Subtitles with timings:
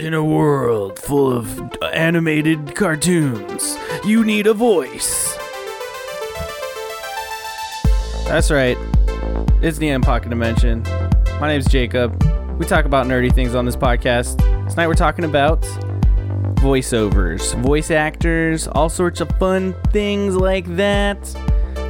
[0.00, 5.36] In a world full of animated cartoons, you need a voice.
[8.28, 8.78] That's right.
[9.60, 10.84] It's the M Pocket Dimension.
[11.40, 12.22] My name's Jacob.
[12.60, 14.38] We talk about nerdy things on this podcast.
[14.70, 15.62] Tonight we're talking about
[16.62, 21.18] voiceovers, voice actors, all sorts of fun things like that.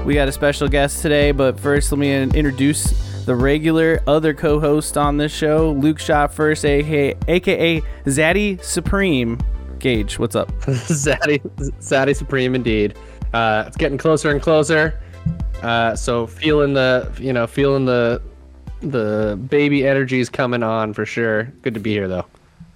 [0.07, 2.95] We got a special guest today, but first let me introduce
[3.29, 9.39] the regular other co-host on this show, Luke Shot First, aka, aka Zaddy Supreme.
[9.79, 10.49] Gage, what's up?
[10.63, 11.39] Zaddy,
[11.79, 12.97] Zaddy Supreme, indeed.
[13.35, 14.99] Uh, it's getting closer and closer.
[15.63, 18.23] Uh, so feeling the, you know, feeling the,
[18.81, 21.45] the baby energies coming on for sure.
[21.61, 22.25] Good to be here though.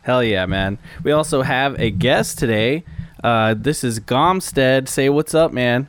[0.02, 0.76] Hell yeah, man.
[1.02, 2.84] We also have a guest today.
[3.24, 4.86] Uh, this is Gahmstead.
[4.86, 5.88] Say what's up, man.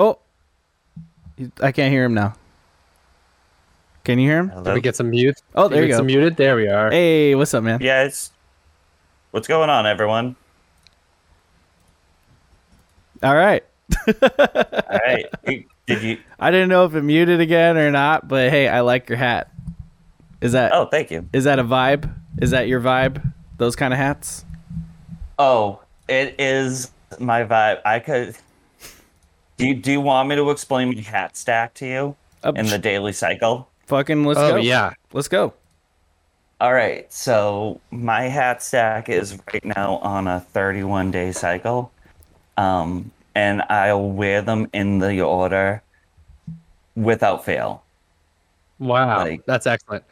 [0.00, 0.18] Oh,
[1.60, 2.34] I can't hear him now.
[4.04, 4.48] Can you hear him?
[4.50, 4.64] Hello?
[4.64, 5.40] Did we get some mute?
[5.54, 5.96] Oh, there you go.
[5.96, 6.36] Some muted.
[6.36, 6.90] There we are.
[6.90, 7.80] Hey, what's up, man?
[7.80, 8.32] Yeah, it's
[9.30, 10.36] what's going on, everyone.
[13.22, 13.64] All right.
[14.06, 15.26] All right.
[15.86, 16.18] Did you?
[16.38, 19.50] I didn't know if it muted again or not, but hey, I like your hat.
[20.40, 20.72] Is that?
[20.72, 21.28] Oh, thank you.
[21.32, 22.12] Is that a vibe?
[22.40, 23.32] Is that your vibe?
[23.56, 24.44] Those kind of hats?
[25.38, 27.80] Oh, it is my vibe.
[27.84, 28.36] I could.
[29.56, 32.66] Do you, do you want me to explain my hat stack to you uh, in
[32.66, 33.68] the daily cycle?
[33.86, 34.56] Fucking let's oh, go.
[34.56, 34.92] yeah.
[35.12, 35.54] Let's go.
[36.60, 37.10] All right.
[37.12, 41.92] So my hat stack is right now on a 31 day cycle.
[42.56, 45.82] Um, and I'll wear them in the order
[46.96, 47.82] without fail.
[48.78, 49.18] Wow.
[49.18, 50.04] Like, that's excellent.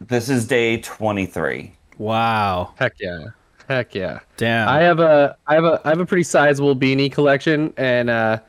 [0.00, 1.72] This is day 23.
[1.98, 2.72] Wow.
[2.76, 3.26] Heck yeah.
[3.68, 4.20] Heck yeah.
[4.36, 4.68] Damn.
[4.68, 8.40] I have a I have a I have a pretty sizable beanie collection and uh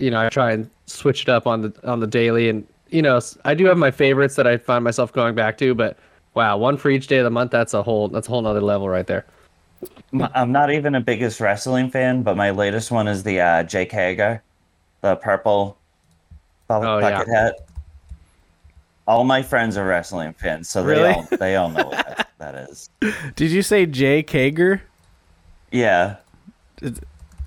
[0.00, 3.02] you know, I try and switch it up on the on the daily, and you
[3.02, 5.98] know, I do have my favorites that I find myself going back to, but
[6.34, 7.50] wow, one for each day of the month.
[7.50, 9.26] That's a whole that's a whole nother level right there.
[10.34, 13.92] I'm not even a biggest wrestling fan, but my latest one is the uh, Jake
[13.92, 14.42] Hager,
[15.00, 15.78] the purple
[16.68, 17.42] oh, bucket yeah.
[17.42, 17.54] hat.
[19.06, 21.02] All my friends are wrestling fans, so really?
[21.02, 22.90] they all they all know what that, that is.
[23.36, 24.82] Did you say Jake Hager?
[25.70, 26.16] Yeah.
[26.82, 27.00] It's,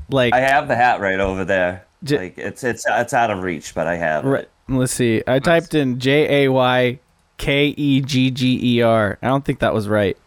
[0.09, 1.85] like I have the hat right over there.
[2.03, 4.47] J- like it's it's it's out of reach, but I have right.
[4.67, 5.21] Let's see.
[5.27, 5.43] I nice.
[5.43, 6.99] typed in J A Y
[7.37, 9.17] K E G G E R.
[9.21, 10.17] I don't think that was right.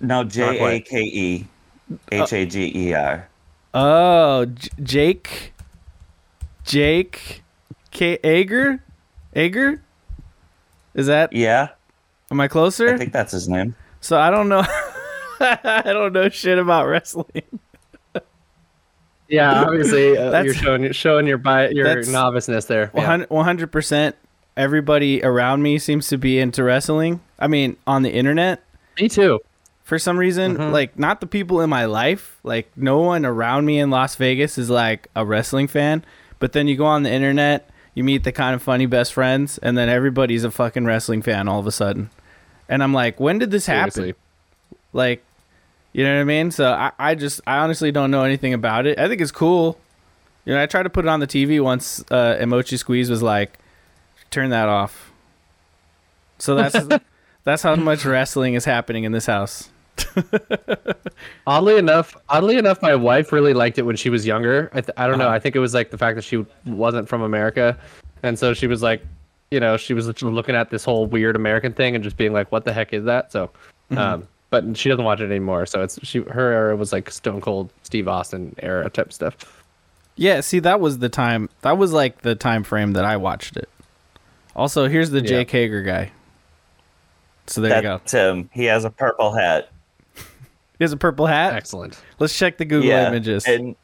[0.00, 1.46] No, J A K E
[2.10, 3.28] H A G E R.
[3.74, 5.52] Oh, J- Jake.
[6.64, 7.42] Jake
[7.90, 8.82] K Ager?
[9.34, 9.82] Ager?
[10.94, 11.32] Is that?
[11.32, 11.68] Yeah.
[12.30, 12.94] Am I closer?
[12.94, 13.74] I think that's his name.
[14.00, 14.64] So I don't know.
[15.40, 17.42] I don't know shit about wrestling.
[19.30, 22.88] Yeah, obviously uh, you're showing showing your bi- your noviceness there.
[22.88, 24.16] One hundred percent.
[24.56, 27.20] Everybody around me seems to be into wrestling.
[27.38, 28.62] I mean, on the internet.
[29.00, 29.40] Me too.
[29.84, 30.72] For some reason, mm-hmm.
[30.72, 34.58] like not the people in my life, like no one around me in Las Vegas
[34.58, 36.04] is like a wrestling fan.
[36.38, 39.58] But then you go on the internet, you meet the kind of funny best friends,
[39.58, 42.10] and then everybody's a fucking wrestling fan all of a sudden.
[42.68, 44.08] And I'm like, when did this Seriously.
[44.08, 44.22] happen?
[44.92, 45.24] Like,
[45.92, 46.50] you know what I mean?
[46.50, 48.98] So I, I just I honestly don't know anything about it.
[48.98, 49.78] I think it's cool.
[50.44, 52.04] You know, I tried to put it on the TV once.
[52.10, 53.58] Uh, Emoji Squeeze was like,
[54.30, 55.12] "Turn that off."
[56.38, 56.86] So that's
[57.44, 59.70] that's how much wrestling is happening in this house.
[61.46, 64.70] oddly enough, oddly enough, my wife really liked it when she was younger.
[64.72, 65.26] I, th- I don't know.
[65.26, 65.34] Uh-huh.
[65.34, 67.76] I think it was like the fact that she wasn't from America,
[68.22, 69.04] and so she was like,
[69.50, 72.50] you know, she was looking at this whole weird American thing and just being like,
[72.52, 73.50] "What the heck is that?" So,
[73.90, 73.98] mm-hmm.
[73.98, 75.64] um, but she doesn't watch it anymore.
[75.66, 79.36] So it's she her era was like Stone Cold Steve Austin era type stuff.
[80.16, 81.48] Yeah, see, that was the time.
[81.62, 83.68] That was like the time frame that I watched it.
[84.54, 85.28] Also, here's the yeah.
[85.28, 86.10] Jake Hager guy.
[87.46, 88.30] So there That's you go.
[88.30, 88.50] him.
[88.52, 89.70] He has a purple hat.
[90.14, 91.54] he has a purple hat.
[91.54, 92.00] Excellent.
[92.18, 93.46] Let's check the Google yeah, images.
[93.46, 93.76] And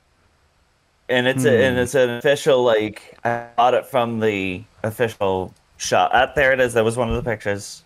[1.09, 1.48] and it's hmm.
[1.48, 6.10] a, and it's an official like I bought it from the official shop.
[6.12, 6.75] Uh, there it is.
[6.75, 7.83] That was one of the pictures.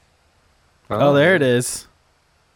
[0.88, 1.86] Oh, oh there it is.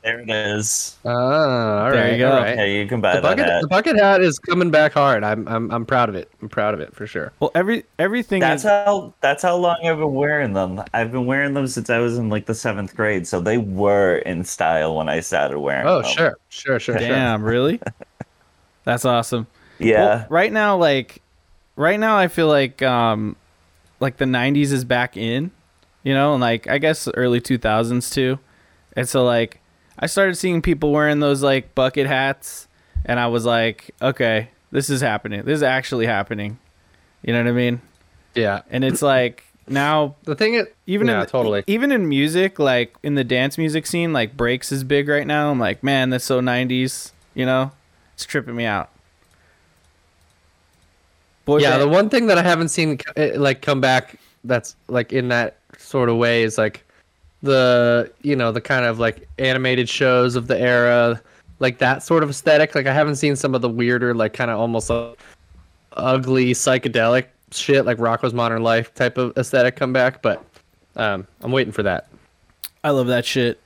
[0.04, 0.98] There it is.
[1.06, 2.12] Ah, all there right.
[2.12, 2.30] you go.
[2.30, 2.58] All right.
[2.58, 3.62] Yeah, you can buy the bucket, hat.
[3.62, 5.24] The bucket hat is coming back hard.
[5.24, 6.30] I'm, I'm, I'm proud of it.
[6.42, 7.32] I'm proud of it for sure.
[7.40, 8.40] Well, every everything.
[8.40, 8.68] That's is...
[8.68, 9.14] how.
[9.22, 10.84] That's how long I've been wearing them.
[10.92, 14.16] I've been wearing them since I was in like the seventh grade, so they were
[14.18, 16.10] in style when I started wearing oh, them.
[16.10, 16.98] Oh, sure, sure, sure.
[16.98, 17.48] Damn, sure.
[17.48, 17.80] really?
[18.84, 19.46] That's awesome.
[19.78, 19.96] Yeah.
[20.04, 21.22] Well, right now, like,
[21.76, 23.36] right now, I feel like, um,
[24.00, 25.50] like the '90s is back in,
[26.02, 28.38] you know, and like I guess early 2000s too,
[28.94, 29.62] and so like
[29.98, 32.68] I started seeing people wearing those like bucket hats,
[33.04, 35.42] and I was like, okay, this is happening.
[35.44, 36.58] This is actually happening.
[37.22, 37.80] You know what I mean?
[38.34, 38.62] Yeah.
[38.70, 41.64] And it's like now the thing is, even yeah, in totally.
[41.66, 45.50] even in music, like in the dance music scene, like breaks is big right now.
[45.50, 47.12] I'm like, man, that's so '90s.
[47.34, 47.72] You know,
[48.14, 48.90] it's tripping me out.
[51.44, 51.82] Boy yeah, band.
[51.82, 55.58] the one thing that I haven't seen eh, like come back that's like in that
[55.78, 56.84] sort of way is like
[57.44, 61.20] the you know the kind of like animated shows of the era,
[61.60, 62.74] like that sort of aesthetic.
[62.74, 65.12] Like I haven't seen some of the weirder, like kind of almost uh,
[65.92, 70.22] ugly psychedelic shit, like Rocko's Modern Life type of aesthetic come back.
[70.22, 70.44] But
[70.96, 72.08] um, I'm waiting for that.
[72.82, 73.60] I love that shit.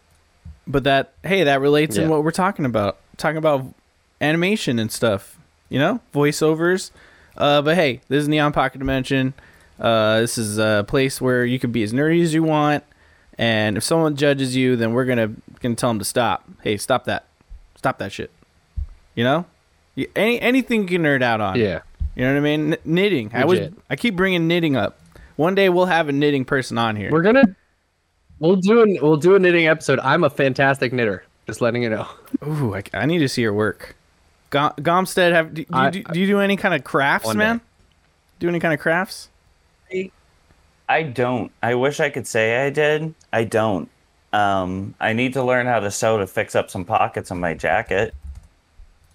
[0.66, 2.04] But that hey, that relates yeah.
[2.04, 2.98] in what we're talking about.
[3.16, 3.64] Talking about
[4.20, 5.38] animation and stuff.
[5.68, 6.90] You know, voiceovers.
[7.36, 9.34] Uh, but hey, this is Neon Pocket Dimension.
[9.78, 12.82] Uh, this is a place where you can be as nerdy as you want,
[13.38, 16.44] and if someone judges you, then we're gonna gonna tell them to stop.
[16.62, 17.24] Hey, stop that,
[17.76, 18.30] stop that shit.
[19.14, 19.46] You know,
[20.14, 21.58] any anything you can nerd out on.
[21.58, 21.80] Yeah.
[22.14, 22.72] You know what I mean?
[22.72, 23.26] N- knitting.
[23.26, 23.40] Legit.
[23.40, 25.00] I was I keep bringing knitting up.
[25.36, 27.10] One day we'll have a knitting person on here.
[27.10, 27.44] We're gonna.
[28.40, 30.00] We'll do an we'll do a knitting episode.
[30.00, 31.24] I'm a fantastic knitter.
[31.46, 32.08] Just letting you know.
[32.46, 33.96] Ooh, I, I need to see your work.
[34.50, 37.58] Gahmstead, have do, I, do, do, you do any kind of crafts, man?
[37.58, 37.64] Day.
[38.40, 39.28] Do any kind of crafts?
[40.88, 41.52] I don't.
[41.62, 43.14] I wish I could say I did.
[43.32, 43.88] I don't.
[44.32, 47.54] Um, I need to learn how to sew to fix up some pockets on my
[47.54, 48.14] jacket,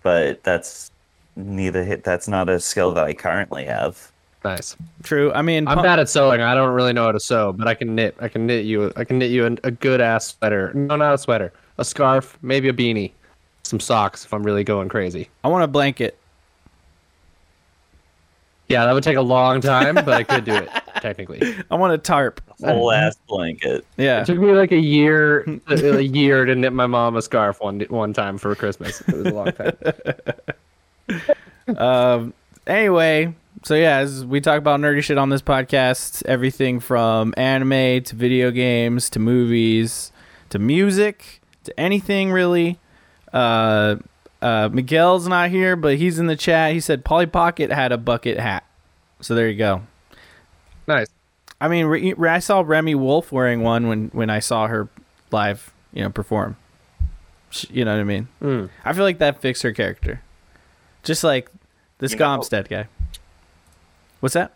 [0.01, 0.91] but that's
[1.35, 1.97] neither.
[1.97, 4.11] That's not a skill that I currently have.
[4.43, 4.75] Nice.
[5.03, 5.31] True.
[5.33, 6.41] I mean, I'm bad at sewing.
[6.41, 8.15] I don't really know how to sew, but I can knit.
[8.19, 8.91] I can knit you.
[8.95, 10.73] I can knit you a, a good ass sweater.
[10.73, 11.53] No, not a sweater.
[11.77, 13.11] A scarf, maybe a beanie,
[13.63, 15.29] some socks if I'm really going crazy.
[15.43, 16.17] I want a blanket.
[18.69, 20.69] Yeah, that would take a long time, but I could do it
[21.01, 21.55] technically.
[21.69, 22.41] I want a tarp.
[22.63, 23.85] Whole ass blanket.
[23.97, 24.21] Yeah.
[24.21, 27.81] It took me like a year, a year to knit my mom a scarf one
[27.89, 29.01] one time for Christmas.
[29.01, 29.73] It was a long time.
[31.81, 32.33] um.
[32.65, 38.01] Anyway, so yeah, as we talk about nerdy shit on this podcast, everything from anime
[38.03, 40.11] to video games to movies
[40.49, 42.79] to music to anything really.
[43.33, 43.97] Uh,
[44.43, 46.73] uh, Miguel's not here, but he's in the chat.
[46.73, 48.65] He said Polly Pocket had a bucket hat.
[49.21, 49.83] So there you go.
[50.85, 51.07] Nice.
[51.61, 54.89] I mean, re- I saw Remi Wolf wearing one when when I saw her
[55.31, 56.57] live, you know, perform.
[57.69, 58.27] You know what I mean?
[58.41, 58.69] Mm.
[58.83, 60.21] I feel like that fits her character.
[61.03, 61.49] Just like
[61.99, 62.87] this you Gahmstead guy.
[64.19, 64.53] What's that?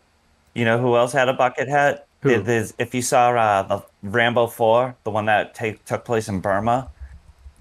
[0.53, 2.07] You know who else had a bucket hat?
[2.21, 2.31] Who?
[2.31, 6.89] if you saw uh, the Rambo Four, the one that take, took place in Burma,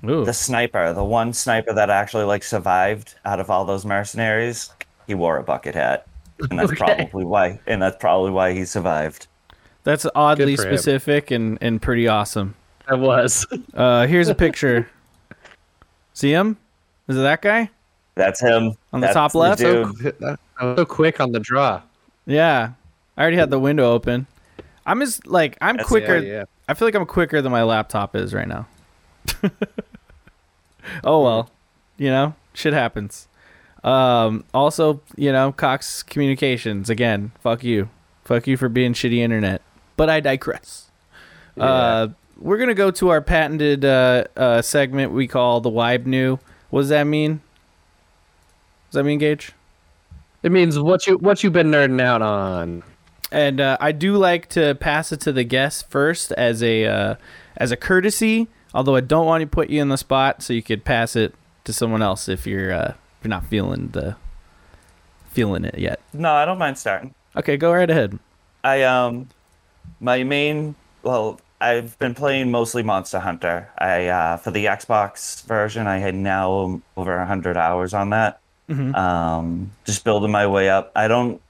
[0.04, 0.24] Ooh.
[0.24, 4.70] The sniper, the one sniper that actually like survived out of all those mercenaries,
[5.06, 6.06] he wore a bucket hat,
[6.50, 6.76] and that's okay.
[6.76, 7.58] probably why.
[7.66, 9.26] And that's probably why he survived.
[9.84, 12.54] That's oddly specific and and pretty awesome.
[12.88, 13.46] That was.
[13.74, 14.88] Uh, here's a picture.
[16.14, 16.56] See him?
[17.08, 17.68] Is it that guy?
[18.14, 18.72] That's him.
[18.94, 19.60] On the that's top left.
[19.60, 19.92] So,
[20.58, 21.82] so quick on the draw.
[22.24, 22.72] Yeah,
[23.18, 24.26] I already had the window open.
[24.86, 26.16] I'm just like I'm that's quicker.
[26.18, 26.44] Yeah, yeah.
[26.68, 28.66] I feel like I'm quicker than my laptop is right now.
[31.04, 31.50] oh well,
[31.96, 33.28] you know, shit happens.
[33.84, 37.32] Um, also, you know, Cox Communications again.
[37.40, 37.88] Fuck you,
[38.24, 39.62] fuck you for being shitty internet.
[39.96, 40.90] But I digress.
[41.56, 41.64] Yeah.
[41.64, 42.08] Uh,
[42.38, 46.38] we're gonna go to our patented uh, uh, segment we call the Wibe New.
[46.70, 47.40] What does that mean?
[48.90, 49.52] Does that mean Gage?
[50.42, 52.82] It means what you what you've been nerding out on.
[53.32, 57.14] And uh, I do like to pass it to the guests first as a uh,
[57.56, 60.62] as a courtesy Although I don't want to put you in the spot, so you
[60.62, 64.16] could pass it to someone else if you're uh, if you're not feeling the
[65.30, 65.98] feeling it yet.
[66.12, 67.14] No, I don't mind starting.
[67.34, 68.18] Okay, go right ahead.
[68.62, 69.30] I um,
[69.98, 73.70] my main well, I've been playing mostly Monster Hunter.
[73.78, 78.40] I uh, for the Xbox version, I had now over hundred hours on that.
[78.68, 78.94] Mm-hmm.
[78.94, 80.92] Um, just building my way up.
[80.94, 81.40] I don't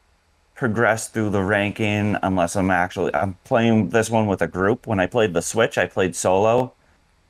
[0.54, 4.86] progress through the ranking unless I'm actually I'm playing this one with a group.
[4.86, 6.72] When I played the Switch, I played solo.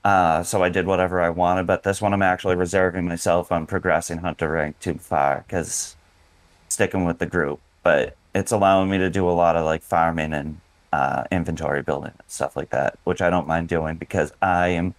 [0.06, 3.66] Uh, so I did whatever I wanted, but this one I'm actually reserving myself on
[3.66, 5.96] progressing Hunter rank too far because
[6.68, 7.58] sticking with the group.
[7.82, 10.60] But it's allowing me to do a lot of like farming and
[10.92, 14.94] uh, inventory building and stuff like that, which I don't mind doing because I am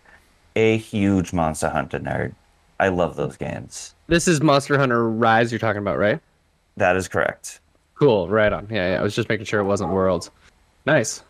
[0.58, 2.36] a huge Monster Hunter nerd.
[2.78, 3.96] I love those games.
[4.08, 6.20] This is Monster Hunter Rise you're talking about, right?
[6.76, 7.62] That is correct.
[7.96, 8.68] Cool, right on.
[8.70, 9.00] Yeah, yeah.
[9.00, 10.32] I was just making sure it wasn't Worlds.
[10.86, 11.24] Nice.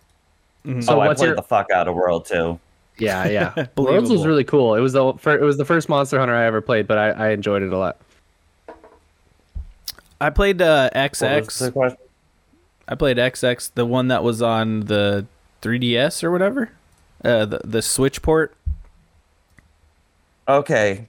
[0.65, 0.81] Mm-hmm.
[0.81, 1.35] So oh, I played your...
[1.35, 2.59] the fuck out of World too.
[2.99, 3.67] Yeah, yeah.
[3.77, 4.75] Worlds was really cool.
[4.75, 7.29] It was the it was the first Monster Hunter I ever played, but I, I
[7.29, 7.97] enjoyed it a lot.
[10.19, 11.95] I played uh, XX.
[12.87, 15.25] I played XX, the one that was on the
[15.61, 16.71] 3DS or whatever,
[17.23, 18.55] uh, the the Switch port.
[20.47, 21.07] Okay.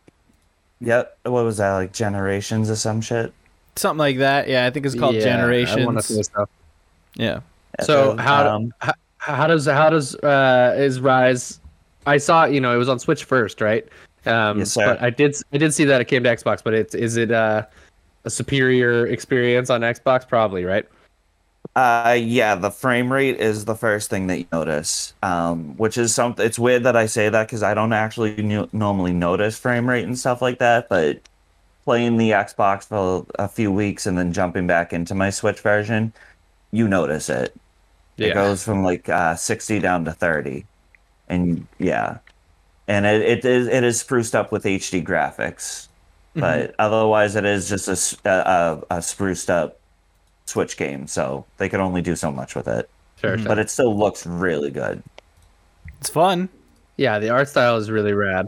[0.80, 1.18] Yep.
[1.24, 1.92] What was that like?
[1.92, 3.32] Generations or some shit.
[3.76, 4.48] Something like that.
[4.48, 6.30] Yeah, I think it's called yeah, Generations.
[7.14, 7.40] Yeah.
[7.80, 11.60] So how um, how, how does how does uh is Rise?
[12.08, 13.86] I saw you know it was on Switch first, right?
[14.26, 14.86] Um, yes, sir.
[14.86, 17.30] But I did I did see that it came to Xbox, but it's is it
[17.30, 17.66] uh,
[18.24, 20.26] a superior experience on Xbox?
[20.26, 20.86] Probably, right?
[21.76, 25.14] Uh, yeah, the frame rate is the first thing that you notice.
[25.22, 26.44] Um, which is something.
[26.44, 30.18] It's weird that I say that because I don't actually normally notice frame rate and
[30.18, 30.88] stuff like that.
[30.88, 31.20] But
[31.84, 36.12] playing the Xbox for a few weeks and then jumping back into my Switch version,
[36.72, 37.54] you notice it.
[38.16, 38.28] Yeah.
[38.28, 40.66] It goes from like uh, 60 down to 30.
[41.28, 42.18] And yeah.
[42.86, 45.88] And it, it is it is spruced up with HD graphics.
[46.30, 46.40] Mm-hmm.
[46.40, 47.88] But otherwise it is just
[48.24, 49.78] a, a, a, spruced up
[50.46, 52.88] Switch game, so they could only do so much with it.
[53.20, 53.46] Sure, mm-hmm.
[53.46, 55.02] But it still looks really good.
[56.00, 56.48] It's fun.
[56.96, 58.46] Yeah, the art style is really rad.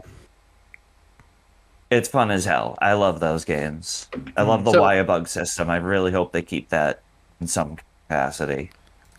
[1.89, 2.77] It's fun as hell.
[2.81, 4.07] I love those games.
[4.37, 5.69] I love the so, bug system.
[5.69, 7.01] I really hope they keep that
[7.41, 8.71] in some capacity.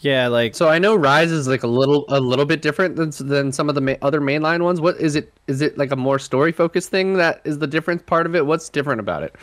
[0.02, 3.10] Yeah, like so I know Rise is like a little a little bit different than
[3.28, 4.80] than some of the ma- other mainline ones.
[4.80, 5.32] What is it?
[5.46, 8.44] Is it like a more story focused thing that is the difference part of it?
[8.44, 9.36] What's different about it?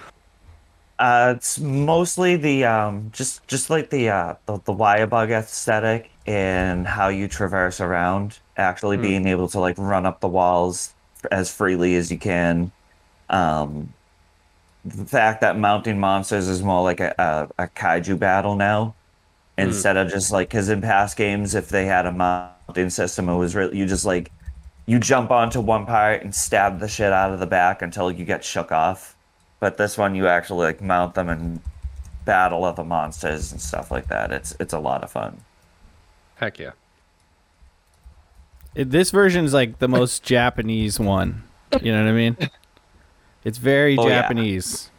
[1.00, 6.86] Uh, it's mostly the um, just just like the uh, the, the bug aesthetic and
[6.86, 8.40] how you traverse around.
[8.58, 9.04] Actually, mm.
[9.04, 10.94] being able to like run up the walls
[11.32, 12.70] as freely as you can.
[13.30, 13.94] Um,
[14.84, 17.16] the fact that mounting monsters is more like a,
[17.58, 18.99] a, a kaiju battle now Hmm.
[19.60, 20.02] Instead mm.
[20.02, 23.56] of just like because in past games if they had a mounting system it was
[23.56, 24.32] really you just like
[24.90, 28.26] you jump onto one part and stab the shit out of the back until you
[28.26, 29.16] get shook off.
[29.60, 31.60] But this one you actually like mount them and
[32.26, 34.32] battle other monsters and stuff like that.
[34.32, 35.42] It's it's a lot of fun.
[36.38, 36.72] Heck yeah.
[38.74, 41.44] It, this version is like the most japanese one.
[41.80, 42.38] You know what i mean?
[43.44, 44.90] It's very oh, japanese.
[44.92, 44.99] yeah.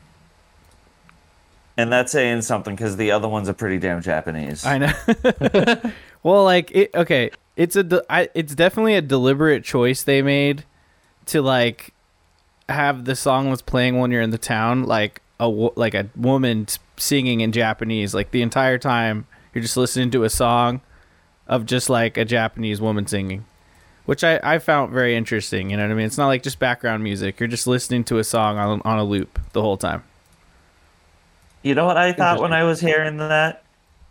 [1.81, 4.67] And that's saying something because the other ones are pretty damn Japanese.
[4.67, 4.93] I know.
[6.23, 10.65] well, like it, okay, it's a de- I, it's definitely a deliberate choice they made
[11.27, 11.95] to like
[12.69, 16.67] have the song was playing when you're in the town like a like a woman
[16.97, 20.81] singing in Japanese like the entire time you're just listening to a song
[21.47, 23.45] of just like a Japanese woman singing
[24.07, 26.59] which I, I found very interesting you know what I mean it's not like just
[26.59, 30.05] background music you're just listening to a song on, on a loop the whole time
[31.63, 33.65] you know what I thought when I was hearing that?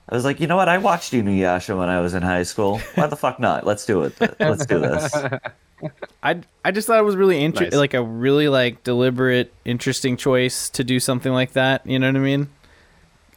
[0.08, 0.70] I was like, you know what?
[0.70, 2.80] I watched Inuyasha when I was in high school.
[2.96, 3.66] Why the fuck not?
[3.66, 4.14] Let's do it.
[4.40, 5.14] Let's do this.
[6.24, 7.80] I I just thought it was really interesting, nice.
[7.80, 11.86] like a really like deliberate, interesting choice to do something like that.
[11.86, 12.50] You know what I mean?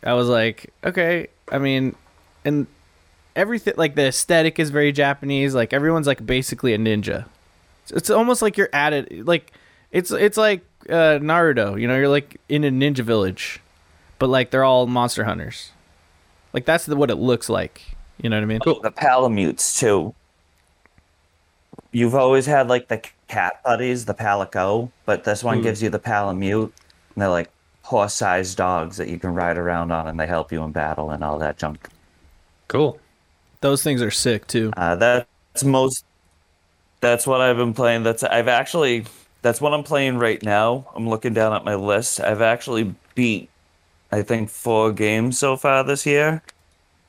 [0.03, 1.29] I was like, okay.
[1.51, 1.95] I mean,
[2.45, 2.67] and
[3.37, 5.55] everything like the aesthetic is very Japanese.
[5.55, 7.27] Like everyone's like basically a ninja.
[7.91, 9.27] It's almost like you're at it.
[9.27, 9.53] Like
[9.91, 11.81] it's it's like uh, Naruto.
[11.81, 13.61] You know, you're like in a ninja village
[14.23, 15.73] but like they're all monster hunters.
[16.53, 17.83] Like that's the, what it looks like.
[18.21, 18.61] You know what I mean?
[18.61, 18.81] Cool.
[18.81, 20.15] The Palamutes too.
[21.91, 25.65] You've always had like the cat buddies, the Palico, but this one mm.
[25.65, 26.71] gives you the Palamute.
[27.15, 27.51] And they're like
[27.83, 31.25] horse-sized dogs that you can ride around on, and they help you in battle and
[31.25, 31.89] all that junk.
[32.69, 33.01] Cool.
[33.61, 34.73] Those things are sick too.
[34.77, 36.05] Uh, that's most.
[37.01, 38.05] That's what I've been playing.
[38.05, 39.05] That's I've actually.
[39.43, 40.87] That's what I'm playing right now.
[40.95, 42.21] I'm looking down at my list.
[42.21, 43.49] I've actually beat
[44.13, 46.43] I think four games so far this year.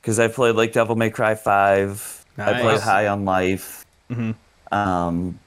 [0.00, 2.24] Because I played like Devil May Cry Five.
[2.36, 2.48] Nice.
[2.48, 3.84] I played High on Life.
[4.10, 4.32] Mm-hmm.
[4.74, 5.38] Um,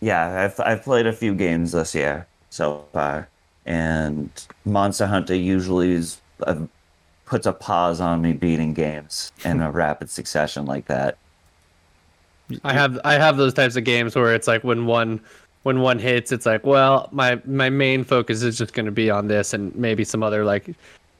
[0.00, 3.28] yeah, I've I've played a few games this year so far,
[3.64, 4.30] and
[4.64, 6.66] Monster Hunter usually is, uh,
[7.24, 11.16] puts a pause on me beating games in a rapid succession like that.
[12.62, 15.20] I have I have those types of games where it's like when one
[15.64, 19.10] when one hits, it's like, well, my my main focus is just going to be
[19.10, 20.70] on this and maybe some other like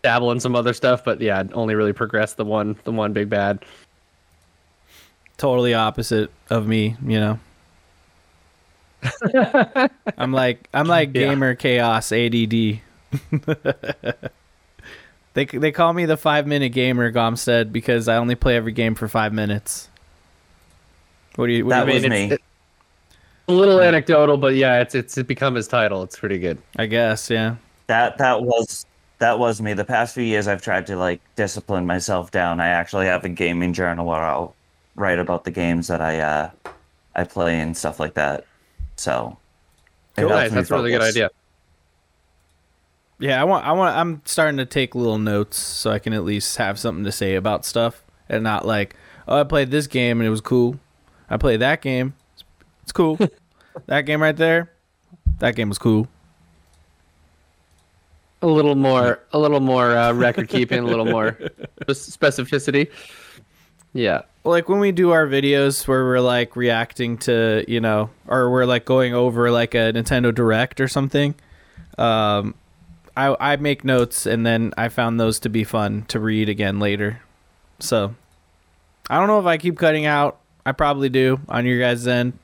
[0.03, 1.03] dabble in some other stuff.
[1.05, 3.65] But yeah, only really progress the one the one big bad.
[5.39, 7.39] Totally opposite of me, you know.
[10.19, 11.57] I'm like I'm like gamer yeah.
[11.57, 12.53] chaos ADD.
[15.35, 18.95] they they call me the five minute gamer, Gahmstead, because I only play every game
[18.95, 19.89] for five minutes.
[21.37, 21.65] What do you?
[21.65, 22.29] What that do you was mean?
[22.29, 22.35] me.
[22.35, 22.43] It,
[23.49, 26.03] a little anecdotal, but yeah, it's it's become his title.
[26.03, 26.59] It's pretty good.
[26.77, 27.57] I guess, yeah.
[27.87, 28.87] That that was
[29.19, 29.75] that was me.
[29.75, 32.61] The past few years, I've tried to like discipline myself down.
[32.61, 34.55] I actually have a gaming journal where I'll
[34.97, 36.51] write about the games that I uh,
[37.15, 38.47] I play and stuff like that.
[38.97, 39.37] So,
[40.17, 40.29] cool.
[40.29, 40.53] Nice.
[40.53, 41.31] That's a really good idea.
[43.19, 46.25] Yeah, I want I want I'm starting to take little notes so I can at
[46.25, 48.97] least have something to say about stuff and not like,
[49.29, 50.81] oh, I played this game and it was cool.
[51.29, 52.15] I played that game
[52.85, 53.19] it's cool.
[53.87, 54.71] that game right there,
[55.39, 56.07] that game was cool.
[58.43, 61.33] A little more, a little more uh, record keeping, a little more
[61.89, 62.91] specificity.
[63.95, 64.23] Yeah.
[64.45, 68.67] like when we do our videos where we're like reacting to you know or we're
[68.67, 71.33] like going over like a nintendo direct or something
[71.97, 72.57] um
[73.17, 76.81] i i make notes and then i found those to be fun to read again
[76.81, 77.21] later
[77.79, 78.13] so
[79.09, 82.37] i don't know if i keep cutting out i probably do on your guys end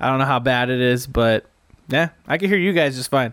[0.00, 1.44] i don't know how bad it is but
[1.88, 3.32] yeah i can hear you guys just fine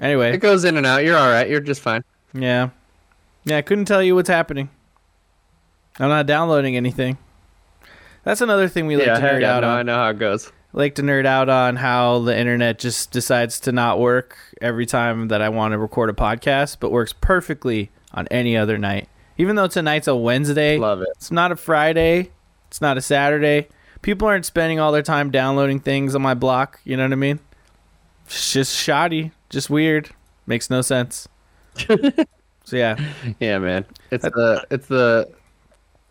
[0.00, 1.04] anyway It goes in and out.
[1.04, 1.48] You're all right.
[1.48, 2.02] You're just fine.
[2.34, 2.70] yeah
[3.44, 4.70] yeah i couldn't tell you what's happening
[5.98, 7.18] i'm not downloading anything
[8.24, 10.08] that's another thing we like yeah, to nerd yeah, out no, on I know how
[10.10, 10.52] it goes.
[10.72, 15.26] like to nerd out on how the internet just decides to not work every time
[15.28, 19.08] that I want to record a podcast, but works perfectly on any other night.
[19.38, 21.08] Even though tonight's a Wednesday, Love it.
[21.16, 22.30] it's not a Friday,
[22.68, 23.66] it's not a Saturday.
[24.02, 26.80] People aren't spending all their time downloading things on my block.
[26.84, 27.38] You know what I mean?
[28.26, 30.10] It's just shoddy, just weird,
[30.46, 31.28] makes no sense.
[31.76, 31.96] so
[32.72, 32.96] yeah,
[33.40, 33.84] Yeah, man.
[34.10, 35.30] It's the it's the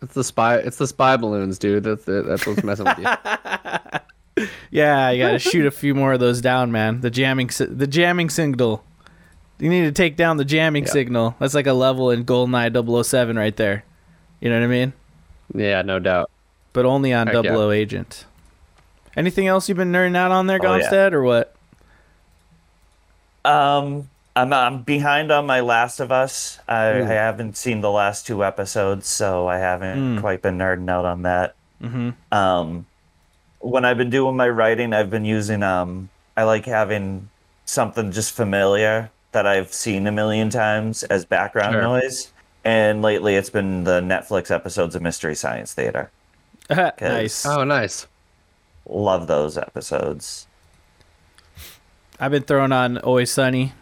[0.00, 1.84] it's the spy it's the spy balloons, dude.
[1.84, 2.26] That's it.
[2.26, 4.46] That's what's messing with you.
[4.70, 7.00] yeah, you gotta shoot a few more of those down, man.
[7.00, 8.84] The jamming, the jamming signal.
[9.58, 10.90] You need to take down the jamming Yeah.
[10.90, 11.36] signal.
[11.38, 13.84] That's like a level in GoldenEye 007 right there.
[14.40, 14.92] You know what I mean?
[15.54, 16.30] Yeah, no doubt.
[16.72, 17.56] But only on Heck Double yeah.
[17.56, 18.24] O Agent.
[19.16, 20.88] Anything else you've been nerding out on there, Oh, yeah.
[20.88, 21.54] Gahmstead, or what?
[23.44, 26.58] Um, I'm I'm behind on my Last of Us.
[26.68, 26.88] I.
[27.02, 30.20] I haven't seen the last two episodes, so I haven't Mm.
[30.20, 31.54] quite been nerding out on that.
[31.82, 32.10] Mm-hmm.
[32.32, 32.86] Um,
[33.58, 37.28] when I've been doing my writing, I've been using um, I like having
[37.64, 41.82] something just familiar that I've seen a million times as background Sure.
[41.82, 42.32] noise.
[42.64, 46.10] And lately, it's been the Netflix episodes of Mystery Science Theater.
[47.00, 47.44] nice.
[47.46, 48.06] Oh, nice.
[48.88, 50.46] Love those episodes.
[52.18, 53.72] I've been throwing on Always Sunny.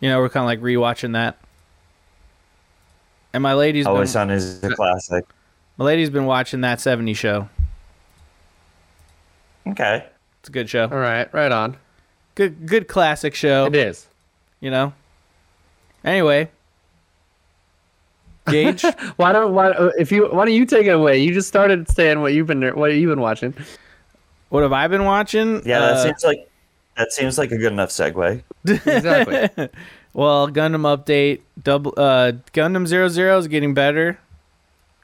[0.00, 1.38] You know, we're kind of like rewatching that.
[3.32, 5.24] And my lady's Always been, Sun is a classic.
[5.76, 7.48] my lady's been watching that 70 show.
[9.66, 10.06] Okay.
[10.40, 10.84] It's a good show.
[10.84, 11.76] All right, right on.
[12.34, 13.66] Good good classic show.
[13.66, 14.06] It is.
[14.60, 14.92] you know.
[16.04, 16.48] Anyway,
[18.50, 18.82] Gage,
[19.16, 21.18] Why don't why uh, if you why don't you take it away?
[21.18, 23.54] You just started saying what you've been what you've been watching.
[24.50, 25.62] what have I been watching?
[25.66, 26.48] Yeah, that Uh, seems like
[26.96, 28.42] that seems like a good enough segue.
[28.66, 29.68] Exactly.
[30.12, 31.40] well, Gundam update.
[31.62, 34.18] Double uh, Gundam Zero Zero is getting better.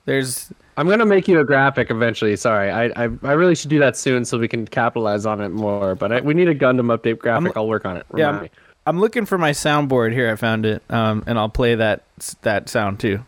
[0.04, 2.37] There's I'm gonna make you a graphic eventually.
[2.37, 5.50] Sorry, I I, I really should do that soon so we can capitalize on it
[5.50, 5.94] more.
[5.94, 7.57] But I, we need a Gundam update graphic.
[7.57, 8.07] i will work on it.
[8.16, 8.50] yeah, Remind I'm, me.
[8.87, 10.31] I'm looking for my soundboard here.
[10.31, 12.05] I found it, um, and I'll play that
[12.42, 13.20] that sound too.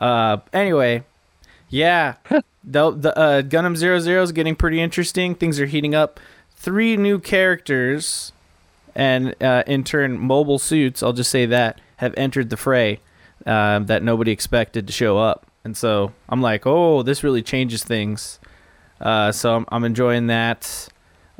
[0.00, 1.04] Uh, anyway,
[1.68, 2.14] yeah,
[2.64, 5.34] the, the uh, Gundam Zero Zero is getting pretty interesting.
[5.34, 6.18] Things are heating up.
[6.56, 8.32] Three new characters,
[8.94, 11.02] and uh, in turn, mobile suits.
[11.02, 13.00] I'll just say that have entered the fray
[13.46, 17.84] um, that nobody expected to show up, and so I'm like, oh, this really changes
[17.84, 18.40] things.
[19.00, 20.88] Uh, so I'm, I'm enjoying that.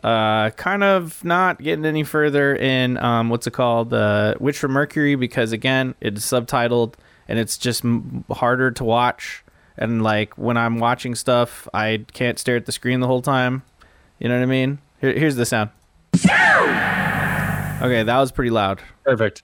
[0.04, 4.72] Uh, kind of not getting any further in um, what's it called, uh, Witch from
[4.72, 6.94] Mercury, because again, it's subtitled
[7.28, 9.42] and it's just m- harder to watch.
[9.78, 13.62] And like when I'm watching stuff, I can't stare at the screen the whole time.
[14.18, 14.78] You know what I mean?
[15.00, 15.70] Here, here's the sound.
[17.82, 18.80] Okay, that was pretty loud.
[19.04, 19.42] Perfect.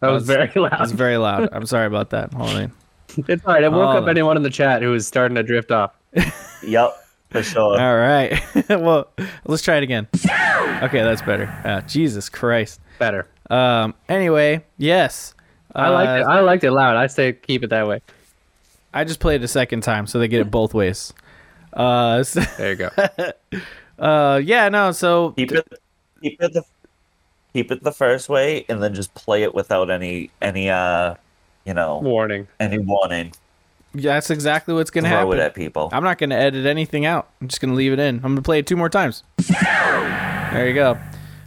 [0.00, 0.72] That was That's- very loud.
[0.72, 1.48] That was very loud.
[1.52, 2.32] I'm sorry about that.
[2.34, 2.72] Hold on.
[3.28, 3.64] It's all right.
[3.64, 5.92] I woke Hold up anyone in the chat who was starting to drift off.
[6.62, 6.90] Yep,
[7.36, 7.80] for sure.
[7.80, 8.40] All right.
[8.68, 9.08] well,
[9.44, 10.08] let's try it again.
[10.14, 11.46] Okay, that's better.
[11.64, 12.80] Uh, Jesus Christ.
[12.98, 13.26] Better.
[13.50, 13.94] Um.
[14.08, 15.34] Anyway, yes.
[15.74, 16.22] I liked it.
[16.22, 16.96] Uh, I liked it loud.
[16.96, 18.00] I say keep it that way.
[18.94, 21.12] I just played it a second time, so they get it both ways.
[21.72, 22.90] Uh, so- There you go.
[24.04, 24.92] uh, yeah, no.
[24.92, 25.68] So Keep it,
[26.22, 26.62] keep it the,
[27.52, 31.14] keep it the first way, and then just play it without any any uh,
[31.66, 32.48] you know, Warning.
[32.58, 33.32] any warning.
[34.02, 35.38] That's exactly what's gonna Throw happen.
[35.38, 35.88] it at people.
[35.92, 37.28] I'm not gonna edit anything out.
[37.40, 38.16] I'm just gonna leave it in.
[38.16, 39.22] I'm gonna play it two more times.
[39.48, 40.98] There you go.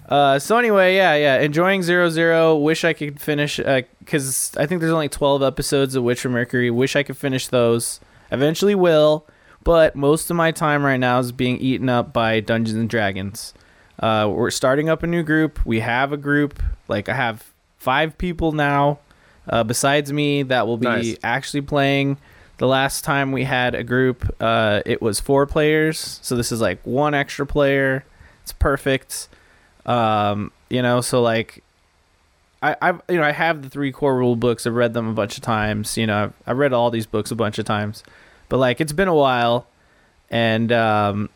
[0.08, 2.56] Uh, so anyway, yeah, yeah, enjoying Zero Zero.
[2.58, 6.72] Wish I could finish because I think there's only 12 episodes of Witch Mercury.
[6.72, 8.00] Wish I could finish those.
[8.32, 9.26] Eventually will,
[9.64, 13.54] but most of my time right now is being eaten up by Dungeons and Dragons.
[14.00, 15.64] Uh, we're starting up a new group.
[15.66, 16.62] We have a group.
[16.88, 17.44] Like I have
[17.78, 19.00] five people now,
[19.48, 21.16] uh, besides me, that will be Nice.
[21.24, 22.18] actually playing.
[22.60, 26.19] The last time we had a group, uh, it was four players.
[26.22, 28.04] So this is like one extra player.
[28.43, 29.30] It's perfect.
[29.86, 31.63] Um, you know, so like,
[32.62, 34.67] I, I've you know I have the three core rule books.
[34.67, 35.98] I've read them a bunch of times.
[35.98, 38.04] You know, I've, I've read all these books a bunch of times,
[38.50, 39.65] but like it's been a while,
[40.30, 41.30] and um,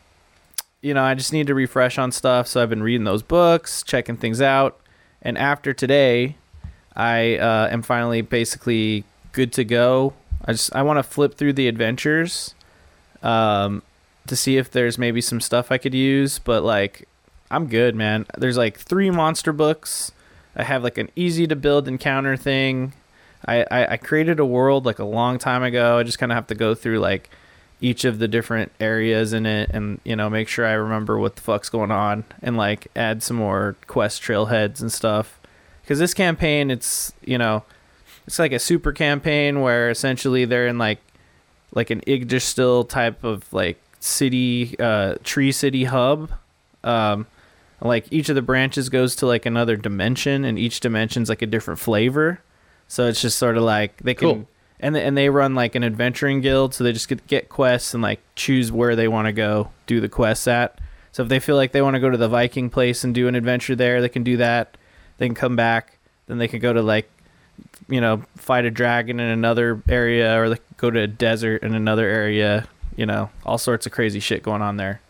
[0.82, 2.48] you know I just need to refresh on stuff.
[2.48, 4.78] So I've been reading those books, checking things out,
[5.22, 6.36] and after today,
[6.94, 10.14] I uh, am finally basically good to go.
[10.46, 12.54] I just I want to flip through the adventures,
[13.22, 13.82] um,
[14.28, 16.40] to see if there's maybe some stuff I could use.
[16.40, 17.08] But like,
[17.50, 18.26] I'm good, man.
[18.38, 20.12] There's like three monster books.
[20.56, 22.94] I have like an easy to build encounter thing.
[23.46, 25.98] I, I, I created a world like a long time ago.
[25.98, 27.30] I just kind of have to go through like
[27.82, 31.36] each of the different areas in it and you know make sure I remember what
[31.36, 35.40] the fuck's going on and like add some more quest trailheads and stuff.
[35.82, 37.64] Because this campaign, it's you know,
[38.26, 41.00] it's like a super campaign where essentially they're in like
[41.74, 46.32] like an Yggdrasil type of like city, uh, tree city hub.
[46.84, 47.26] Um,
[47.82, 51.48] like each of the branches goes to like another dimension, and each dimension's like a
[51.48, 52.42] different flavor.
[52.88, 54.30] So it's just sort of like they can.
[54.30, 54.48] Cool
[54.84, 58.04] and and they run like an adventuring guild, so they just get, get quests and
[58.04, 60.78] like choose where they want to go do the quests at.
[61.14, 63.30] So if they feel like they want to go to the Viking place and do
[63.30, 64.76] an adventure there, they can do that.
[65.18, 67.10] They can come back, then they can go to like
[67.88, 72.08] you know fight a dragon in another area, or go to a desert in another
[72.08, 72.68] area.
[72.96, 75.02] You know, all sorts of crazy shit going on there.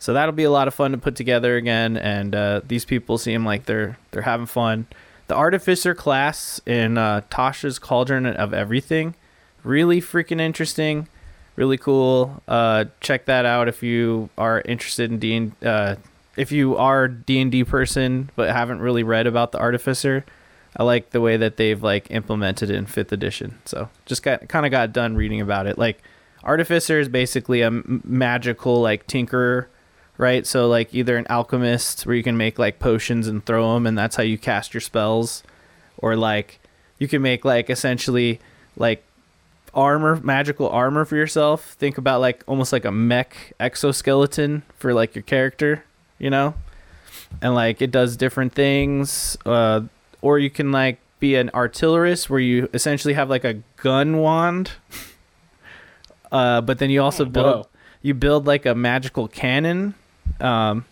[0.00, 1.96] So that'll be a lot of fun to put together again.
[1.96, 4.86] And uh, these people seem like they're they're having fun.
[5.26, 9.14] The Artificer class in uh, Tasha's Cauldron of Everything,
[9.62, 11.06] really freaking interesting,
[11.54, 12.42] really cool.
[12.48, 15.52] Uh, check that out if you are interested in D.
[15.62, 15.96] Uh,
[16.36, 20.24] if you are D and D person but haven't really read about the Artificer,
[20.78, 23.58] I like the way that they've like implemented it in fifth edition.
[23.64, 25.78] So just got kind of got done reading about it.
[25.78, 26.02] Like
[26.44, 29.66] Artificer is basically a magical like tinkerer
[30.18, 30.46] right?
[30.46, 33.96] So like either an alchemist where you can make like potions and throw them, and
[33.96, 35.42] that's how you cast your spells,
[35.96, 36.60] or like
[36.98, 38.40] you can make like essentially
[38.76, 39.02] like
[39.72, 41.76] armor, magical armor for yourself.
[41.78, 45.84] Think about like almost like a mech exoskeleton for like your character,
[46.18, 46.54] you know,
[47.40, 49.38] and like it does different things.
[49.46, 49.82] Uh,
[50.22, 54.72] or you can like be an artillerist where you essentially have like a gun wand.
[56.30, 57.68] Uh, but then you also build Whoa.
[58.02, 59.94] you build like a magical cannon
[60.40, 60.84] um,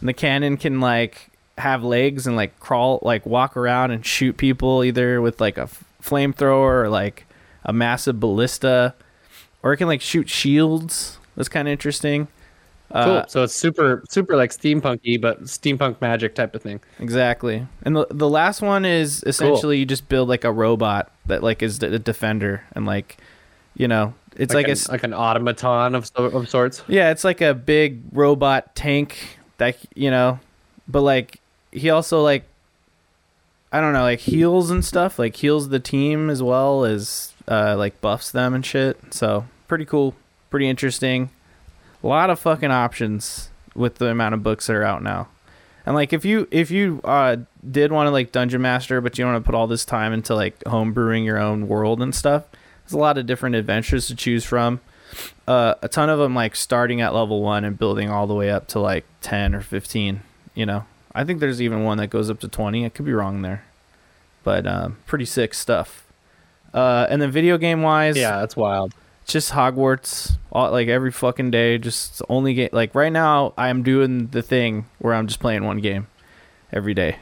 [0.00, 4.36] and the cannon can like have legs and like crawl, like walk around and shoot
[4.36, 5.68] people either with like a
[6.02, 7.26] flamethrower or like
[7.64, 8.94] a massive ballista,
[9.62, 11.18] or it can like shoot shields.
[11.36, 12.28] That's kind of interesting.
[12.94, 13.24] Uh, cool.
[13.28, 16.80] So it's super, super like steampunky, but steampunk magic type of thing.
[17.00, 17.66] Exactly.
[17.82, 19.80] And the the last one is essentially cool.
[19.80, 23.18] you just build like a robot that like is the defender and like,
[23.76, 26.84] you know, it's like, like, an, a, like an automaton of of sorts.
[26.86, 30.38] Yeah, it's like a big robot tank that you know,
[30.86, 31.40] but like
[31.72, 32.44] he also like
[33.72, 37.74] I don't know, like heals and stuff, like heals the team as well as uh,
[37.76, 38.96] like buffs them and shit.
[39.12, 40.14] So pretty cool,
[40.48, 41.30] pretty interesting.
[42.04, 45.28] A lot of fucking options with the amount of books that are out now.
[45.86, 47.36] And like if you if you uh,
[47.68, 50.12] did want to like dungeon master, but you don't want to put all this time
[50.12, 52.44] into like homebrewing your own world and stuff,
[52.84, 54.80] there's a lot of different adventures to choose from.
[55.48, 58.50] Uh, a ton of them like starting at level one and building all the way
[58.50, 60.22] up to like 10 or 15
[60.54, 60.84] you know?
[61.14, 63.64] I think there's even one that goes up to 20 i could be wrong there.
[64.42, 66.04] But um, pretty sick stuff.
[66.72, 68.92] Uh, and then video game wise yeah that's wild
[69.24, 74.26] just hogwarts all, like every fucking day just only game like right now i'm doing
[74.28, 76.06] the thing where i'm just playing one game
[76.72, 77.16] every day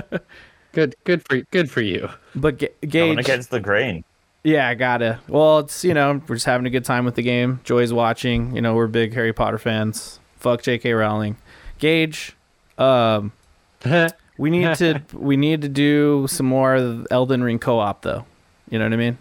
[0.72, 4.04] good good for good for you but G- gage Going against the grain
[4.46, 5.18] yeah, I gotta.
[5.26, 7.58] Well, it's you know we're just having a good time with the game.
[7.64, 8.54] Joy's watching.
[8.54, 10.20] You know we're big Harry Potter fans.
[10.36, 10.92] Fuck J.K.
[10.92, 11.36] Rowling.
[11.80, 12.36] Gage,
[12.78, 13.32] um,
[14.38, 16.76] we need to we need to do some more
[17.10, 18.24] Elden Ring co-op though.
[18.70, 19.18] You know what I mean?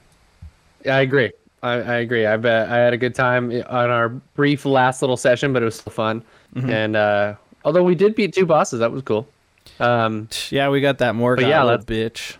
[0.86, 1.32] Yeah, I agree.
[1.64, 2.26] I, I agree.
[2.26, 5.66] I bet I had a good time on our brief last little session, but it
[5.66, 6.24] was still fun.
[6.56, 6.70] Mm-hmm.
[6.70, 9.28] And uh, although we did beat two bosses, that was cool.
[9.80, 11.40] Um, yeah, we got that more.
[11.40, 12.38] Yeah, let's bitch.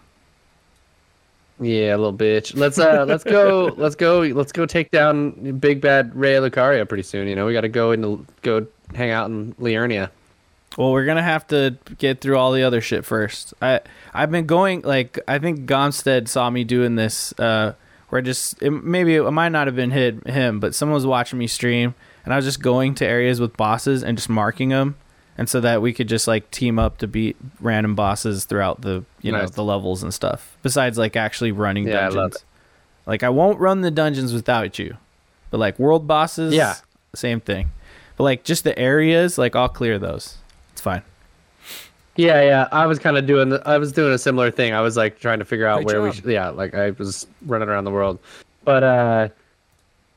[1.60, 2.56] Yeah, little bitch.
[2.56, 7.04] Let's uh let's go let's go let's go take down big bad Raya Lucaria pretty
[7.04, 7.46] soon, you know.
[7.46, 10.10] We got to go and go hang out in Liurnia.
[10.78, 13.54] Well, we're going to have to get through all the other shit first.
[13.62, 13.80] I
[14.14, 17.74] I've been going like I think Gahmstead saw me doing this uh
[18.10, 21.06] where I just it, maybe it might not have been hit him, but someone was
[21.06, 24.70] watching me stream and I was just going to areas with bosses and just marking
[24.70, 24.96] them
[25.38, 29.04] and so that we could just like team up to beat random bosses throughout the
[29.22, 29.44] you nice.
[29.44, 30.58] know the levels and stuff.
[30.64, 32.38] Besides like actually running yeah, dungeons.
[33.06, 34.98] I like I won't run the dungeons without you,
[35.52, 36.76] but like world bosses, yeah,
[37.14, 37.72] same thing.
[38.18, 40.38] But like just the areas, like I'll clear those.
[40.72, 41.04] It's fine.
[42.18, 42.68] Yeah, yeah.
[42.72, 43.50] I was kind of doing.
[43.50, 44.74] The, I was doing a similar thing.
[44.74, 46.04] I was like trying to figure out Great where job.
[46.04, 46.12] we.
[46.14, 48.20] Should, yeah, like I was running around the world,
[48.64, 49.30] but uh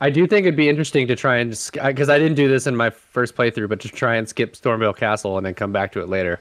[0.01, 1.49] I do think it'd be interesting to try and
[1.83, 4.95] because I didn't do this in my first playthrough, but to try and skip Stormveil
[4.95, 6.39] Castle and then come back to it later.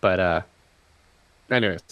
[0.00, 0.40] But uh,
[1.52, 1.82] anyways,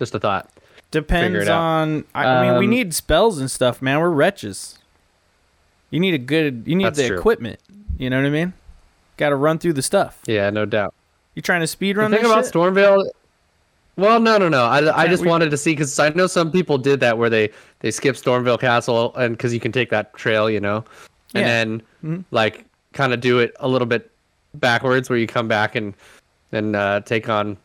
[0.00, 0.50] just a thought.
[0.90, 2.04] Depends on.
[2.14, 4.00] I, I mean, we Um, need spells and stuff, man.
[4.00, 4.78] We're wretches.
[5.90, 6.64] You need a good.
[6.66, 7.18] You need the true.
[7.18, 7.60] equipment.
[7.96, 8.52] You know what I mean?
[9.18, 10.20] Got to run through the stuff.
[10.26, 10.94] Yeah, no doubt.
[11.36, 12.10] You trying to speed run?
[12.10, 12.54] The thing about shit?
[12.54, 13.08] Stormveil.
[13.96, 14.64] Well, no, no, no.
[14.64, 17.30] I, I just we- wanted to see because I know some people did that where
[17.30, 20.84] they they skip Stormveil Castle and because you can take that trail, you know,
[21.34, 21.46] and Yeah.
[21.46, 22.24] then Mhm.
[22.30, 24.10] like kind of do it a little bit
[24.54, 25.94] backwards where you come back and
[26.52, 27.56] and uh, take on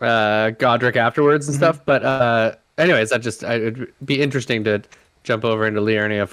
[0.00, 1.64] uh, Godrick afterwards and Mm-hmm.
[1.64, 1.84] stuff.
[1.84, 4.82] But uh, anyways, that just I, it'd be interesting to
[5.24, 6.26] jump over into Liurnia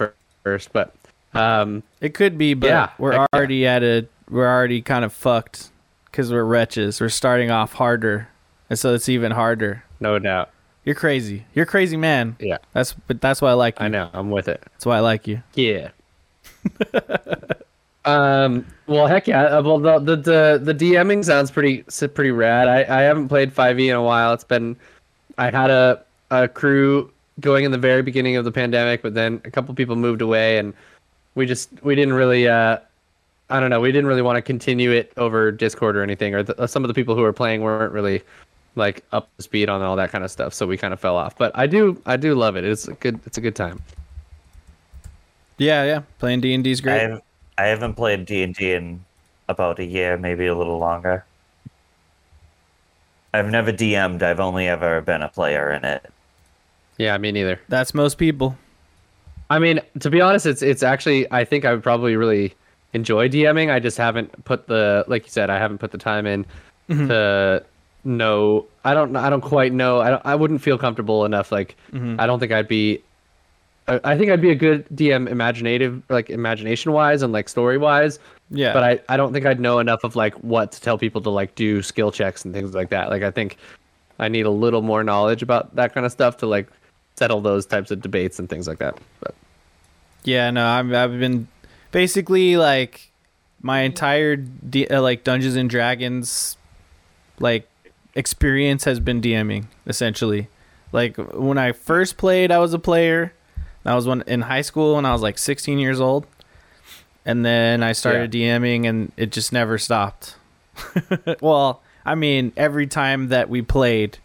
[0.44, 0.94] first, but.
[1.34, 3.26] Um, It could be, but Yeah, we're yeah.
[3.34, 4.08] already at a.
[4.30, 5.70] We're already kind of fucked
[6.18, 7.00] because we're wretches.
[7.00, 8.28] We're starting off harder,
[8.72, 9.84] and so it's even harder.
[10.00, 10.50] no doubt.
[10.84, 11.46] You're crazy.
[11.54, 12.38] You're a crazy man.
[12.40, 13.86] Yeah, That's but that's why I like you.
[13.86, 14.10] I know.
[14.14, 14.64] I'm with it.
[14.72, 15.44] That's why I like you.
[15.54, 15.90] Yeah.
[18.06, 18.66] um.
[18.88, 19.44] Well, heck yeah.
[19.44, 21.84] Uh, Well, the the the, the DMing sounds pretty
[22.16, 22.68] pretty rad.
[22.68, 24.34] I, I haven't played 5e in a while.
[24.34, 24.76] It's been
[25.38, 29.40] I had a a crew going in the very beginning of the pandemic, but then
[29.46, 30.74] a couple people moved away, and
[31.36, 32.78] we just we didn't really uh
[33.50, 36.44] I don't know we didn't really want to continue it over Discord or anything, or
[36.44, 38.22] the, uh, some of the people who were playing weren't really
[38.76, 41.16] like up to speed on all that kind of stuff, so we kind of fell
[41.16, 41.38] off.
[41.38, 42.64] But I do I do love it.
[42.64, 43.82] It's a good it's a good time.
[45.58, 46.02] Yeah, yeah.
[46.20, 47.02] Playing D and D is great.
[47.02, 47.22] I've,
[47.58, 49.04] I haven't played D and D in
[49.48, 51.26] about a year, maybe a little longer.
[53.34, 54.24] I've never DM'd.
[54.24, 56.12] I've only ever been a player in it.
[56.98, 57.60] Yeah, me neither.
[57.68, 58.58] That's most people.
[59.50, 62.56] I mean, to be honest, it's it's actually I think I would probably really
[62.94, 63.72] enjoy DMing.
[63.72, 66.46] I just haven't put the like you said, I haven't put the time in
[66.90, 67.08] Mm-hmm.
[67.10, 67.66] to
[68.06, 68.66] know.
[68.86, 70.00] I don't I don't quite know.
[70.00, 71.52] I don't, I wouldn't feel comfortable enough.
[71.52, 72.20] Like Mm-hmm.
[72.20, 73.02] I don't think I'd be.
[73.90, 77.78] I, I think I'd be a good DM, imaginative, like imagination wise and like story
[77.78, 78.20] wise.
[78.50, 78.72] Yeah.
[78.74, 81.30] But I, I don't think I'd know enough of like what to tell people to
[81.30, 83.10] like do skill checks and things like that.
[83.10, 83.58] Like I think
[84.20, 86.68] I need a little more knowledge about that kind of stuff to like
[87.18, 88.98] settle those types of debates and things like that.
[89.20, 89.36] But
[90.24, 91.48] Yeah, no, I've, I've been
[91.92, 93.12] basically like
[93.62, 96.58] my entire D, uh, like Dungeons and Dragons
[97.40, 97.68] like
[98.16, 100.48] experience has been DMing essentially.
[100.92, 103.34] Like when I first played, I was a player.
[103.84, 106.26] That was when in high school when I was like 16 years old,
[107.26, 110.36] and then I started DMing, and it just never stopped.
[111.42, 114.18] well, I mean, every time that we played,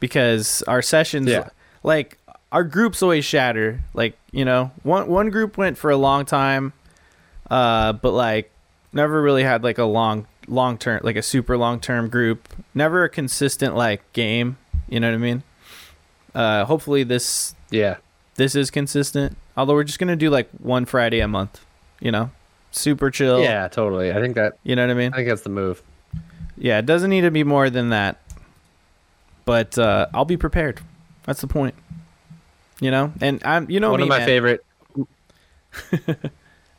[0.00, 1.48] because our sessions, Yeah.
[1.82, 2.18] like
[2.52, 3.80] our groups always shatter.
[3.94, 6.72] Like you know, one one group went for a long time,
[7.50, 8.50] uh, but like
[8.92, 12.48] never really had like a long long term, like a super long term group.
[12.74, 14.56] Never a consistent like game.
[14.88, 15.42] You know what I mean?
[16.34, 17.96] Uh, hopefully this yeah,
[18.36, 19.36] this is consistent.
[19.56, 21.64] Although we're just gonna do like one Friday a month.
[22.00, 22.30] You know,
[22.70, 23.40] super chill.
[23.40, 24.12] yeah, totally.
[24.12, 25.12] I think that You know what I mean?
[25.12, 25.82] I think that's the move.
[26.56, 28.20] Yeah, it doesn't need to be more than that.
[29.44, 30.80] But uh, I'll be prepared.
[31.24, 31.74] That's the point.
[32.80, 33.70] You know, and I'm.
[33.70, 34.26] You know One me, of my man.
[34.26, 34.64] favorite.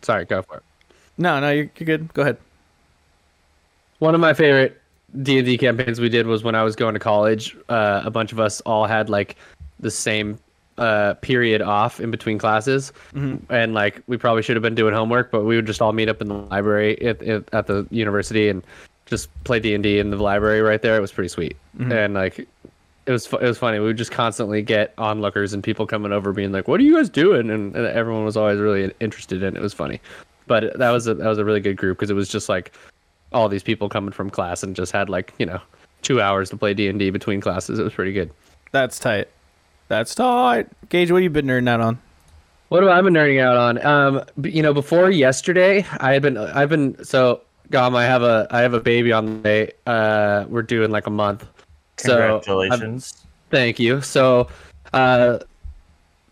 [0.01, 0.63] Sorry, go for it.
[1.17, 2.13] No, no, you're, you're good.
[2.13, 2.37] Go ahead.
[3.99, 4.81] One of my favorite
[5.21, 7.57] D and D campaigns we did was when I was going to college.
[7.67, 9.35] Uh, a bunch of us all had like
[9.79, 10.39] the same
[10.77, 12.93] uh, period off in between classes,
[13.49, 16.07] and like we probably should have been doing homework, but we would just all meet
[16.07, 18.63] up in the library at, at, at the university and
[19.05, 20.95] just play D and D in the library right there.
[20.95, 21.57] It was pretty sweet,
[21.91, 22.47] and like
[23.09, 23.79] it was it was funny.
[23.79, 26.95] We would just constantly get onlookers and people coming over being like, "What are you
[26.95, 29.59] guys doing?" And, and everyone was always really interested in it.
[29.59, 29.99] It was funny,
[30.45, 32.71] but that was a that was a really good group because it was just like
[33.33, 35.59] all these people coming from class and just had like you know
[36.03, 37.79] two hours to play D and D between classes.
[37.79, 38.29] It was pretty good.
[38.71, 39.27] That's tight.
[39.87, 40.67] That's tight.
[40.89, 41.99] Gage, what have you been nerding out on?
[42.67, 43.83] What have I been nerding out on?
[43.83, 47.41] Um, you know, before yesterday, I had been I've been so
[47.71, 47.95] Gahm.
[47.95, 49.71] I have a I have a baby on the way.
[49.87, 51.47] Uh, we're doing like a month.
[51.99, 53.25] So I've- Congratulations.
[53.51, 54.01] Thank you.
[54.01, 54.47] So,
[54.93, 55.39] uh,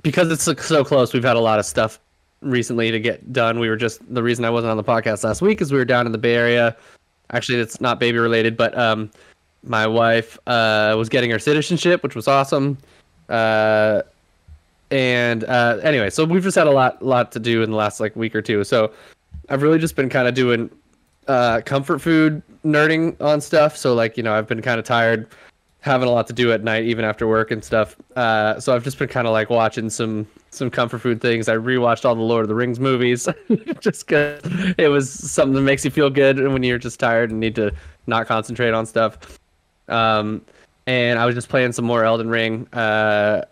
[0.01, 1.99] because it's so- so close, we've had a lot of stuff
[2.41, 3.59] recently to get done.
[3.59, 5.85] We were just the reason I wasn't on the podcast last week is we were
[5.85, 6.75] down in the Bay Area.
[7.31, 9.09] Actually, it's not baby related, but um,
[9.63, 12.77] my wife uh, was getting her citizenship, which was awesome.
[13.27, 14.03] Uh,
[14.91, 17.99] and uh, anyway, so we've just had a lot, lot to do in the last
[17.99, 18.63] like week or two.
[18.63, 18.91] So
[19.49, 20.69] I've really just been kind of doing
[21.27, 23.75] uh, comfort food nerding on stuff.
[23.75, 25.27] So like you know, I've been kind of tired
[25.87, 27.95] having a lot to do at night, even after work and stuff.
[28.15, 31.49] Uh, so I've just been kind of like watching some some comfort food things.
[31.49, 33.27] I rewatched all the Lord of the Rings movies,
[33.79, 34.41] just because
[34.77, 37.73] it was something that makes you feel good when you're just tired and need to
[38.07, 39.39] not concentrate on stuff.
[39.87, 40.41] Um,
[40.85, 43.43] and I was just playing some more Elden Ring, uh,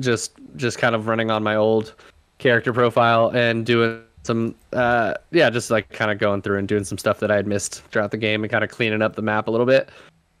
[0.00, 1.94] just just kind of running on my old
[2.38, 6.84] character profile and doing some uh yeah just like kind of going through and doing
[6.84, 9.22] some stuff that i had missed throughout the game and kind of cleaning up the
[9.22, 9.90] map a little bit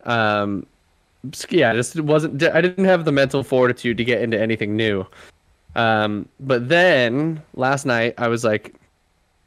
[0.04, 0.66] um
[1.50, 2.42] yeah, just wasn't.
[2.42, 5.06] I didn't have the mental fortitude to get into anything new.
[5.74, 8.74] Um, but then last night I was like,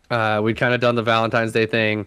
[0.10, 2.06] uh, we'd kind of done the Valentine's Day thing.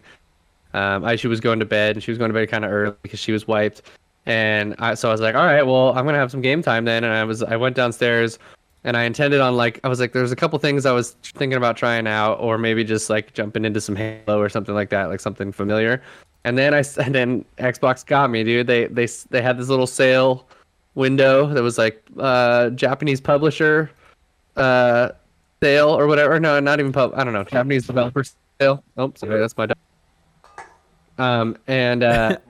[0.75, 2.71] Um, I she was going to bed and she was going to bed kind of
[2.71, 3.83] early because she was wiped.
[4.27, 6.85] And I, so I was like, all right, well, I'm gonna have some game time
[6.85, 7.03] then.
[7.03, 8.39] And I was, I went downstairs,
[8.85, 11.57] and I intended on like, I was like, there's a couple things I was thinking
[11.57, 15.09] about trying out, or maybe just like jumping into some Halo or something like that,
[15.09, 16.03] like something familiar.
[16.45, 18.67] And then I, and then Xbox got me, dude.
[18.67, 20.47] They, they, they had this little sale
[20.95, 23.91] window that was like, uh, Japanese publisher,
[24.57, 25.11] uh,
[25.63, 26.39] sale or whatever.
[26.41, 27.13] No, not even pub.
[27.15, 28.25] I don't know, Japanese developer
[28.61, 28.83] sale.
[28.97, 29.67] Oh, sorry, that's my.
[29.67, 29.77] Dog.
[31.19, 32.39] Um, and uh.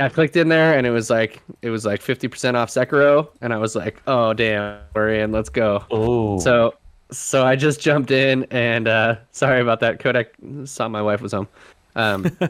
[0.00, 3.52] I clicked in there and it was like it was like 50% off Sekiro and
[3.52, 5.32] I was like, "Oh damn, we're in.
[5.32, 6.38] Let's go." Oh.
[6.38, 6.74] So
[7.10, 9.98] so I just jumped in and uh sorry about that.
[9.98, 10.28] Kodak
[10.64, 11.48] saw my wife was home.
[11.98, 12.24] Um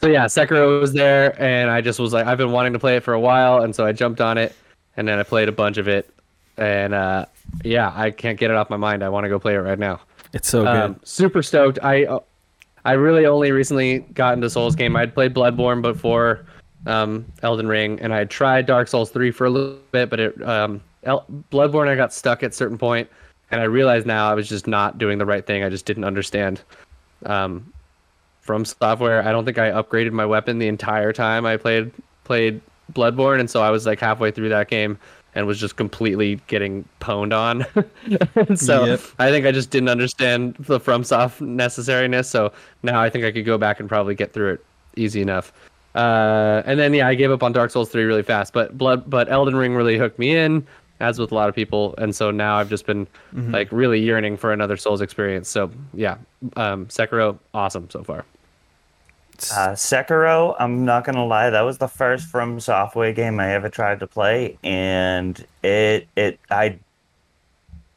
[0.00, 2.96] so yeah, Sekiro was there and I just was like I've been wanting to play
[2.96, 4.54] it for a while and so I jumped on it
[4.96, 6.08] and then I played a bunch of it
[6.56, 7.26] and uh
[7.64, 9.02] yeah, I can't get it off my mind.
[9.02, 10.00] I want to go play it right now.
[10.32, 10.76] It's so good.
[10.76, 11.78] Um, super stoked.
[11.82, 12.20] I uh,
[12.84, 14.96] I really only recently got into Souls game.
[14.96, 16.46] I'd played Bloodborne before
[16.86, 20.20] um, Elden Ring, and I had tried Dark Souls three for a little bit, but
[20.20, 23.08] it um, El- Bloodborne I got stuck at a certain point,
[23.50, 25.62] and I realized now I was just not doing the right thing.
[25.62, 26.62] I just didn't understand.
[27.26, 27.71] Um,
[28.42, 31.90] from software, I don't think I upgraded my weapon the entire time I played
[32.24, 32.60] played
[32.92, 34.98] Bloodborne, and so I was like halfway through that game
[35.34, 37.64] and was just completely getting pwned on.
[38.56, 39.00] so yep.
[39.18, 42.26] I think I just didn't understand the FromSoft necessariness.
[42.26, 42.52] So
[42.82, 44.64] now I think I could go back and probably get through it
[44.96, 45.52] easy enough.
[45.94, 49.08] Uh, and then yeah, I gave up on Dark Souls three really fast, but Blood,
[49.08, 50.66] but Elden Ring really hooked me in,
[51.02, 53.52] as with a lot of people, and so now I've just been mm-hmm.
[53.52, 55.48] like really yearning for another Souls experience.
[55.48, 56.16] So yeah,
[56.56, 58.24] um, Sekiro, awesome so far.
[59.52, 63.68] Uh, Sekiro, I'm not gonna lie, that was the first From Software game I ever
[63.68, 66.78] tried to play, and it it I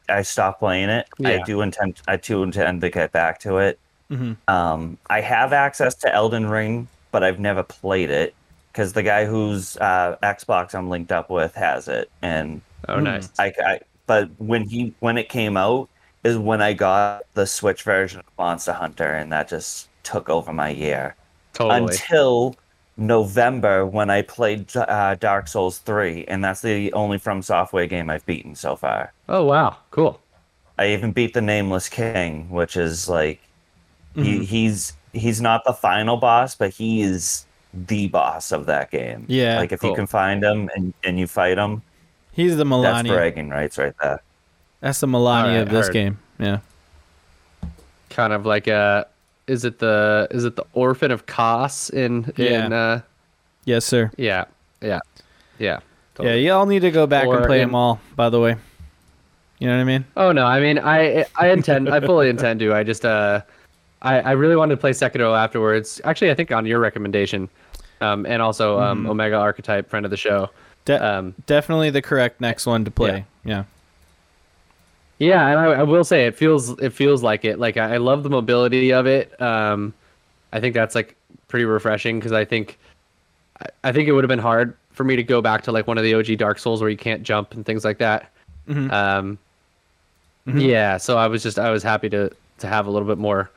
[0.08, 1.08] I stopped playing it.
[1.18, 1.30] Yeah.
[1.30, 3.78] I do intend I do intend to get back to it.
[4.10, 4.34] Mm-hmm.
[4.46, 8.34] Um, I have access to Elden Ring but I've never played it
[8.70, 13.30] because the guy whose uh, Xbox I'm linked up with has it, and oh nice.
[13.38, 15.88] I, I but when he when it came out
[16.24, 20.52] is when I got the Switch version of Monster Hunter, and that just took over
[20.52, 21.14] my year.
[21.52, 21.80] Totally.
[21.80, 22.56] Until
[22.96, 28.10] November when I played uh, Dark Souls 3, and that's the only From Software game
[28.10, 29.12] I've beaten so far.
[29.28, 30.20] Oh wow, cool.
[30.78, 33.40] I even beat the Nameless King, which is like
[34.14, 34.22] mm-hmm.
[34.22, 39.24] he, he's he's not the final boss, but he is the boss of that game.
[39.28, 39.58] Yeah.
[39.58, 39.90] Like if cool.
[39.90, 41.82] you can find him and, and you fight him,
[42.36, 43.02] he's the Malenia.
[43.02, 44.22] That's bragging rights right there.
[44.80, 46.18] That's the Malenia right, of this game.
[46.38, 46.60] Yeah.
[48.10, 49.08] Kind of like a
[49.46, 52.66] is it the is it the orphan of Kos in yeah.
[52.66, 53.00] in uh
[53.64, 54.12] Yes, sir.
[54.16, 54.44] Yeah.
[54.80, 55.00] Yeah.
[55.58, 55.80] Yeah.
[56.14, 56.42] Totally.
[56.42, 58.56] Yeah, y'all need to go back or and play in, them all, by the way.
[59.58, 60.04] You know what I mean?
[60.16, 62.74] Oh no, I mean I I intend I fully intend to.
[62.74, 63.40] I just uh
[64.02, 66.00] I, I really wanted to play Sekiro afterwards.
[66.04, 67.48] Actually, I think on your recommendation,
[68.02, 69.08] um, and also um, mm.
[69.08, 70.50] Omega Archetype, friend of the show.
[70.86, 73.26] De- um, definitely the correct next one to play.
[73.44, 73.64] Yeah.
[75.18, 77.58] Yeah, yeah and I, I, will say it feels it feels like it.
[77.58, 79.38] Like I, I love the mobility of it.
[79.42, 79.92] Um,
[80.52, 81.14] I think that's like
[81.48, 82.78] pretty refreshing because I think
[83.60, 85.86] I, I think it would have been hard for me to go back to like
[85.86, 88.30] one of the OG Dark Souls where you can't jump and things like that.
[88.68, 88.90] Mm-hmm.
[88.90, 89.38] Um,
[90.46, 90.60] mm-hmm.
[90.60, 93.50] Yeah, so I was just I was happy to to have a little bit more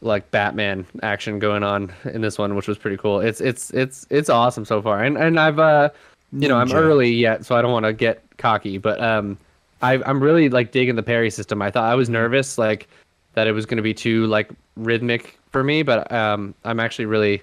[0.00, 3.20] like Batman action going on in this one, which was pretty cool.
[3.20, 5.90] It's it's it's it's awesome so far, and and I've uh
[6.32, 9.38] you know I'm early yet, so I don't want to get cocky, but um
[9.82, 11.62] I I'm really like digging the parry system.
[11.62, 12.88] I thought I was nervous like
[13.34, 17.06] that it was going to be too like rhythmic for me, but um I'm actually
[17.06, 17.42] really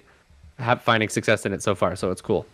[0.58, 2.46] have finding success in it so far, so it's cool.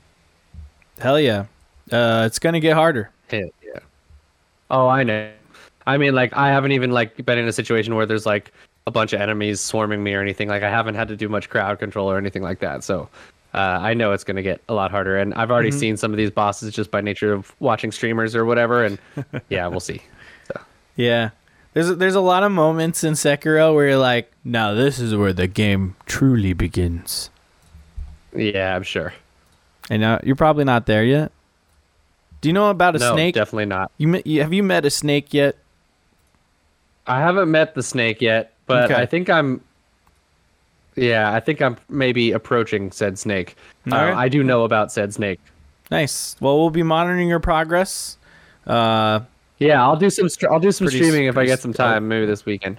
[0.98, 1.46] Hell yeah,
[1.90, 3.10] uh, it's gonna get harder.
[3.28, 3.80] Hell yeah.
[4.70, 5.30] Oh, I know.
[5.86, 8.52] I mean, like I haven't even like been in a situation where there's like
[8.86, 10.48] a bunch of enemies swarming me or anything.
[10.48, 12.84] Like I haven't had to do much crowd control or anything like that.
[12.84, 13.08] So
[13.54, 15.18] uh, I know it's going to get a lot harder.
[15.18, 15.78] And I've already mm-hmm.
[15.78, 18.84] seen some of these bosses just by nature of watching streamers or whatever.
[18.84, 18.98] And
[19.48, 20.02] yeah, we'll see.
[20.48, 20.60] So.
[20.96, 21.30] Yeah.
[21.74, 25.32] There's there's a lot of moments in Sekiro where you're like, now this is where
[25.32, 27.30] the game truly begins.
[28.36, 29.14] Yeah, I'm sure.
[29.88, 31.32] And now you're probably not there yet.
[32.42, 33.34] Do you know about a no, snake?
[33.34, 33.90] Definitely not.
[33.96, 35.56] You have you met a snake yet?
[37.06, 39.00] I haven't met the snake yet but okay.
[39.00, 39.62] I think I'm.
[40.96, 43.56] Yeah, I think I'm maybe approaching said snake.
[43.90, 44.14] Uh, right.
[44.14, 45.40] I do know about said snake.
[45.90, 46.36] Nice.
[46.40, 48.18] Well, we'll be monitoring your progress.
[48.66, 49.20] Uh,
[49.58, 50.28] yeah, I'll do some.
[50.50, 52.78] I'll do some streaming if I get some time, maybe this weekend.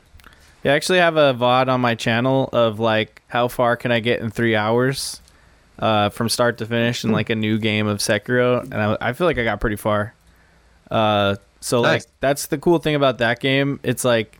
[0.63, 3.99] Yeah, I actually have a VOD on my channel of like how far can I
[3.99, 5.19] get in three hours.
[5.79, 9.13] uh, from start to finish in like a new game of Sekiro, and I, I
[9.13, 10.13] feel like I got pretty far.
[10.91, 12.03] Uh, so Nice.
[12.03, 13.79] like that's the cool thing about that game.
[13.83, 14.39] It's like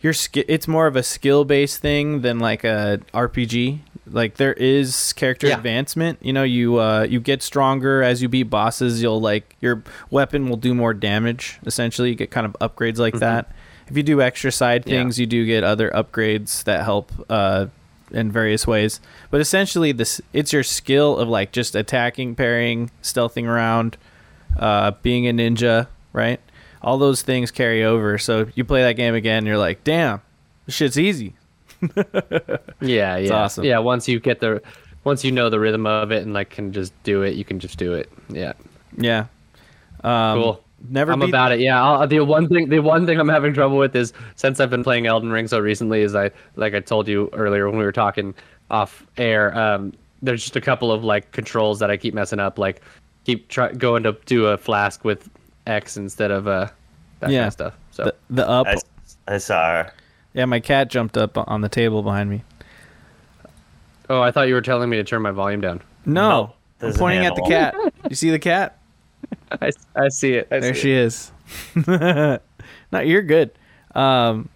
[0.00, 3.80] your sk- It's more of a skill based thing than like a RPG.
[4.10, 5.56] Like there is character Yeah.
[5.56, 6.18] advancement.
[6.22, 9.02] You know, you uh, you get stronger as you beat bosses.
[9.02, 11.58] You'll like your weapon will do more damage.
[11.66, 13.50] Essentially, you get kind of upgrades like that.
[13.88, 14.90] If you do extra side Mm-hmm.
[14.90, 15.00] Yeah.
[15.00, 17.66] things, you do get other upgrades that help uh,
[18.10, 19.00] in various ways.
[19.30, 23.98] But essentially, this it's your skill of like just attacking, parrying, stealthing around,
[24.58, 26.40] uh, being a ninja, right?
[26.82, 28.18] All those things carry over.
[28.18, 30.20] So you play that game again, you're like, damn,
[30.66, 31.34] this shit's easy.
[32.80, 33.64] Yeah, yeah, awesome.
[33.64, 33.78] yeah.
[33.78, 34.62] Once you get the,
[35.04, 37.58] once you know the rhythm of it and like can just do it, you can
[37.58, 38.10] just do it.
[38.28, 38.52] Yeah,
[38.96, 39.26] Yeah.
[40.04, 40.64] Um, cool.
[40.90, 41.58] Never I'm about it.
[41.58, 44.70] Yeah, I'll, the one thing, the one thing I'm having trouble with is since I've
[44.70, 47.84] been playing Elden Ring so recently, is I like I told you earlier when we
[47.84, 48.32] were talking
[48.70, 49.56] off air.
[49.58, 52.58] Um, there's just a couple of like controls that I keep messing up.
[52.58, 52.80] Like
[53.24, 55.28] keep try going to do a flask with
[55.68, 56.68] X instead of uh
[57.20, 57.40] that Yeah.
[57.40, 57.74] kind of stuff.
[57.92, 58.66] So the, the up.
[58.66, 58.76] I,
[59.34, 59.92] I saw her.
[60.34, 62.42] Yeah, my cat jumped up on the table behind me.
[64.10, 65.80] oh, I thought you were telling me to turn my volume down.
[66.06, 67.74] No, No, I'm pointing at the cat.
[68.08, 68.78] You see the cat?
[69.60, 70.48] I, I see it.
[70.50, 70.98] I There see she it.
[70.98, 71.32] is.
[72.92, 73.50] no, you're good.
[73.94, 74.48] Um,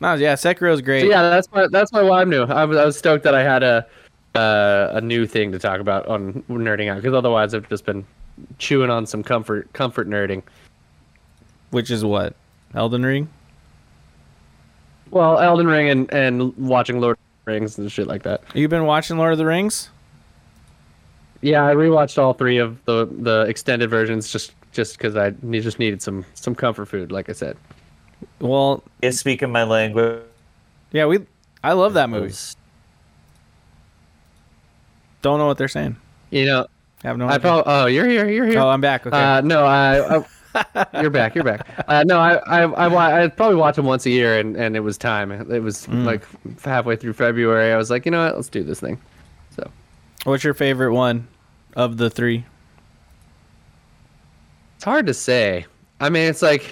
[0.00, 1.02] no, yeah, Sekiro's great.
[1.02, 2.42] So yeah, that's my that's my why I'm new.
[2.44, 3.86] I was, I was stoked that I had a
[4.34, 8.04] uh, a new thing to talk about on nerding out because otherwise I've just been
[8.58, 10.42] chewing on some comfort comfort nerding.
[11.70, 12.34] Which is what?
[12.74, 13.28] Elden Ring?
[15.10, 18.42] Well, Elden Ring and and watching Lord of the Rings and shit like that.
[18.54, 19.90] You've been watching Lord of the Rings?
[21.40, 25.60] Yeah, I rewatched all three of the the extended versions just just because I ne-
[25.60, 27.56] just needed some some comfort food, like I said.
[28.40, 30.22] Well, You're speaking my language.
[30.92, 31.20] yeah, we.
[31.62, 32.34] I love that movie.
[35.22, 35.96] Don't know what they're saying.
[36.30, 36.66] You know,
[37.02, 37.40] I have no I idea.
[37.40, 38.58] probably oh you're here you're here.
[38.60, 39.06] Oh, I'm back.
[39.06, 39.16] Okay.
[39.16, 40.24] Uh, no, I, I
[41.00, 41.34] you're back.
[41.34, 41.66] You're back.
[41.88, 44.80] Uh, no, I, I, I, I probably watch them once a year, and, and it
[44.80, 45.30] was time.
[45.32, 46.04] It was Mm.
[46.04, 46.22] like
[46.62, 47.72] halfway through February.
[47.72, 48.36] I was like, you know what?
[48.36, 49.00] Let's do this thing.
[49.56, 49.70] So
[50.24, 51.26] What's your favorite one
[51.76, 52.44] of the three?
[54.76, 55.66] it's hard to say.
[56.00, 56.70] I mean, it's like,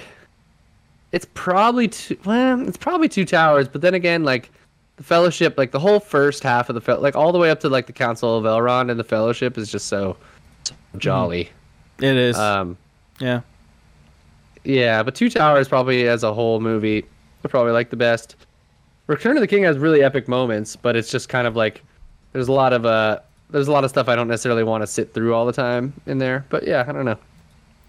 [1.12, 2.16] it's probably two.
[2.24, 3.68] Well, it's probably two towers.
[3.68, 4.50] But then again, like
[4.96, 7.60] the Fellowship, like the whole first half of the fel- like all the way up
[7.60, 10.16] to like the Council of Elrond and the Fellowship is just so,
[10.64, 11.50] so jolly.
[11.98, 12.38] It is.
[12.38, 12.76] Um,
[13.18, 13.40] yeah.
[14.66, 17.06] Yeah, but Two Towers probably as a whole movie,
[17.44, 18.34] I probably like the best.
[19.06, 21.84] Return of the King has really epic moments, but it's just kind of like
[22.32, 24.88] there's a lot of uh there's a lot of stuff I don't necessarily want to
[24.88, 26.44] sit through all the time in there.
[26.48, 27.16] But yeah, I don't know.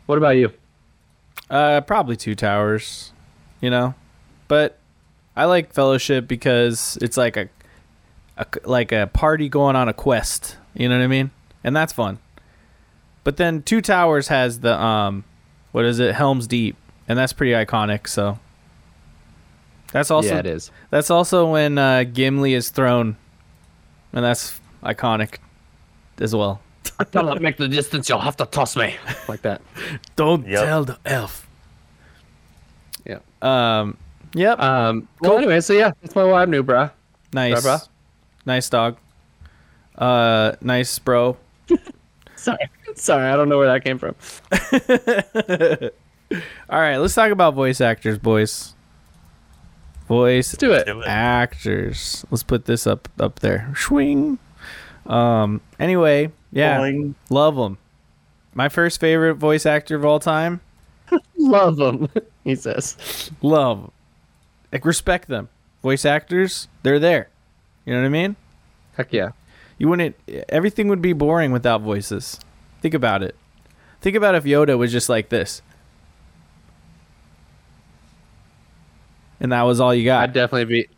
[0.05, 0.51] What about you?
[1.49, 3.11] Uh, probably two towers.
[3.59, 3.95] You know,
[4.47, 4.77] but
[5.35, 7.49] I like Fellowship because it's like a,
[8.37, 10.57] a like a party going on a quest.
[10.75, 11.31] You know what I mean?
[11.63, 12.19] And that's fun.
[13.23, 15.25] But then Two Towers has the um,
[15.77, 16.15] what is it?
[16.15, 16.75] Helm's Deep,
[17.07, 18.07] and that's pretty iconic.
[18.07, 18.39] So
[19.91, 20.71] that's also yeah, it is.
[20.89, 23.15] that's also when uh, Gimli is thrown,
[24.11, 25.35] and that's iconic
[26.19, 26.61] as well.
[26.99, 28.09] I cannot make the distance.
[28.09, 28.95] You'll have to toss me
[29.27, 29.61] like that.
[30.15, 30.65] Don't Yep.
[30.65, 31.47] tell the elf.
[33.05, 33.19] Yeah.
[33.43, 33.97] Um.
[34.33, 34.59] Yep.
[34.59, 35.07] Um.
[35.21, 36.89] Well, anyway, so yeah, that's my wife, new bruh.
[37.33, 37.61] Nice.
[37.61, 37.87] Bra, bra.
[38.47, 38.97] Nice dog.
[39.95, 41.37] Uh, nice bro.
[42.35, 42.57] Sorry,
[43.01, 44.15] sorry, I don't know where that came from.
[46.69, 48.73] All right, let's talk about voice actors, boys.
[50.07, 50.87] Voice Let's do it.
[51.05, 52.25] Actors.
[52.31, 53.73] Let's put this up up there.
[53.75, 54.39] Swing.
[55.05, 55.61] Um.
[55.79, 57.13] Anyway, yeah, Boing.
[57.29, 57.77] love them.
[58.53, 60.61] My first favorite voice actor of all time.
[61.37, 62.09] Love them,
[62.43, 63.31] he says.
[63.41, 63.91] Love,
[64.73, 65.47] Like respect them.
[65.81, 67.29] Voice actors, they're there.
[67.85, 68.35] You know what I mean?
[68.97, 69.29] Heck yeah.
[69.77, 70.15] You wouldn't.
[70.49, 72.39] Everything would be boring without voices.
[72.81, 73.35] Think about it.
[74.01, 75.61] Think about if Yoda was just like this,
[79.39, 80.23] and that was all you got.
[80.23, 80.89] I'd definitely be.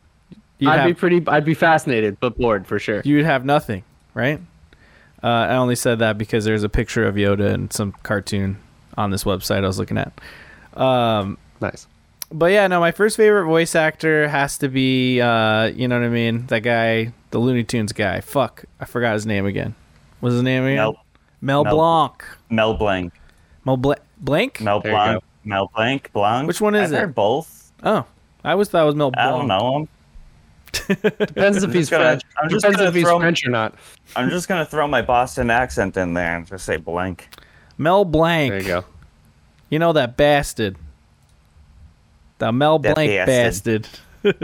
[0.60, 1.24] You'd I'd have, be pretty.
[1.28, 3.02] I'd be fascinated, but bored for sure.
[3.06, 4.42] you'd have nothing, right?
[5.24, 8.58] Uh, I only said that because there's a picture of Yoda and some cartoon
[8.98, 10.14] on this website I was looking at.
[10.80, 11.88] Um, Nice.
[12.32, 16.06] but yeah, no, my first favorite voice actor has to be, uh, you know what
[16.06, 16.46] I mean?
[16.48, 18.22] That guy, the Looney Tunes guy.
[18.22, 19.76] Fuck, I forgot his name again.
[20.22, 20.78] What's his name again?
[20.78, 21.04] Mel,
[21.42, 22.24] Mel, Mel- Blanc.
[22.50, 23.14] Mel Blanc.
[23.66, 24.60] Mel Bla- Blanc?
[24.62, 25.24] Mel There Blanc.
[25.46, 26.12] Mel Blanc.
[26.14, 26.48] Blanc.
[26.48, 27.02] Which one is I've it?
[27.02, 27.72] heard both.
[27.84, 28.06] Oh,
[28.44, 29.38] I always thought it was Mel I Blanc.
[29.40, 29.88] don't know him.
[31.20, 32.24] Depends if I'm he's gonna- French.
[32.42, 33.74] I'm just Depends if he's throw- French or not.
[34.16, 37.30] I'm just gonna throw my Boston accent in there and just say blank.
[37.78, 38.52] Mel Blanc.
[38.52, 38.86] There you go.
[39.70, 40.76] You know that bastard.
[42.40, 43.88] The Mel That Blanc bastard.
[44.24, 44.40] bastard.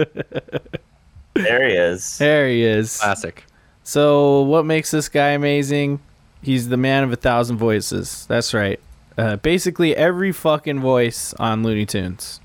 [1.35, 2.17] There he is.
[2.17, 2.97] There he is.
[2.99, 3.43] Classic.
[3.83, 5.99] So, what makes this guy amazing?
[6.45, 8.25] He's the man of a thousand voices.
[8.27, 8.79] That's right.
[9.17, 12.39] Uh, basically, every fucking voice on Looney Tunes.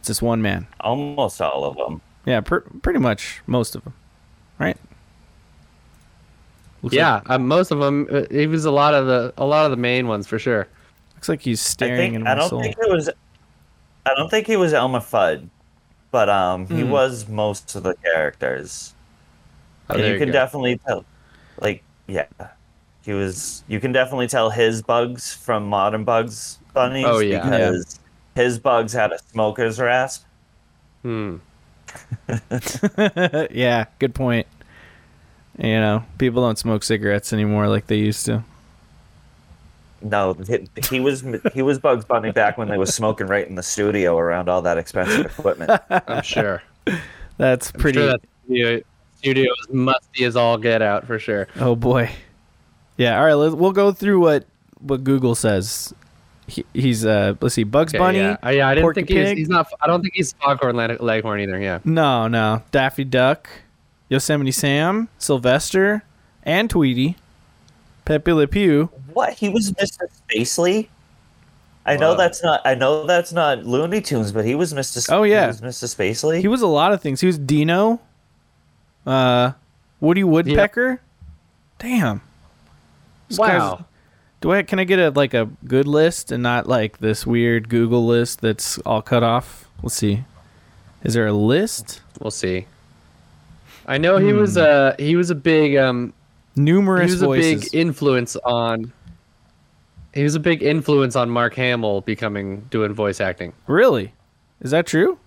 [0.00, 0.66] It's just one man.
[0.80, 2.00] Almost all of them.
[2.24, 3.92] Yeah, per- pretty much most of them.
[4.58, 4.76] Right?
[6.82, 8.08] Looks yeah, like, uh, most of them.
[8.10, 10.66] Uh, he was a lot of the a lot of the main ones for sure.
[11.14, 12.62] Looks like he's staring I think, in I don't soul.
[12.62, 13.10] think it was.
[14.06, 15.48] I don't think he was Elmer Fudd,
[16.10, 16.90] but um, he Hmm.
[16.90, 18.94] was most of the characters.
[19.90, 20.32] Oh, and you you can go.
[20.32, 21.04] definitely tell,
[21.60, 22.24] like, yeah,
[23.04, 23.64] he was.
[23.68, 27.06] You can definitely tell his bugs from modern Bugs Bunnies.
[27.06, 27.44] Oh, yeah.
[27.44, 27.98] because
[28.34, 30.24] his bugs had a smoker's rasp.
[31.02, 31.36] Hmm.
[33.50, 34.46] yeah, good point.
[35.58, 38.42] You know, people don't smoke cigarettes anymore like they used to.
[40.00, 41.24] No, he, he was
[41.54, 44.62] he was Bugs Bunny back when they was smoking right in the studio around all
[44.62, 45.70] that expensive equipment.
[45.90, 46.62] I'm sure.
[47.38, 47.98] That's I'm pretty.
[47.98, 48.80] sure that studio,
[49.18, 51.46] studio is musty as all get out for sure.
[51.60, 52.10] Oh boy.
[52.96, 53.18] Yeah.
[53.18, 53.34] All right.
[53.34, 54.46] Let's, we'll go through what
[54.80, 55.94] what Google says.
[56.46, 57.34] He, he's uh.
[57.40, 57.64] Let's see.
[57.64, 58.18] Bugs Okay, Bunny.
[58.18, 59.68] Yeah, Uh, yeah I didn't think he's, he's not.
[59.80, 61.60] I don't think he's Foghorn Leg- Leghorn either.
[61.60, 61.78] Yeah.
[61.84, 62.62] No, no.
[62.72, 63.48] Daffy Duck,
[64.08, 66.02] Yosemite Sam, Sylvester,
[66.42, 67.16] and Tweety,
[68.04, 68.90] Pepe Le Pew.
[69.12, 69.34] what?
[69.34, 70.00] He was Mr.
[70.28, 70.88] Spacely?
[71.86, 72.16] I know Wow.
[72.18, 74.98] that's not I know that's not Looney Tunes, but he was Mr.
[74.98, 75.42] S- Oh, yeah.
[75.42, 75.84] he was Mr.
[75.96, 76.40] Spacely.
[76.40, 77.20] He was a lot of things.
[77.20, 78.00] He was Dino,
[79.06, 79.52] uh,
[80.00, 81.00] Woody Woodpecker.
[81.78, 82.20] Damn.
[83.32, 83.84] This guy's- Wow.
[84.40, 87.68] Do I can I get a like a good list and not like this weird
[87.68, 89.68] Google list that's all cut off?
[89.82, 90.24] Let's see.
[91.04, 92.00] Is there a list?
[92.20, 92.66] We'll see.
[93.86, 94.60] I know he was Hmm.
[94.62, 96.12] a he was a big um
[96.56, 98.92] numerous he Numerous was a big influence on
[100.12, 103.52] he was a big influence on Mark Hamill becoming doing voice acting.
[103.66, 104.12] really?
[104.60, 105.18] Is that true?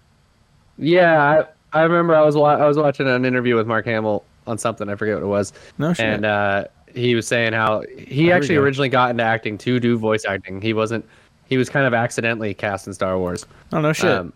[0.78, 4.24] Yeah, I, I remember I was wa- I was watching an interview with Mark Hamill
[4.46, 6.06] on something I forget what it was, No shit.
[6.06, 6.66] and uh,
[6.96, 10.62] he was saying how he actually originally got into acting to do voice acting.
[10.62, 11.06] He wasn't
[11.48, 13.46] he was kind of accidentally cast in Star Wars.
[13.74, 14.12] oh no shit.
[14.12, 14.34] Um,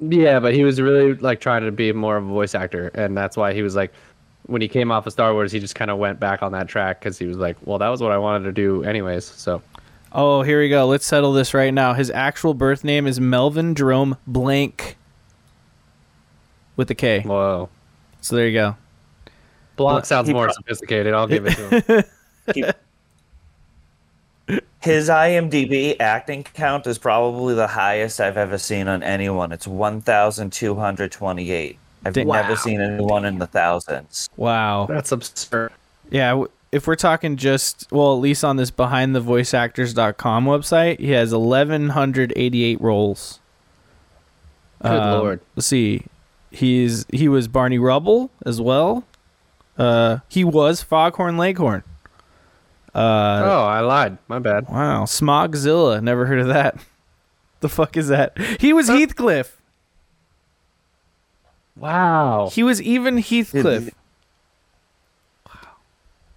[0.00, 3.16] yeah, but he was really like trying to be more of a voice actor, and
[3.16, 3.92] that's why he was like,
[4.46, 6.68] when he came off of Star Wars, he just kind of went back on that
[6.68, 9.24] track because he was like, well, that was what I wanted to do anyways.
[9.24, 9.60] So
[10.12, 10.86] oh, here we go.
[10.86, 11.94] Let's settle this right now.
[11.94, 14.96] His actual birth name is Melvin Jerome Blank
[16.76, 17.20] with a K.
[17.20, 17.68] whoa,
[18.20, 18.76] So there you go.
[19.78, 21.14] Block sounds he more pro- sophisticated.
[21.14, 22.04] I'll give it to him.
[22.54, 22.64] He-
[24.80, 29.52] His IMDb acting count is probably the highest I've ever seen on anyone.
[29.52, 31.78] It's 1,228.
[32.06, 32.28] I've Dang.
[32.28, 32.54] never Wow.
[32.54, 34.30] seen anyone in the thousands.
[34.36, 34.86] Wow.
[34.88, 35.72] that's absurd.
[36.10, 40.44] Yeah, w- if we're talking just well, at least on this behind the voice behindthevoiceactors.com
[40.46, 43.40] website, he has 1188 roles.
[44.82, 45.40] Good Um, lord.
[45.56, 46.04] Let's see.
[46.50, 49.04] He's he was Barney Rubble as well.
[49.78, 51.84] Uh he was Foghorn Leghorn.
[52.94, 54.18] Uh oh, I lied.
[54.28, 54.68] My bad.
[54.68, 56.76] wow, Smogzilla, never heard of that.
[57.60, 58.38] The fuck is that?
[58.60, 59.56] He was Heathcliff.
[61.74, 62.50] Wow.
[62.52, 63.90] He was even Heathcliff.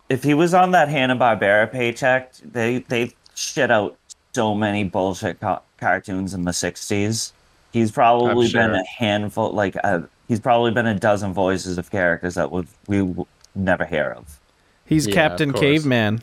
[0.10, 3.98] If he was on that Hanna Barbera paycheck, they they shit out
[4.34, 7.32] so many bullshit co- cartoons in the '60s.
[7.72, 8.62] He's probably sure.
[8.62, 12.66] been a handful, like a, he's probably been a dozen voices of characters that would
[12.88, 14.40] we w- never hear of.
[14.86, 15.58] He's Yeah, Captain of.
[15.58, 16.22] Caveman.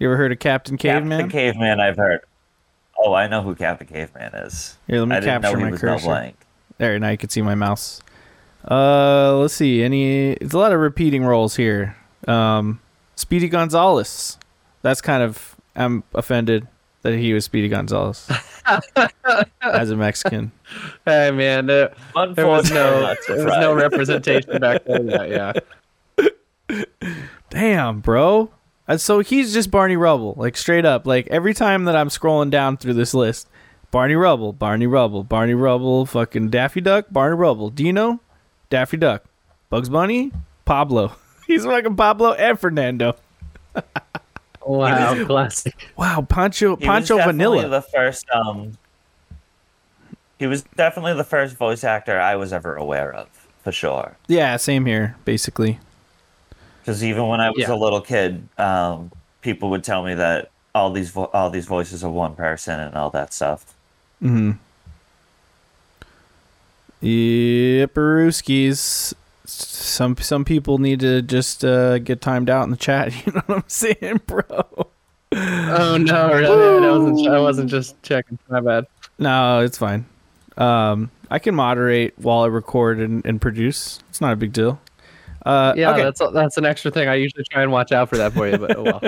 [0.00, 1.20] You ever heard of Captain Caveman?
[1.20, 2.22] Captain Caveman, I've heard.
[2.98, 4.76] Oh, I know who Captain Caveman is.
[4.88, 6.06] Here, let me I didn't know capture my cursor.
[6.08, 6.36] blank.
[6.78, 8.00] There, now you can see my mouse.
[8.68, 9.84] Uh, let's see.
[9.84, 10.32] Any?
[10.32, 11.96] It's a lot of repeating roles here.
[12.26, 12.80] Um,
[13.14, 14.38] Speedy Gonzalez.
[14.82, 15.54] That's kind of.
[15.76, 16.66] I'm offended
[17.02, 18.30] that he was Speedy Gonzalez
[19.60, 20.52] as a Mexican.
[21.04, 21.94] Hey man, there,
[22.34, 25.08] there was no there was no representation back then.
[25.08, 25.52] Yeah,
[26.18, 26.84] yeah.
[27.50, 28.50] Damn, bro.
[28.96, 31.06] So he's just Barney Rubble, like straight up.
[31.06, 33.48] Like every time that I'm scrolling down through this list,
[33.90, 38.20] Barney Rubble, Barney Rubble, Barney Rubble, fucking Daffy Duck, Barney Rubble, Dino,
[38.70, 39.24] Daffy Duck,
[39.70, 40.32] Bugs Bunny,
[40.64, 41.12] Pablo.
[41.46, 43.16] He's fucking Pablo and Fernando.
[44.66, 45.90] Wow, classic.
[45.96, 47.68] Wow, Pancho He was Pancho definitely Vanilla.
[47.68, 48.76] The first, um,
[50.38, 53.28] he was definitely the first voice actor I was ever aware of,
[53.64, 54.16] for sure.
[54.28, 55.78] yeah, same here, basically.
[56.80, 57.72] Because even when I was Yeah.
[57.72, 62.02] a little kid, um, people would tell me that all these vo- all these voices
[62.02, 63.74] are one person and all that stuff.
[64.22, 64.52] Mm-hmm.
[67.00, 69.14] Yep, Peruskis.
[69.44, 73.12] Some some people need to just uh, get timed out in the chat.
[73.26, 74.44] You know what I'm saying, bro?
[75.34, 76.86] Oh no, really?
[76.86, 77.28] I wasn't.
[77.28, 78.38] I wasn't just checking.
[78.48, 78.86] My bad.
[79.18, 80.04] No, it's fine.
[80.56, 84.00] Um, I can moderate while I record and, and produce.
[84.10, 84.80] It's not a big deal.
[85.44, 86.02] Uh, yeah, okay.
[86.02, 87.08] that's that's an extra thing.
[87.08, 89.02] I usually try and watch out for that for you, but oh well.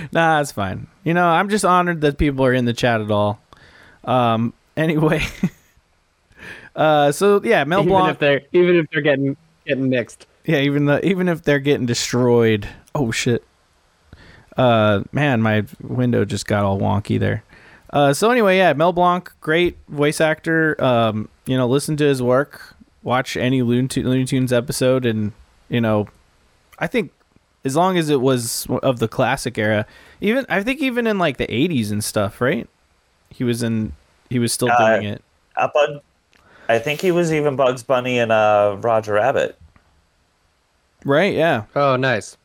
[0.12, 0.86] nah, it's fine.
[1.02, 3.40] You know, I'm just honored that people are in the chat at all.
[4.04, 5.22] Um, anyway,
[6.76, 8.10] uh, so yeah, Mel even Blanc.
[8.12, 10.26] if they're even if they're getting getting mixed.
[10.44, 12.68] Yeah, even the even if they're getting destroyed.
[12.94, 13.44] Oh shit.
[14.56, 17.44] Uh, man, my window just got all wonky there.
[17.92, 20.82] Uh, so anyway, yeah, Mel Blanc, great voice actor.
[20.82, 25.32] Um, you know, listen to his work, watch any Looney, Looney Tunes episode, and
[25.68, 26.08] you know,
[26.78, 27.12] I think
[27.64, 29.86] as long as it was of the classic era,
[30.20, 32.68] even I think even in like the '80s and stuff, right?
[33.30, 33.92] He was in,
[34.28, 35.22] he was still Uh, doing it.
[35.56, 36.00] Up on,
[36.70, 39.58] I think he was even Bugs Bunny and uh, Roger Rabbit.
[41.04, 41.34] Right?
[41.34, 41.64] Yeah.
[41.74, 42.36] Oh, nice.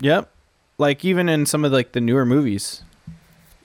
[0.00, 0.30] Yep.
[0.78, 2.82] Like even in some of like the newer movies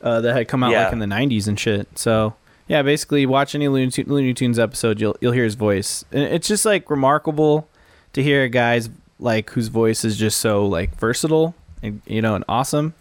[0.01, 0.85] uh, that had come out Yeah.
[0.85, 1.87] like in the '90s and shit.
[1.97, 2.33] So
[2.67, 6.03] yeah, basically watch any Looney, Tu- Looney Tunes episode, you'll you'll hear his voice.
[6.11, 7.67] And it's just like remarkable
[8.13, 12.35] to hear a guy's like whose voice is just so like versatile and you know
[12.35, 12.93] and awesome.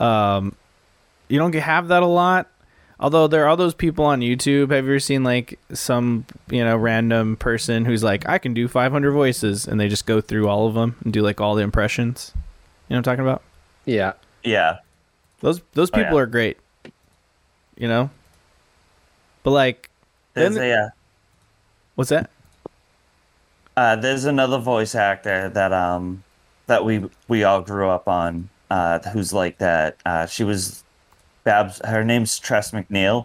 [0.00, 0.56] Um,
[1.28, 2.48] you don't get have that a lot.
[2.98, 4.70] Although there are all those people on YouTube.
[4.70, 8.68] Have you ever seen like some you know random person who's like, I can do
[8.68, 11.62] 500 voices, and they just go through all of them and do like all the
[11.62, 12.32] impressions.
[12.34, 12.40] You
[12.94, 13.42] know what I'm talking about?
[13.84, 14.12] Yeah.
[14.44, 14.78] Yeah.
[15.40, 16.22] Those those Oh, people yeah.
[16.22, 16.56] are great.
[17.76, 18.10] You know?
[19.42, 19.90] But like
[20.34, 20.88] There's Then- a, uh,
[21.96, 22.30] what's that?
[23.76, 26.22] uh, there's another voice actor that um
[26.66, 29.98] that we we all grew up on uh who's like that.
[30.06, 30.82] Uh, she was
[31.46, 31.80] Babs.
[31.84, 33.24] Her name's Tress MacNeille.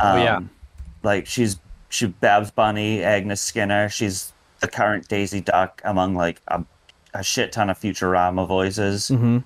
[0.00, 0.36] Oh, yeah.
[0.36, 0.50] Um,
[1.02, 1.58] Like she's
[1.90, 3.90] she Babs Bunny, Agnes Skinner.
[3.90, 6.64] She's the current Daisy Duck among like a,
[7.12, 9.08] a shit ton of Futurama voices.
[9.08, 9.38] Mm-hmm.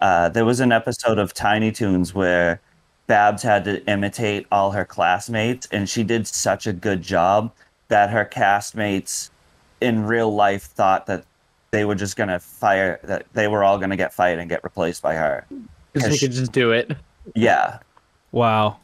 [0.00, 2.60] Uh, there was an episode of Tiny Toons where
[3.06, 7.52] Babs had to imitate all her classmates, and she did such a good job
[7.88, 9.30] that her castmates
[9.80, 11.24] in real life thought that
[11.70, 15.02] they were just gonna fire that they were all gonna get fired and get replaced
[15.02, 15.46] by her.
[15.92, 16.96] Because Cause you could just do it.
[17.34, 17.78] Yeah,
[18.32, 18.78] Wow.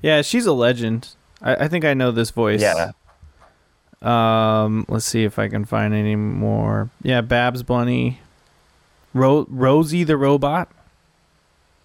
[0.00, 1.08] Yeah, she's a legend.
[1.42, 2.60] I, I think I know this voice.
[2.60, 2.92] yeah.
[4.00, 6.88] Um, let's see if I can find any more.
[7.02, 8.20] Yeah, Babs Bunny,
[9.12, 10.70] Ro- Rosie the robot.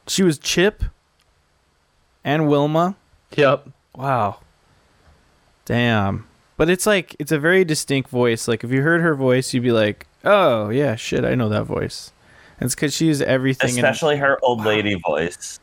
[0.08, 0.84] She was Chip
[2.24, 2.96] and Wilma.
[3.36, 3.68] Yep.
[3.96, 4.42] Wow.
[5.66, 6.28] Damn.
[6.56, 8.48] But it's like it's a very distinct voice.
[8.48, 11.64] Like if you heard her voice, you'd be like, "Oh yeah, shit, I know that
[11.64, 12.12] voice."
[12.64, 13.72] And it's because she's everything.
[13.72, 15.60] in- Especially her old lady voice.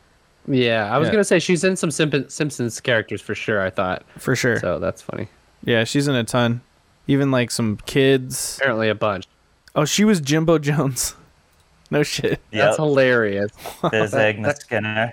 [0.47, 1.13] Yeah, I was Yeah.
[1.13, 3.59] gonna say she's in some Simp- Simpsons characters for sure.
[3.61, 4.59] I thought for sure.
[4.59, 4.77] so.
[4.79, 5.27] That's funny.
[5.63, 6.61] Yeah, she's in a ton.
[7.07, 8.57] Even like some kids.
[8.59, 9.25] Apparently, a bunch.
[9.75, 11.15] Oh, she was Jimbo Jones.
[11.93, 12.39] No shit.
[12.53, 13.51] That's hilarious.
[13.91, 15.11] There's Agnes Skinner.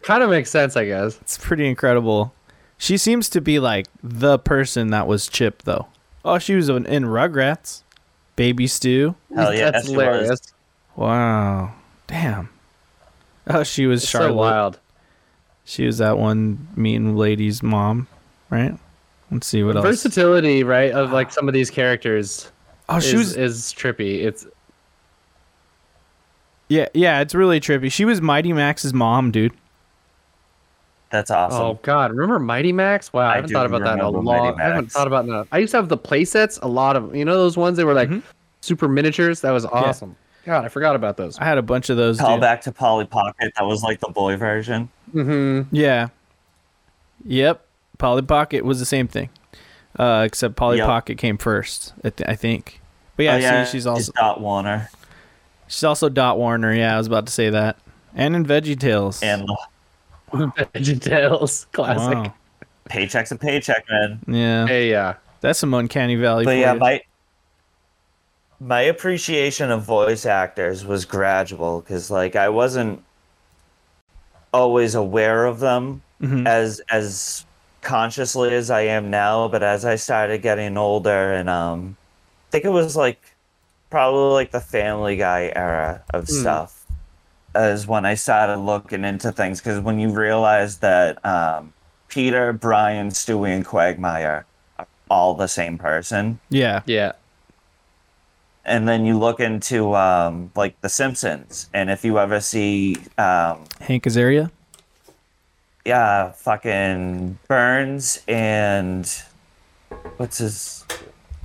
[0.00, 1.18] kind of makes sense, I guess.
[1.20, 2.32] It's pretty incredible.
[2.78, 5.88] She seems to be like the person that was Chip, though.
[6.24, 7.82] Oh, she was in in Rugrats,
[8.36, 9.16] Baby Stew.
[9.34, 10.40] Hell yeah, that's she was.
[10.98, 11.68] Hilarious.
[11.68, 11.72] Wow,
[12.06, 12.48] damn.
[13.46, 14.28] Oh, she was It's Charlotte.
[14.30, 14.78] so wild.
[15.64, 18.06] She was that one mean lady's mom,
[18.50, 18.76] right?
[19.30, 19.84] Let's see what else.
[19.84, 22.50] Versatility, right, of like some of these characters
[22.88, 23.36] oh, she is, was.
[23.36, 24.24] is trippy.
[24.24, 24.46] It's
[26.68, 27.92] Yeah, yeah, it's really trippy.
[27.92, 29.52] She was Mighty Max's mom, dude.
[31.10, 31.60] That's awesome.
[31.62, 33.12] oh god, remember Mighty Max?
[33.12, 34.60] Wow, I, I haven't thought about that in a remember Mighty long.
[34.60, 35.46] I haven't thought about that.
[35.52, 36.58] I used to have the play sets.
[36.62, 37.76] A lot of you know those ones.
[37.78, 38.22] They were like Mhm.
[38.60, 39.40] super miniatures.
[39.42, 40.16] That was awesome.
[40.48, 41.38] God, I forgot about those.
[41.38, 42.18] I had a bunch of those.
[42.18, 42.40] Call dude.
[42.40, 43.52] back to Polly Pocket.
[43.56, 44.88] That was like the boy version.
[45.14, 45.74] Mm-hmm.
[45.76, 46.08] Yeah.
[47.26, 47.64] Yep.
[47.98, 49.28] Polly Pocket was the same thing,
[49.98, 50.86] uh, except Polly Yep.
[50.86, 51.92] Pocket came first.
[52.04, 52.80] I, th- I think.
[53.16, 54.88] But yeah, oh, yeah see, she's it's also Dot Warner
[55.66, 56.72] she's also Dot Warner.
[56.74, 57.76] Yeah, I was about to say that,
[58.14, 59.22] and in Veggie Tales.
[59.22, 59.46] and
[60.32, 62.14] Veggie Tales, classic.
[62.14, 62.34] Wow.
[62.86, 64.20] paycheck's a paycheck, man.
[64.26, 65.14] Yeah, Hey, yeah.
[65.40, 66.44] that's some uncanny valley.
[66.44, 66.78] But for yeah, you.
[66.78, 67.02] my
[68.60, 73.02] my appreciation of voice actors was gradual because like I wasn't
[74.52, 76.46] always aware of them Mhm.
[76.46, 77.44] as as
[77.82, 79.48] consciously as I am now.
[79.48, 81.96] But as I started getting older, and um,
[82.48, 83.20] I think it was like
[83.90, 86.34] probably like the Family Guy era of Hmm.
[86.34, 86.84] stuff,
[87.54, 89.60] is when I started looking into things.
[89.60, 91.72] Because when you realize that um,
[92.08, 94.44] Peter, Brian, Stewie, and Quagmire
[94.78, 97.12] are all the same person, yeah, Yeah.
[98.68, 103.64] And then you look into um, like The Simpsons, and if you ever see um,
[103.80, 104.50] Hank Azaria.
[105.84, 109.10] yeah, fucking Burns and
[110.18, 110.84] what's his?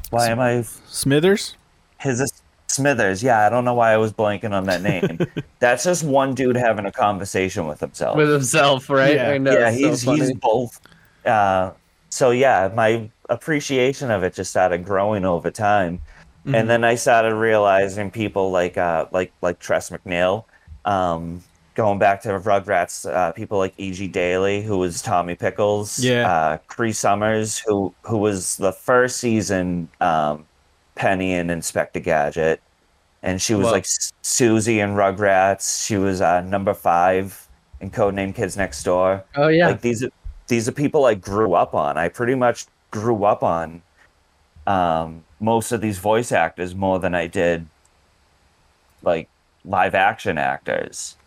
[0.09, 1.55] Why am I Smithers.
[1.99, 2.31] his
[2.67, 3.23] Smithers?
[3.23, 5.19] Yeah, I don't know why I was blanking on that name.
[5.59, 8.17] That's just one dude having a conversation with himself.
[8.17, 9.15] With himself, right?
[9.15, 9.31] Yeah.
[9.31, 9.53] I know.
[9.53, 10.79] yeah, it's so he's he's both.
[11.25, 11.71] Uh,
[12.09, 16.01] so yeah, my appreciation of it just started growing over time.
[16.45, 16.55] Mm-hmm.
[16.55, 20.43] And then I started realizing people like uh, like like Tress MacNeille,
[20.83, 21.41] um,
[21.75, 24.07] going back to Rugrats, uh, people like E.G.
[24.09, 29.87] Daily, who was Tommy Pickles, yeah, uh, Cree Summers, who who was the first season
[30.01, 30.45] um,
[30.95, 32.61] Penny and Inspector Gadget,
[33.21, 33.85] and she was like
[34.21, 35.85] Susie in Rugrats.
[35.85, 37.47] She was uh, number five
[37.79, 39.23] in Codename Kids Next Door.
[39.35, 40.11] Oh yeah, like these are
[40.47, 41.97] these are people I grew up on.
[41.97, 43.81] I pretty much grew up on
[44.67, 47.67] um, most of these voice actors more than I did
[49.01, 49.29] like
[49.65, 51.17] live action actors.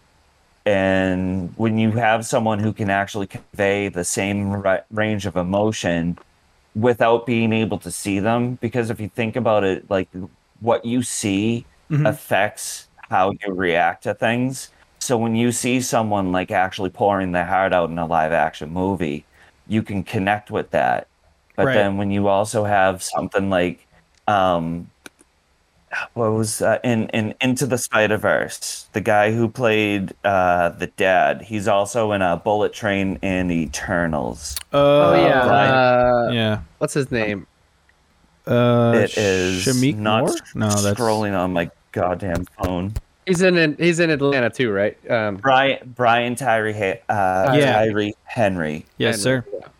[0.65, 6.19] And when you have someone who can actually convey the same ra- range of emotion
[6.75, 10.09] without being able to see them, because if you think about it, like
[10.61, 12.05] what you see mm-hmm.
[12.05, 14.71] affects how you react to things.
[14.99, 18.73] So when you see someone like actually pouring their heart out in a live action
[18.73, 19.25] movie,
[19.69, 21.07] you can connect with that.
[21.57, 21.75] But right.
[21.75, 23.87] then when you also have something like
[24.29, 24.91] um,
[26.15, 28.89] what was uh, in in Into the Spider Verse?
[28.93, 31.43] The guy who played uh, the dad.
[31.43, 34.57] He's also in a Bullet Train and Eternals.
[34.73, 36.61] Uh, oh yeah, uh, yeah.
[36.79, 37.47] What's his name?
[38.47, 40.37] Uh, it is Shameik not Moore?
[40.55, 42.95] No, that's scrolling on my goddamn phone.
[43.27, 44.97] He's in he's in Atlanta too, right?
[45.11, 47.73] Um, Brian Brian Tyree uh, yeah.
[47.73, 48.87] Tyree Henry.
[48.99, 49.43] Yes, Henry.
[49.43, 49.71] sir.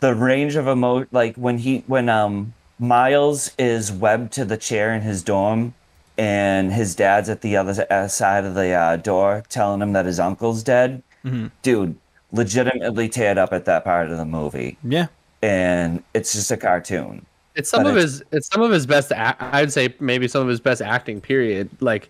[0.00, 4.94] The range of emo like when he when um Miles is webbed to the chair
[4.94, 5.74] in his dorm,
[6.16, 10.18] and his dad's at the other side of the uh, door telling him that his
[10.18, 11.02] uncle's dead.
[11.24, 11.48] Mm-hmm.
[11.62, 11.96] Dude,
[12.32, 14.78] legitimately teared up at that part of the movie.
[14.82, 15.08] Yeah,
[15.42, 17.26] and it's just a cartoon.
[17.54, 18.22] It's some but of it's, his.
[18.32, 19.12] It's some of his best.
[19.14, 21.20] I'd say maybe some of his best acting.
[21.20, 21.68] Period.
[21.80, 22.08] Like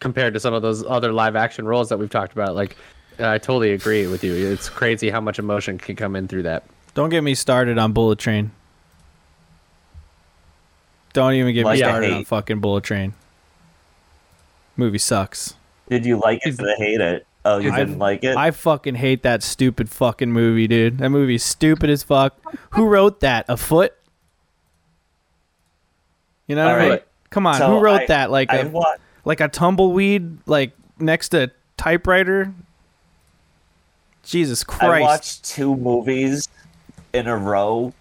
[0.00, 2.54] compared to some of those other live action roles that we've talked about.
[2.54, 2.76] Like
[3.18, 4.34] I totally agree with you.
[4.34, 6.64] It's crazy how much emotion can come in through that.
[6.94, 8.50] Don't get me started on Bullet Train.
[11.12, 13.14] Don't even get like me started on fucking Bullet Train.
[14.76, 15.54] Movie sucks.
[15.88, 17.26] Did you like it or hate it?
[17.44, 18.36] Oh, you didn't like it?
[18.36, 20.98] I fucking hate that stupid fucking movie, dude.
[20.98, 22.38] That movie's stupid as fuck.
[22.70, 23.46] Who wrote that?
[23.48, 23.94] A foot?
[26.46, 26.90] You know what I mean?
[26.90, 27.06] Right.
[27.30, 28.30] Come on, so who wrote I, that?
[28.30, 28.70] Like a
[29.24, 32.52] like a tumbleweed like next to a typewriter?
[34.22, 34.84] Jesus Christ.
[34.84, 36.48] I watched two movies
[37.12, 37.92] in a row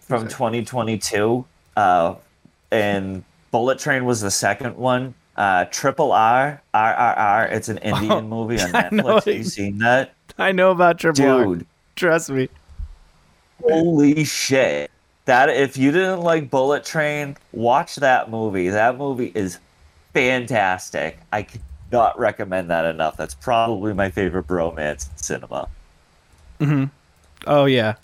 [0.00, 1.44] from 2022.
[1.76, 2.14] Uh,
[2.70, 5.14] and Bullet Train was the second one.
[5.36, 7.46] Uh, Triple R, R R R.
[7.46, 9.24] It's an Indian oh, movie on Netflix.
[9.24, 10.14] Have you seen that?
[10.38, 11.66] I know about Triple Dude, R.
[11.96, 12.48] Trust me.
[13.62, 14.90] Holy shit!
[15.24, 18.68] That if you didn't like Bullet Train, watch that movie.
[18.70, 19.58] That movie is
[20.12, 21.18] fantastic.
[21.32, 21.46] I
[21.92, 23.16] cannot recommend that enough.
[23.16, 25.68] That's probably my favorite bromance in cinema.
[26.58, 26.84] Hmm.
[27.46, 27.94] Oh yeah.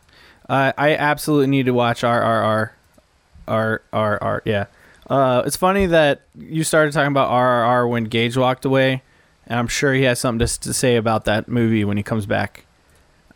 [0.49, 2.71] Uh, I absolutely need to watch RRR.
[3.49, 4.43] R R R.
[4.45, 4.67] Yeah.
[5.09, 9.03] Uh, it's funny that you started talking about RRR when Gage walked away,
[9.47, 12.27] and I'm sure he has something to, to say about that movie when he comes
[12.27, 12.67] back.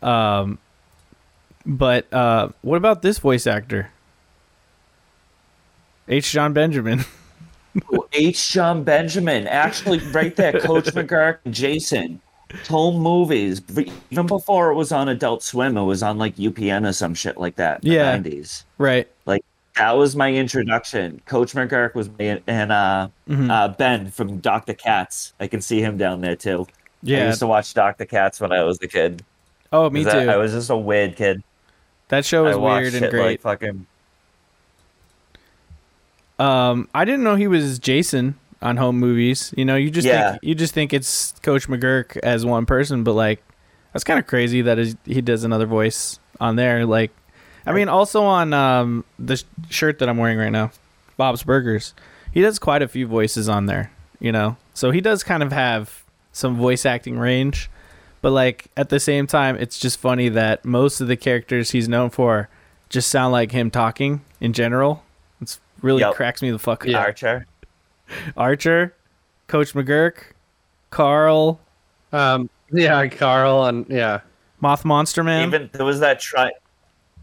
[0.01, 0.59] Um,
[1.65, 3.89] but uh, what about this voice actor?
[6.07, 6.31] H.
[6.31, 7.05] Jon Benjamin.
[8.13, 8.51] H.
[8.51, 12.21] Jon Benjamin, actually, right there, Coach McGuirk, Jason,
[12.67, 13.61] home movies.
[14.11, 17.37] Even before it was on Adult Swim, it was on like UPN or some shit
[17.37, 17.83] like that.
[17.83, 18.65] yeah, nineties.
[18.77, 19.07] Right.
[19.25, 19.43] Like
[19.75, 21.21] that was my introduction.
[21.25, 23.49] Coach McGuirk was my and uh, mm-hmm.
[23.49, 25.33] uh, Ben from Doctor Katz.
[25.39, 26.67] I can see him down there too.
[27.01, 29.23] Yeah, I used to watch Doctor Katz when I was a kid.
[29.71, 30.09] Oh, me too.
[30.09, 31.43] I, I, was just a weird kid.
[32.09, 33.43] That show was weird and great.
[33.43, 33.87] Like fucking.
[36.39, 39.53] Um, I didn't know he was Jason on home movies.
[39.55, 40.31] You know, you just yeah.
[40.31, 43.43] think, you just think it's Coach McGuirk as one person, but like
[43.91, 46.85] that's kind of crazy that he does another voice on there.
[46.85, 47.11] Like
[47.65, 50.71] I mean, also on um, the shirt that I'm wearing right now,
[51.17, 51.93] Bob's Burgers,
[52.31, 53.91] he does quite a few voices on there.
[54.19, 57.69] You know, so he does kind of have some voice acting range,
[58.21, 61.89] but like at the same time, it's just funny that most of the characters he's
[61.89, 62.49] known for
[62.89, 65.03] just sound like him talking in general.
[65.41, 66.13] It's really yep.
[66.13, 66.95] cracks me the fuck up.
[66.95, 67.45] Archer,
[68.37, 68.95] Archer,
[69.47, 70.23] Coach McGuirk,
[70.89, 71.59] Carl.
[72.11, 74.21] Um, yeah, Carl, and yeah,
[74.61, 75.47] Moth Monster Man.
[75.47, 76.51] Even there was that try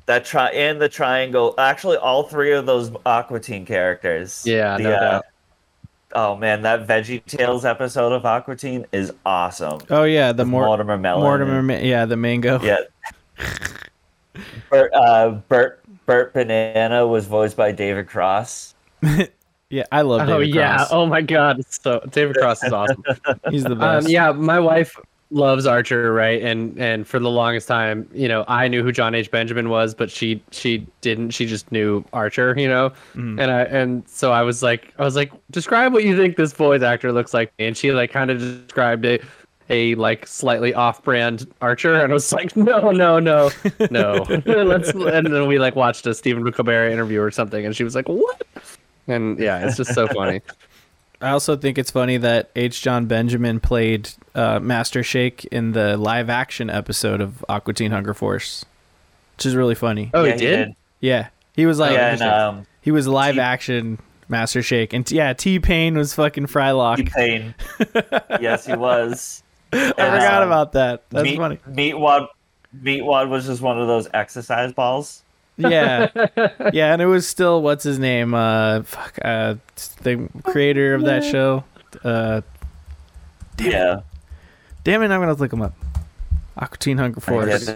[0.06, 1.54] that try and the triangle.
[1.58, 4.44] Actually, all three of those Aqua Teen characters.
[4.46, 5.24] Yeah, the, no uh, doubt.
[6.12, 9.80] Oh man, that Veggie Tales episode of Aqua Teen is awesome.
[9.90, 11.22] Oh yeah, the Mor- Mortimer Melon.
[11.22, 12.60] Mortimer, yeah, the mango.
[12.60, 12.78] Yeah.
[14.70, 18.74] Bert, uh, Bert, Bert Banana was voiced by David Cross.
[19.70, 20.22] yeah, I love.
[20.22, 20.88] Oh, David oh yeah, Cross.
[20.92, 23.02] oh my god, so David Cross is awesome.
[23.50, 24.06] He's the best.
[24.06, 24.96] Um, yeah, my wife
[25.30, 26.42] loves Archer, right?
[26.42, 29.30] And and for the longest time, you know, I knew who Jon H.
[29.30, 31.30] Benjamin was, but she she didn't.
[31.30, 32.90] She just knew Archer, you know.
[33.14, 33.40] Mm.
[33.40, 36.52] And I and so I was like, I was like, describe what you think this
[36.52, 39.20] voice actor looks like, and she like kind of described a
[39.68, 43.50] a like slightly off-brand Archer, and I was like, no, no, no,
[43.90, 44.26] no.
[44.46, 47.94] Let's and then we like watched a Stephen Colbert interview or something, and she was
[47.94, 48.42] like, what?
[49.10, 50.42] And yeah, it's just so funny.
[51.22, 52.80] I also think it's funny that H.
[52.80, 58.14] Jon Benjamin played uh, Master Shake in the live action episode of Aqua Teen Hunger
[58.14, 58.64] Force,
[59.36, 60.10] which is really funny.
[60.14, 60.58] Oh, yeah, he, did?
[60.58, 60.74] he, did?
[61.00, 63.98] Yeah, he was like, yeah, and, um, he was live T- action
[64.28, 66.96] Master Shake, and yeah, T Pain was fucking Frylock.
[66.96, 67.54] T Pain,
[68.40, 69.42] yes, he was.
[69.72, 71.04] I forgot um, about that.
[71.10, 71.58] That's meat, funny.
[71.68, 72.28] Meatwad,
[72.74, 75.22] Meatwad was just one of those exercise balls
[75.60, 76.08] yeah,
[76.72, 78.34] yeah, and it was still what's his name?
[78.34, 79.56] Uh, fuck, uh,
[80.02, 81.64] the creator of that show.
[82.04, 82.40] Uh,
[83.56, 83.98] damn yeah.
[83.98, 84.04] It.
[84.84, 85.10] Damn it!
[85.10, 85.74] I'm gonna look him up.
[86.56, 87.70] Aqua Teen Hunger Force.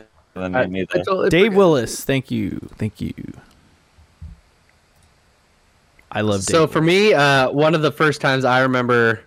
[1.29, 2.05] Dave Willis.
[2.05, 2.59] Thank you.
[2.77, 3.15] Thank you.
[6.11, 6.41] I love.
[6.41, 6.73] Dave so Willis.
[6.73, 9.21] for me, uh, one of the first times I remember,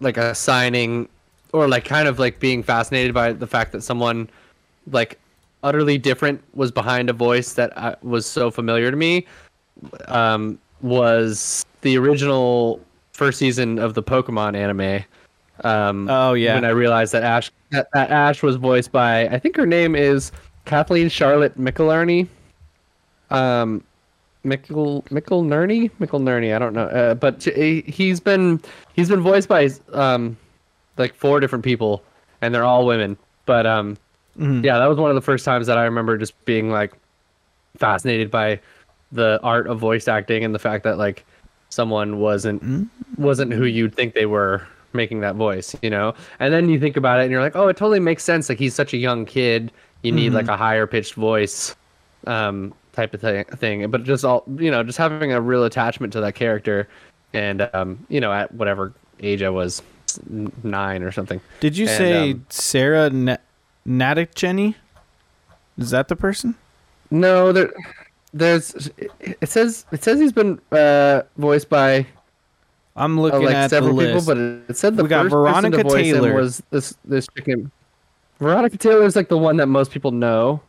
[0.00, 1.08] like assigning,
[1.52, 4.30] or like kind of like being fascinated by the fact that someone,
[4.90, 5.18] like
[5.64, 9.26] utterly different was behind a voice that I, was so familiar to me
[10.06, 12.80] um, was the original
[13.12, 15.04] first season of the Pokemon anime.
[15.64, 16.54] Um, oh yeah.
[16.54, 19.96] When I realized that Ash that, that, Ash was voiced by I think her name
[19.96, 20.30] is
[20.66, 22.28] Kathleen Charlotte McInerney.
[23.30, 23.82] Um,
[24.42, 28.60] Mickle McInerney I don't know, uh, but he's been
[28.92, 30.36] he's been voiced by um
[30.98, 32.02] like four different people,
[32.42, 33.16] and they're all women.
[33.46, 33.96] But um,
[34.38, 34.64] Mm-hmm.
[34.64, 36.92] Yeah, that was one of the first times that I remember just being like
[37.76, 38.60] fascinated by
[39.12, 41.24] the art of voice acting and the fact that like
[41.70, 43.22] someone wasn't mm-hmm.
[43.22, 46.14] wasn't who you'd think they were making that voice, you know?
[46.38, 48.48] And then you think about it and you're like, "Oh, it totally makes sense.
[48.48, 49.72] Like he's such a young kid.
[50.02, 50.36] You need mm-hmm.
[50.36, 51.74] like a higher pitched voice."
[52.26, 56.12] Um type of th- thing but just all you know just having a real attachment
[56.12, 56.88] to that character
[57.32, 59.82] and um you know at whatever age i was
[60.62, 63.36] nine or something did you and, say um, sarah ne-
[63.86, 64.76] Nadic Jenny?
[65.76, 66.54] Is that the person?
[67.10, 67.72] No, there,
[68.32, 68.90] there's.
[69.20, 72.06] It says it says he's been uh, voiced by.
[72.96, 76.34] I'm looking uh, like at several people, but it said the we got Veronica Taylor
[76.34, 77.70] was this this chicken.
[78.38, 80.60] Veronica Taylor is like the one that most people know.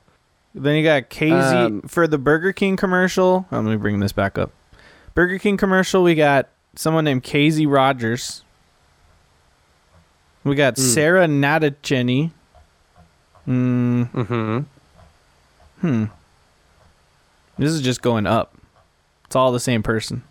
[0.53, 3.45] Then you got Casey um, for the Burger King commercial.
[3.51, 4.51] Oh, let me bring this back up.
[5.13, 6.01] Burger King commercial.
[6.01, 8.43] We got someone named Casey Rogers.
[10.43, 10.79] We got mm.
[10.79, 12.31] Sarah Natochenny.
[13.47, 14.07] Mm.
[14.07, 14.59] Hmm.
[15.81, 16.05] Hmm.
[17.57, 18.53] This is just going up.
[19.25, 20.23] It's all the same person.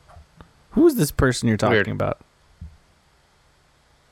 [0.71, 1.89] Who is this person you're talking Weird.
[1.89, 2.21] about?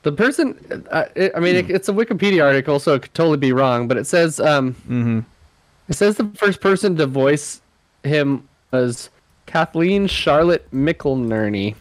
[0.03, 1.71] The person, uh, it, I mean, hmm.
[1.71, 4.73] it, it's a Wikipedia article, so it could totally be wrong, but it says, um,
[4.73, 5.19] mm-hmm.
[5.87, 7.61] it says the first person to voice
[8.03, 9.09] him was
[9.45, 11.75] Kathleen Charlotte McInerney.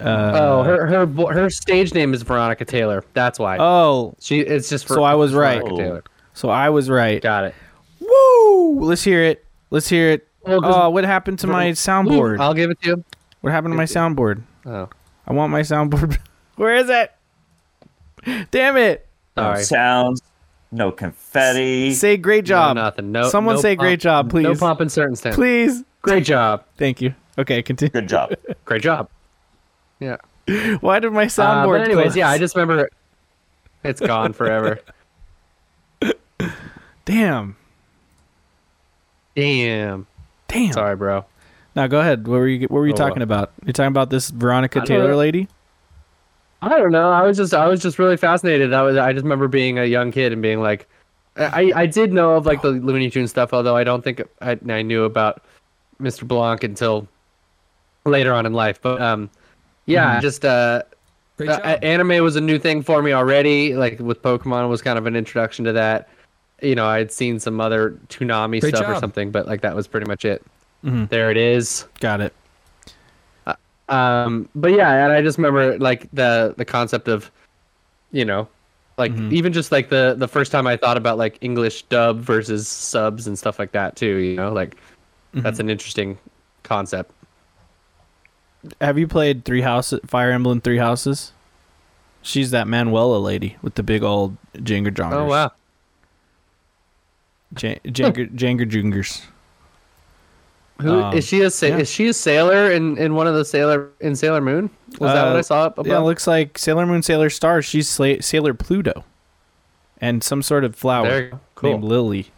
[0.00, 3.04] Uh, oh, her her her stage name is Veronica Taylor.
[3.14, 3.56] That's why.
[3.58, 5.64] Oh, she it's just for, so I was right.
[5.64, 6.04] Taylor.
[6.34, 7.20] So I was right.
[7.20, 7.54] Got it.
[8.00, 8.80] Woo!
[8.80, 9.44] Let's hear it.
[9.70, 10.28] Let's hear it.
[10.46, 12.38] Oh, oh what happened to my soundboard?
[12.38, 13.04] I'll give it to you.
[13.40, 14.42] What happened to my soundboard?
[14.64, 14.88] Oh,
[15.26, 16.18] I want my soundboard.
[16.56, 17.12] Where is it?
[18.50, 19.06] Damn it!
[19.36, 20.22] No sounds.
[20.70, 21.94] No confetti.
[21.94, 22.76] Say great job.
[22.76, 23.10] No nothing.
[23.10, 23.28] No.
[23.30, 24.44] Someone no say pump, great job, please.
[24.44, 25.36] No pump in certain stands.
[25.36, 25.82] Please.
[26.02, 26.64] Great job.
[26.76, 27.14] Thank you.
[27.36, 27.90] Okay, continue.
[27.90, 28.32] Good job.
[28.64, 29.08] great job.
[30.00, 30.16] Yeah.
[30.80, 31.64] Why did my soundboard?
[31.64, 32.16] Uh, but anyways, close?
[32.16, 32.88] yeah, I just remember
[33.84, 34.80] it's gone forever.
[37.04, 37.56] Damn.
[39.34, 40.06] Damn.
[40.48, 40.72] Damn.
[40.72, 41.24] Sorry, bro.
[41.76, 42.26] Now go ahead.
[42.26, 43.52] What were you What were you oh, talking about?
[43.64, 45.48] You're talking about this Veronica Taylor lady?
[46.60, 47.12] I don't know.
[47.12, 48.72] I was just I was just really fascinated.
[48.72, 50.88] I was I just remember being a young kid and being like,
[51.36, 54.58] I I did know of like the Looney Tunes stuff, although I don't think I
[54.68, 55.44] I knew about
[56.00, 56.26] Mr.
[56.26, 57.06] Blanc until
[58.04, 58.80] later on in life.
[58.82, 59.30] But um,
[59.88, 60.20] yeah, mm-hmm.
[60.20, 60.82] just uh,
[61.40, 63.74] uh, anime was a new thing for me already.
[63.74, 66.08] Like with Pokemon was kind of an introduction to that.
[66.60, 68.96] You know, I'd seen some other Toonami Great stuff job.
[68.96, 70.44] or something, but like that was pretty much it.
[70.84, 71.06] Mm-hmm.
[71.06, 71.86] There it is.
[72.00, 72.34] Got it.
[73.46, 73.54] Uh,
[73.88, 77.30] um, but yeah, and I just remember like the the concept of,
[78.12, 78.46] you know,
[78.98, 79.32] like mm-hmm.
[79.32, 83.26] even just like the the first time I thought about like English dub versus subs
[83.26, 84.16] and stuff like that too.
[84.16, 85.40] You know, like mm-hmm.
[85.40, 86.18] that's an interesting
[86.62, 87.12] concept
[88.80, 91.32] have you played Three Houses, Fire Emblem Three Houses?
[92.22, 95.12] She's that Manuela lady with the big old Jenga jongers.
[95.14, 95.52] Oh wow.
[97.54, 99.22] J- Jenga Jenga jungers.
[100.80, 101.40] Who Um, is she?
[101.42, 101.78] A sa- yeah.
[101.78, 104.70] is she a sailor in in one of the sailor in Sailor Moon?
[105.00, 105.86] Was that what Uh, I saw up above?
[105.86, 107.62] Yeah, it looks like Sailor Moon, Sailor Star.
[107.62, 109.04] She's Sla- Sailor Pluto,
[110.00, 111.40] and some sort of flower.
[111.56, 111.70] Cool.
[111.72, 112.30] named Lily.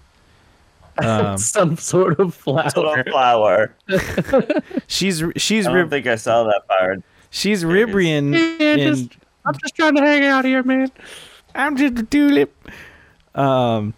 [1.04, 2.64] Um, Some sort of flower.
[2.76, 3.74] Little flower.
[4.86, 7.02] she's she's I don't Rib- think I saw that part.
[7.30, 8.32] she's Ribrian.
[8.58, 9.10] Yeah, in, just-
[9.46, 10.90] I'm just trying to hang out here, man.
[11.54, 12.52] I'm just a tulip.
[13.34, 13.94] Um,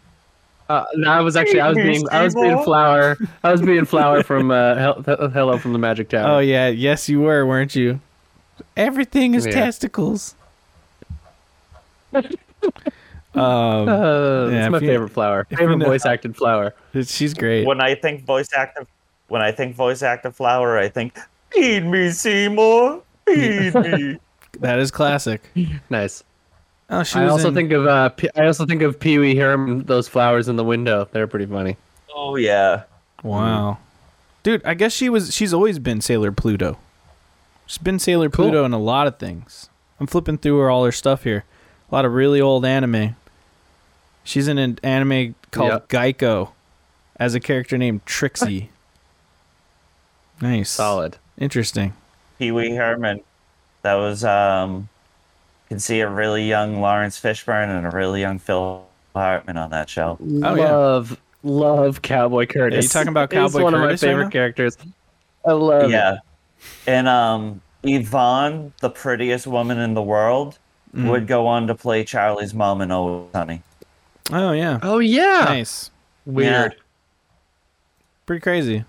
[0.68, 3.16] Uh, no, I was actually I was being I was being flower.
[3.42, 6.36] I was being flower from uh, Hel- Hello from the Magic Tower.
[6.36, 8.00] oh yeah, yes you were, weren't you?
[8.76, 9.52] Everything is Yeah.
[9.52, 10.34] testicles.
[13.34, 13.42] um,
[13.88, 15.40] Uh, Yeah, it's my you- favorite flower.
[15.42, 16.74] if you Favorite know- voice acted flower.
[17.04, 17.66] she's great.
[17.66, 18.86] When I think voice active,
[19.28, 21.16] when I think voice active flower, I think
[21.50, 24.18] feed me Seymour, feed me.
[24.60, 25.40] That is classic.
[25.90, 26.22] Nice.
[26.90, 29.34] Oh, she I also in- think of uh, P- I also think of Pee Wee
[29.34, 29.84] Herman.
[29.84, 31.08] Those flowers in the window.
[31.10, 31.78] They're pretty funny.
[32.14, 32.82] oh yeah.
[33.22, 33.78] Wow.
[34.42, 36.76] Dude, I guess she was she's always been Sailor Pluto.
[37.66, 38.46] She's been Sailor Cool.
[38.50, 39.70] Pluto in a lot of things.
[39.98, 41.44] I'm flipping through her all her stuff here.
[41.90, 43.16] A lot of really old anime.
[44.24, 45.88] She's in an anime called Yep.
[45.88, 46.50] Geico
[47.16, 48.70] as a character named Trixie.
[50.40, 50.70] nice.
[50.70, 51.16] Solid.
[51.38, 51.94] Interesting.
[52.38, 53.20] Pee Wee Herman.
[53.82, 54.88] That was um.
[55.70, 59.70] You can see a really young Laurence Fishburne and a really young Phil Hartman on
[59.70, 60.18] that show.
[60.20, 60.70] Oh, yeah.
[60.70, 62.78] love love Cowboy Curtis.
[62.78, 64.30] Are you talking about Cowboy He's Cowboy one of right my favorite now?
[64.30, 64.76] characters.
[65.46, 65.90] I love it.
[65.90, 66.18] yeah,
[66.86, 70.58] and um, Yvonne, the prettiest woman in the world,
[70.94, 71.08] Mm.
[71.08, 73.62] would go on to play Charlie's mom in Always Sunny.
[74.30, 74.78] Oh yeah.
[74.82, 75.44] Oh yeah.
[75.48, 75.90] Nice.
[76.26, 76.76] Weird.
[78.26, 78.84] Pretty crazy.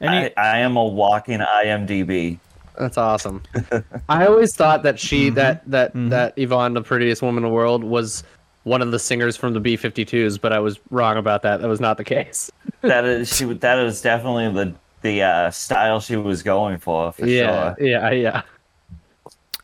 [0.00, 2.38] Any, I, I am a walking IMDb.
[2.78, 3.42] That's awesome.
[4.08, 6.10] I always thought that she that that Mhm.
[6.10, 8.22] that Yvonne, the prettiest woman in the world, was
[8.64, 11.60] one of the singers from the B52s, but I was wrong about that.
[11.60, 12.50] That was not the case.
[12.82, 13.44] That is she.
[13.44, 17.10] That is definitely the the uh, style she was going for.
[17.12, 17.86] For yeah, sure.
[17.86, 18.42] yeah, yeah.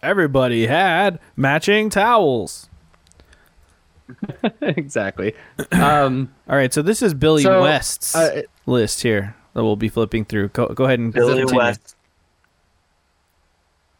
[0.02, 2.68] everybody had matching towels.
[4.60, 5.34] exactly.
[5.72, 9.88] Um, All right, so this is Billy So, West's uh, list here that we'll be
[9.88, 10.48] flipping through.
[10.48, 11.58] Go, go ahead and Billy continue.
[11.58, 11.96] West.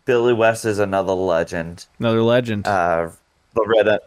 [0.05, 1.87] Billy West is another legend.
[1.99, 2.67] Another legend.
[2.67, 3.11] Uh,
[3.55, 3.99] the Red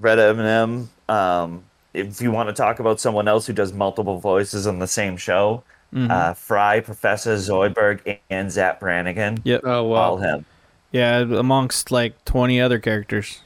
[0.00, 0.90] Red M&M.
[1.08, 4.86] Um, if you want to talk about someone else who does multiple voices on the
[4.88, 5.62] same show,
[5.94, 6.10] Mhm.
[6.10, 9.38] uh, Fry, Professor Zoidberg, and Zapp Brannigan.
[9.44, 9.60] yep.
[9.64, 10.44] oh All him.
[10.90, 13.40] Yeah, amongst like 20 other characters.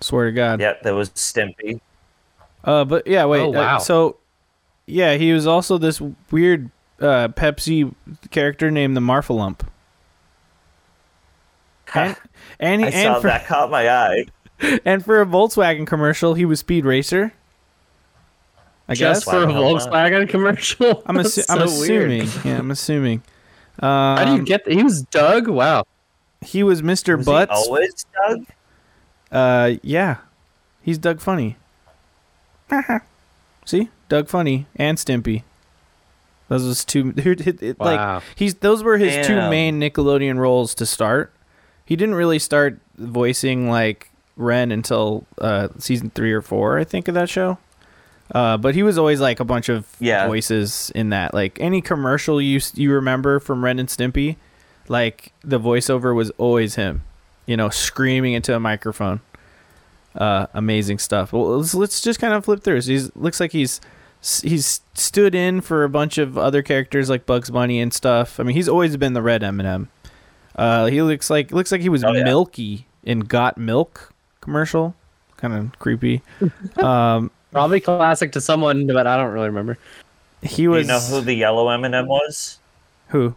[0.00, 0.60] Swear to God.
[0.60, 1.80] Yeah, that was Stimpy.
[2.64, 3.40] Uh, but yeah, wait.
[3.40, 3.78] Oh, uh, wow.
[3.78, 4.16] so,
[4.86, 6.70] yeah, he was also this weird
[7.00, 7.94] uh, Pepsi
[8.30, 9.60] character named the Marfalump.
[11.94, 12.16] And
[12.60, 14.26] and, I and, saw for, that caught my eye.
[14.84, 17.32] and for a Volkswagen commercial, he was Speed Racer.
[18.88, 19.32] I Just guess.
[19.32, 19.90] for a Why the hell not?
[19.90, 21.02] Volkswagen commercial.
[21.06, 22.10] I'm, assu- That's I'm so weird.
[22.10, 22.42] assuming.
[22.44, 23.22] Yeah, I'm assuming.
[23.80, 24.64] Um, How do you get?
[24.64, 24.74] That?
[24.74, 25.48] He was Doug.
[25.48, 25.84] Wow.
[26.42, 27.16] he was Mr.
[27.16, 27.52] Was he Butts.
[27.52, 28.46] always Doug?
[29.30, 30.18] Uh, yeah,
[30.82, 31.56] he's Doug Funnie.
[33.64, 35.42] See, Doug Funnie and Stimpy.
[36.48, 37.12] Those was two.
[37.16, 38.14] it- it- it- Wow.
[38.14, 41.32] Like he's those were his two main Nickelodeon roles to start.
[41.84, 47.08] He didn't really start voicing like Ren until uh, season three or four, I think,
[47.08, 47.58] of that show.
[48.34, 50.26] Uh, but he was always like a bunch of Yeah.
[50.26, 51.32] voices in that.
[51.32, 54.36] Like any commercial you you remember from Ren and Stimpy,
[54.88, 57.02] like the voiceover was always him,
[57.48, 59.20] you know, screaming into a microphone.
[60.14, 61.32] Uh, amazing stuff.
[61.32, 62.82] Well, let's, let's just kind of flip through.
[62.82, 63.80] So he's looks like he's
[64.42, 68.38] he's stood in for a bunch of other characters like Bugs Bunny and stuff.
[68.38, 69.88] I mean, he's always been the red M&M.
[70.56, 72.24] Uh, he looks like looks like he was Oh, yeah.
[72.24, 74.94] Milky in Got Milk commercial.
[75.36, 76.20] Kind of creepy.
[76.76, 79.78] um, Probably classic to someone, but I don't really remember.
[80.42, 82.58] he Do was you know who the yellow M&M was?
[83.08, 83.34] who?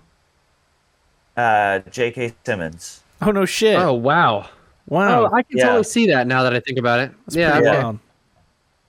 [1.38, 2.34] Uh, J.K.
[2.44, 3.04] Simmons.
[3.22, 3.78] Oh no shit!
[3.78, 4.50] Oh wow.
[4.88, 5.66] wow, Oh, I can Yeah.
[5.66, 7.12] totally see that now that I think about it.
[7.26, 7.52] That's yeah.
[7.52, 7.84] pretty okay.
[7.84, 8.00] wild.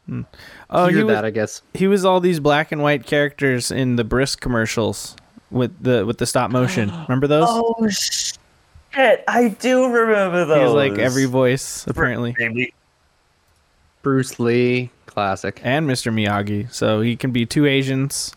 [0.07, 0.22] Hmm.
[0.70, 1.62] Oh, he was, that, I guess.
[1.74, 5.16] he was all these black and white characters in the Brisk commercials
[5.51, 6.91] with the with the stop motion.
[7.09, 7.47] Remember those?
[7.49, 8.39] Oh shit!
[9.28, 10.59] I do remember those.
[10.59, 12.72] he was like every voice apparently, Maybe.
[14.03, 15.61] Bruce Lee, classic.
[15.62, 16.12] and Mr.
[16.12, 16.72] Miyagi.
[16.72, 18.35] So he can be two Asians.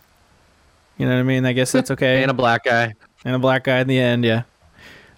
[0.98, 1.44] You know what I mean?
[1.44, 2.22] I guess that's okay.
[2.22, 2.94] And a black guy.
[3.24, 4.24] and a black guy in the end.
[4.24, 4.42] Yeah.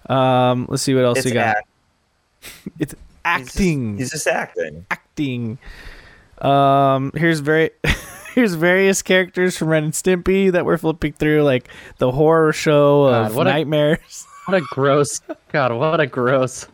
[0.09, 1.57] Um, let's see what else It's you got.
[1.57, 1.67] act-
[2.79, 2.95] It's he's just-
[3.25, 3.97] acting.
[3.97, 4.85] He's just, acting.
[4.89, 5.57] acting.
[6.39, 7.71] Um, here's very
[8.33, 13.09] here's various characters from Ren and Stimpy that we're flipping through, like the horror show
[13.09, 14.25] God, of what a- nightmares.
[14.45, 16.65] What a gross God, what a gross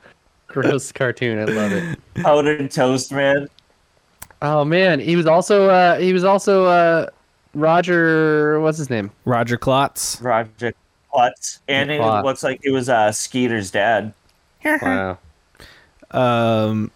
[0.47, 1.39] gross cartoon.
[1.39, 1.99] I love it.
[2.23, 3.49] Powdered toast man.
[4.41, 7.07] Oh man, he was also uh he was also uh
[7.53, 9.11] Roger, what's his name?
[9.25, 10.21] Roger Klotz.
[10.21, 10.73] Roger
[11.16, 12.26] Klotz, and it Klotz.
[12.26, 14.13] looks like he was uh, Skeeter's dad.
[14.82, 15.18] Wow.
[16.11, 16.91] Um,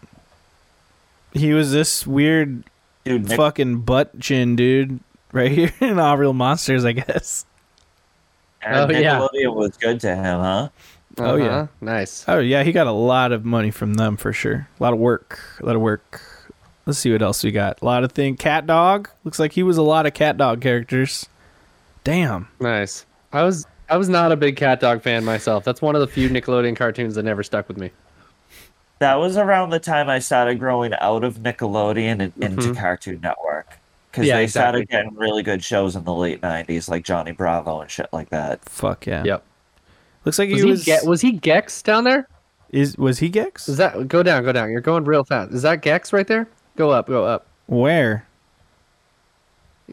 [1.33, 2.63] he was this weird
[3.03, 4.99] Dude, Nick, fucking butt chin dude
[5.31, 7.45] right here in All Real Monsters, I guess.
[8.65, 9.19] uh, Oh, yeah.
[9.19, 10.69] Nickelodeon was good to him, huh?
[11.19, 11.45] Oh, yeah.
[11.45, 11.67] Uh-huh.
[11.81, 12.25] Nice.
[12.27, 14.67] Oh yeah, he got a lot of money from them for sure.
[14.79, 16.21] A lot of work, a lot of work.
[16.85, 17.81] Let's see what else we got.
[17.81, 18.35] A lot of thing.
[18.37, 21.27] Cat Dog looks like he was a lot of Cat Dog characters.
[22.03, 22.47] Damn.
[22.59, 23.05] Nice.
[23.33, 25.63] I was I was not a big cat dog fan myself.
[25.63, 27.91] That's one of the few Nickelodeon cartoons that never stuck with me.
[28.99, 32.77] That was around the time I started growing out of Nickelodeon and into Mhm.
[32.77, 33.77] Cartoon Network.
[34.11, 34.83] Because Yeah, they exactly.
[34.85, 38.29] started getting really good shows in the late 90s, like Johnny Bravo and shit like
[38.29, 38.63] that.
[38.65, 39.23] Fuck yeah.
[39.23, 39.43] Yep.
[40.25, 40.85] Looks like Was he he, was.
[40.85, 42.27] Ge- was he Gex down there?
[42.71, 43.67] is was he Gex?
[43.69, 44.69] Is that go down, go down.
[44.69, 45.51] You're going real fast.
[45.53, 46.47] Is that Gex right there?
[46.75, 47.47] Go up, go up.
[47.67, 48.25] Where?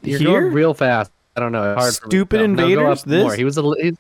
[0.03, 0.29] You're Here?
[0.43, 1.11] going real fast.
[1.37, 1.75] I don't know.
[1.75, 2.49] Hard for me to Stupid tell.
[2.49, 3.03] No, invaders?
[3.03, 3.31] up more.
[3.31, 3.35] This?
[3.35, 3.97] He was a he,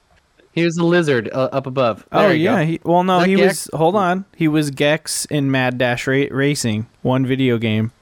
[0.53, 2.07] he was a lizard uh, up above.
[2.13, 2.63] Oh There you yeah.
[2.63, 3.67] He, well, no, he Gex?
[3.71, 3.79] was.
[3.79, 4.25] Hold on.
[4.35, 7.93] He was Gex in Mad Dash Ra- Racing, one video game,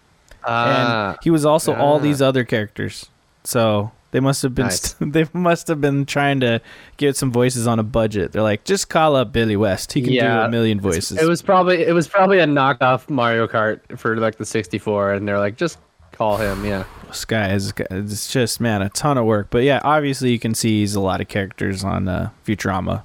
[0.45, 3.07] Ah, and he was also all these other characters.
[3.43, 4.67] So they must have been.
[4.67, 4.81] Nice.
[4.95, 6.61] St- they must have been trying to
[6.97, 8.31] get some voices on a budget.
[8.33, 9.93] They're like, just call up Billy West.
[9.93, 11.19] He can do a million voices.
[11.21, 15.27] it was probably it was probably a knockoff Mario Kart for like the 64, and
[15.27, 15.79] they're like, just
[16.13, 16.65] call him.
[16.65, 16.85] Yeah.
[17.15, 17.73] This guy is.
[17.91, 19.47] It's just man, a ton of work.
[19.51, 23.05] But yeah, obviously you can see he's a lot of characters on uh, Futurama.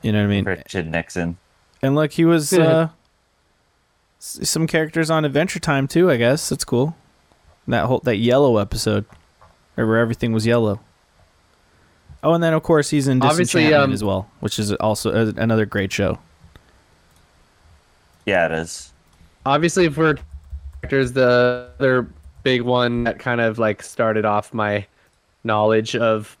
[0.00, 0.44] You know what I mean?
[0.44, 1.36] Richard Nixon.
[1.82, 2.88] And look, he was uh,
[4.18, 6.10] some characters on Adventure Time too.
[6.10, 6.96] I guess that's cool.
[7.68, 9.04] That whole that yellow episode,
[9.74, 10.80] where everything was yellow.
[12.24, 15.10] Oh, and then of course he's in Obviously, Disenchantment um, as well, which is also
[15.12, 16.20] a, another great show.
[18.26, 18.92] Yeah, it is.
[19.44, 20.16] obviously for
[20.84, 22.08] actors the other
[22.42, 24.84] big one that kind of like started off my
[25.44, 26.36] knowledge of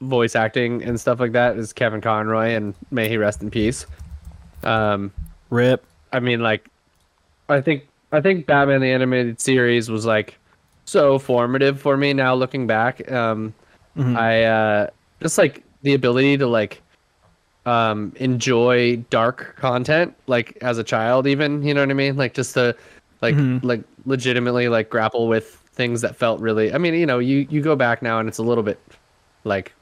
[0.00, 3.86] voice acting and stuff like that is Kevin Conroy and may he rest in peace.
[4.62, 5.12] Um
[5.50, 5.84] Rip.
[6.12, 6.68] I mean like
[7.48, 10.38] I think I think Batman the animated series was like
[10.84, 13.10] so formative for me now looking back.
[13.10, 13.54] Um
[13.96, 14.16] Mhm.
[14.16, 14.90] I uh
[15.22, 16.82] just like the ability to like
[17.64, 22.32] um enjoy dark content like as a child even you know what i mean like
[22.32, 22.76] just to
[23.22, 23.62] like Mhm.
[23.64, 27.60] like legitimately like grapple with things that felt really i mean you know you you
[27.60, 28.78] go back now and it's a little bit
[29.44, 29.72] like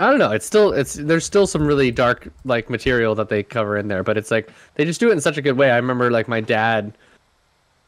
[0.00, 3.42] i don't know it's still it's there's still some really dark like material that they
[3.42, 5.70] cover in there but it's like they just do it in such a good way
[5.70, 6.92] i remember like my dad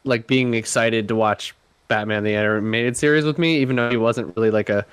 [0.03, 1.53] like being excited to watch
[1.87, 4.85] batman the animated series with me even though he wasn't really like a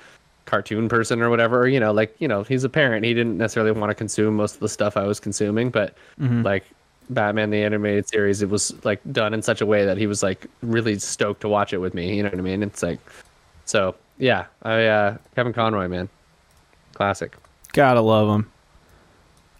[0.45, 3.37] cartoon person or whatever Or, you know like you know he's a parent he didn't
[3.37, 6.43] necessarily want to consume most of the stuff i was consuming but Mhm.
[6.43, 6.65] like
[7.09, 10.21] batman the animated series it was like done in such a way that he was
[10.21, 12.99] like really stoked to watch it with me you know what i mean it's like
[13.65, 16.07] so yeah i uh kevin conroy man
[16.93, 17.35] classic
[17.73, 18.51] Gotta love him.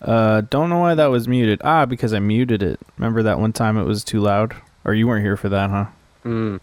[0.01, 1.61] Uh, don't know why that was muted.
[1.63, 2.79] Ah, because I muted it.
[2.97, 5.85] Remember that one time it was too loud, or you weren't here for that, huh?
[6.25, 6.59] mm.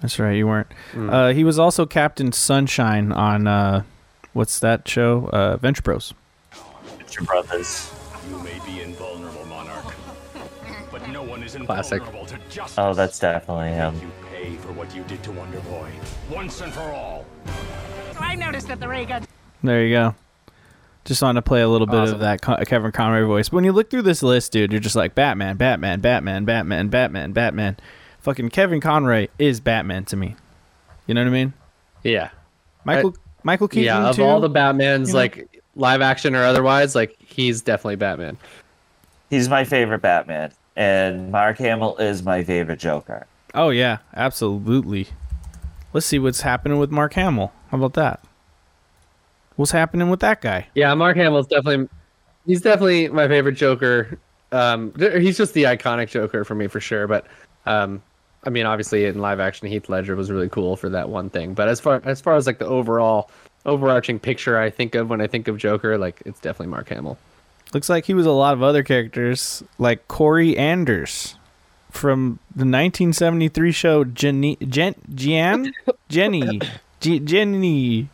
[0.00, 0.66] That's right, you weren't.
[0.92, 1.12] Mm.
[1.12, 3.84] Uh, he was also Captain Sunshine on uh,
[4.32, 5.28] what's that show?
[5.32, 6.12] Uh, Venture Bros.
[6.98, 7.92] Richard Brothers.
[8.28, 9.11] You may be invulnerable,
[11.48, 12.02] Classic.
[12.04, 12.66] to.
[12.78, 13.94] Oh, that's definitely him.
[14.00, 15.90] You pay for what you did to Wonder Boy,
[16.30, 17.24] once and for all.
[18.18, 19.26] I noticed that the ray gun.
[19.62, 20.14] There you go.
[21.04, 22.14] Just wanted to play a little bit Awesome.
[22.14, 23.48] of that Kevin Conroy voice.
[23.48, 26.88] But when you look through this list, dude, you're just like Batman, Batman, Batman, Batman,
[26.88, 27.76] Batman, Batman.
[28.20, 30.36] Fucking Kevin Conroy is Batman to me.
[31.08, 31.52] You know what I mean?
[32.04, 32.30] yeah
[32.84, 33.14] Michael
[33.44, 34.24] Michael Keaton yeah of too.
[34.24, 35.18] all the batmans you know?
[35.18, 38.36] like live action or otherwise like he's definitely batman
[39.30, 43.26] He's my favorite Batman, and Mark Hamill is my favorite Joker.
[43.54, 45.08] Oh yeah, absolutely.
[45.92, 47.52] Let's see what's happening with Mark Hamill.
[47.70, 48.24] How about that?
[49.56, 50.68] What's happening with that guy?
[50.74, 51.88] Yeah, Mark Hamill's definitely
[52.46, 54.18] he's definitely my favorite Joker.
[54.50, 57.06] Um, he's just the iconic Joker for me for sure.
[57.06, 57.26] But
[57.66, 58.02] um,
[58.44, 61.54] I mean, obviously in live action, Heath Ledger was really cool for that one thing.
[61.54, 63.30] But as far as far as like the overall
[63.64, 67.18] overarching picture I think of when I think of Joker, like it's definitely Mark Hamill.
[67.72, 71.36] Looks like he was a lot of other characters, like Corey Anders
[71.90, 75.72] from the 1973 show Jenny, Jen, Jan,
[76.08, 76.60] Jenny,
[77.00, 78.08] G, Jenny.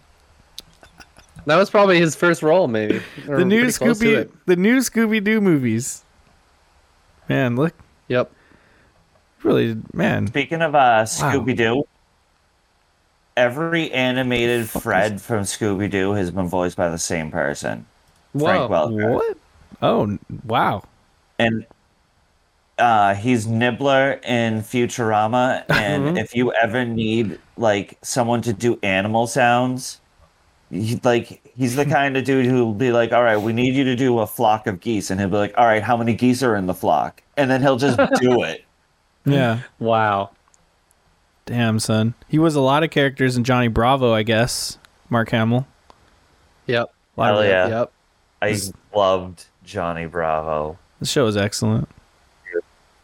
[1.47, 3.01] That was probably his first role, maybe.
[3.27, 4.47] The new pretty close to Scooby, it.
[4.47, 6.03] the new Scooby Doo movies.
[7.29, 7.75] Man, look,
[8.09, 8.31] Yep.
[9.43, 10.27] really, man.
[10.29, 11.85] Speaking of uh, Scooby Doo,
[13.37, 17.87] every animated Fred from Scooby Doo has been voiced by the same person,
[18.33, 18.45] Whoa.
[18.45, 19.15] Frank Welker.
[19.15, 19.37] What?
[19.83, 20.83] Oh, wow.
[21.39, 21.67] And
[22.79, 26.21] uh, he's Nibbler in Futurama, and Mhm.
[26.21, 30.01] if you ever need like someone to do animal sounds,
[30.71, 33.85] he, like he's the kind of dude who'll be like, "All right, we need you
[33.85, 36.43] to do a flock of geese," and he'll be like, "All right, how many geese
[36.43, 38.65] are in the flock?" And then he'll just do it.
[39.25, 39.61] Yeah.
[39.81, 40.31] Wow.
[41.47, 42.15] Damn, son.
[42.29, 44.79] He was a lot of characters in Johnny Bravo, I guess.
[45.11, 45.67] Mark Hamill.
[46.67, 46.93] Yep.
[47.17, 47.69] A Hell yeah.
[47.69, 47.93] Yep.
[48.43, 48.57] I
[48.95, 50.79] loved Johnny Bravo.
[51.01, 51.89] The show is excellent.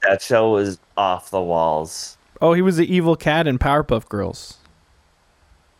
[0.03, 2.17] That show was off the walls.
[2.41, 4.59] Oh, he was the evil cat in Powerpuff Girls.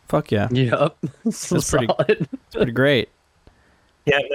[0.07, 0.47] Fuck yeah.
[0.51, 0.95] Yep.
[1.31, 2.27] so That's pretty- solid.
[2.33, 3.09] It's pretty great.
[4.07, 4.25] Can't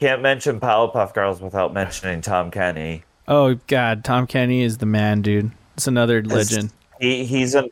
[0.00, 3.04] can't mention Powerpuff Girls without mentioning Tom Kenny.
[3.28, 5.52] Oh god, Tom Kenny is the man, dude.
[5.76, 6.72] It's another legend.
[7.00, 7.68] He he's a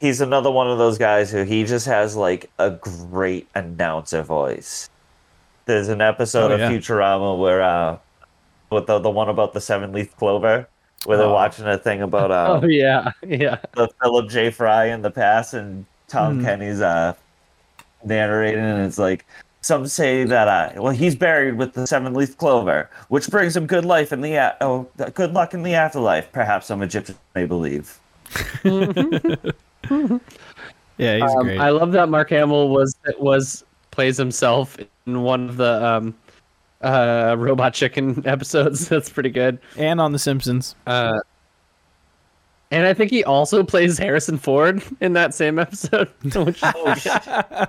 [0.00, 4.88] he's another one of those guys who he just has like a great announcer voice.
[5.66, 6.70] There's an episode Oh, of yeah.
[6.70, 7.98] Futurama where uh
[8.70, 10.66] with the the one about the seven leaf clover
[11.04, 11.32] where they're Oh.
[11.34, 13.12] watching a thing about uh Oh yeah.
[13.26, 13.58] Yeah.
[13.74, 14.50] the Philip J.
[14.50, 16.44] Fry in the past and Tom Hmm.
[16.44, 17.14] Kenny's uh
[18.04, 19.26] narrating and it's like
[19.60, 23.66] some say that uh well he's buried with the seven leaf clover, which brings him
[23.66, 26.30] good life in the a- oh good luck in the afterlife.
[26.32, 27.98] Perhaps some Egyptians may believe.
[30.98, 31.60] Yeah, he's Um, great.
[31.60, 33.64] I love that Mark Hamill was was
[33.96, 36.14] plays himself in one of the um,
[36.82, 38.88] uh, Robot Chicken episodes.
[38.90, 39.58] That's pretty good.
[39.78, 40.76] and on The Simpsons.
[40.86, 41.18] Uh,
[42.70, 46.08] and I think he also plays Harrison Ford in that same episode.
[46.34, 47.66] Which, Oh,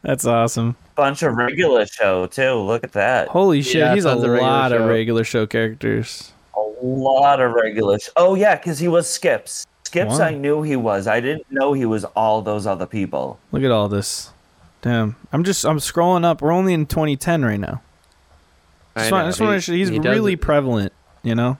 [0.00, 0.74] That's awesome.
[0.96, 2.54] bunch of regular show too.
[2.54, 3.28] Look at that.
[3.28, 6.32] Holy shit, Yeah, he's a tons of regular lot of regular show characters.
[6.56, 7.98] A lot of regular.
[7.98, 9.66] Sh- oh yeah, because he was Skips.
[9.84, 10.24] Skips, Wow.
[10.26, 11.06] I knew he was.
[11.06, 13.38] I didn't know he was all those other people.
[13.52, 14.30] Look at all this.
[14.82, 15.16] Damn.
[15.32, 16.42] I'm just I'm scrolling up.
[16.42, 17.80] We're only in 2010 right now.
[18.94, 20.92] I Just know, want, I just want he- to he's he really it- prevalent,
[21.22, 21.56] you know?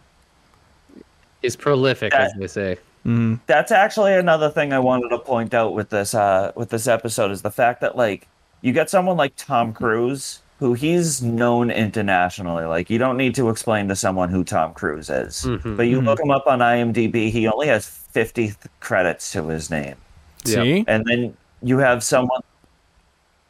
[1.40, 2.76] he's prolific, as That- they say.
[3.04, 6.86] hmm That's actually another thing I wanted to point out with this uh with this
[6.86, 8.28] episode is the fact that like
[8.60, 12.64] you get someone like Tom Cruise who he's known internationally.
[12.64, 15.42] Like you don't need to explain to someone who Tom Cruise is.
[15.44, 15.76] Mhm.
[15.76, 16.04] But you Mhm.
[16.06, 19.96] look him up on IMDb, he only has 50 th- credits to his name.
[20.44, 20.62] Yep.
[20.62, 20.84] See?
[20.86, 22.40] And then you have someone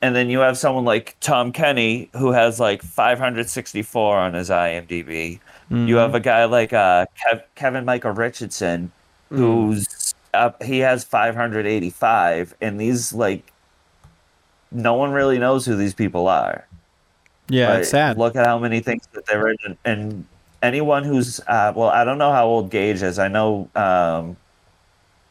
[0.02, 5.38] and then you have someone like Tom Kenny who has like 564 on his IMDb.
[5.70, 5.86] Mm-hmm.
[5.86, 8.92] You have a guy like uh, Kev- Kevin Michael Richardson,
[9.30, 9.36] Mm.
[9.38, 13.50] who's up, he has 585, and these like
[14.70, 16.66] no one really knows who these people are.
[17.48, 18.18] Yeah, But it's sad.
[18.18, 20.26] Look at how many things that they're in, and,
[20.62, 23.18] anyone who's uh, well, I don't know how old Gage is.
[23.18, 24.36] I know um,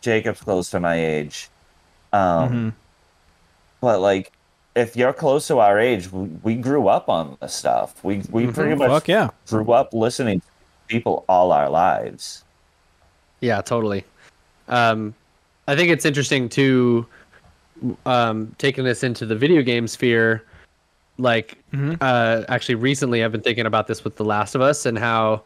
[0.02, 1.48] Jacob's close to my age,
[2.14, 2.74] um, Mhm.
[3.82, 4.32] but like.
[4.76, 8.02] If you're close to our age, we, we grew up on this stuff.
[8.04, 8.54] We we Mhm.
[8.54, 9.30] pretty much Fuck yeah.
[9.48, 10.46] grew up listening to
[10.88, 12.44] people all our lives.
[13.42, 14.06] Yeah, totally.
[14.70, 15.14] Um,
[15.68, 17.06] I think it's interesting to
[18.06, 20.44] um, taking this into the video game sphere.
[21.18, 21.98] Like, Mhm.
[22.00, 25.42] uh, actually, recently I've been thinking about this with The Last of Us and how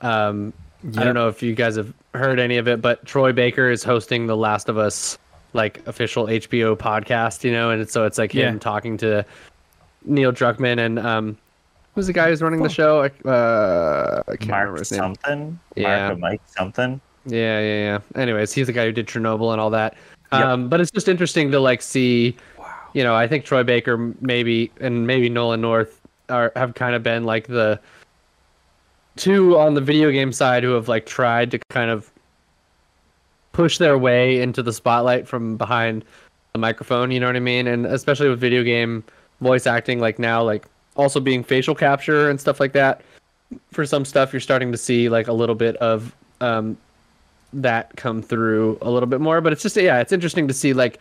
[0.00, 0.52] um,
[0.98, 3.82] I don't know if you guys have heard any of it, but Troy Baker is
[3.84, 5.18] hosting The Last of Us
[5.54, 9.24] like official HBO podcast, you know, and so it's like him talking to
[10.04, 11.36] Neil Druckmann and um,
[11.94, 13.02] who's the guy who's running the show?
[13.04, 14.98] I- Uh, I can't remember Mark his name.
[14.98, 15.60] something.
[15.76, 15.98] Yeah.
[16.08, 17.00] Mark or Mike something.
[17.26, 17.76] Yeah, yeah,
[18.14, 18.20] yeah.
[18.20, 19.96] Anyways, he's the guy who did Chernobyl and all that.
[20.32, 20.44] Yep.
[20.44, 22.36] Um, but it's just interesting to like see.
[22.58, 22.74] Wow.
[22.92, 27.02] You know, I think Troy Baker maybe and maybe Nolan North are have kind of
[27.02, 27.78] been like the
[29.16, 32.10] two on the video game side who have like tried to kind of
[33.54, 36.04] push their way into the spotlight from behind
[36.52, 37.10] the microphone.
[37.10, 37.66] You know what I mean?
[37.66, 39.02] And especially with video game
[39.40, 40.66] voice acting, like now, like
[40.96, 43.00] also being facial capture and stuff like that.
[43.72, 46.76] For some stuff, you're starting to see like a little bit of um,
[47.52, 49.40] that come through a little bit more.
[49.40, 51.00] But it's just yeah, it's interesting to see like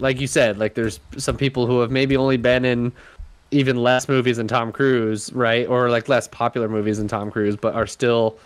[0.00, 2.92] like you said, like there's some people who have maybe only been in
[3.50, 5.66] even less movies than Tom Cruise, right?
[5.66, 8.38] Or like less popular movies than Tom Cruise, but are still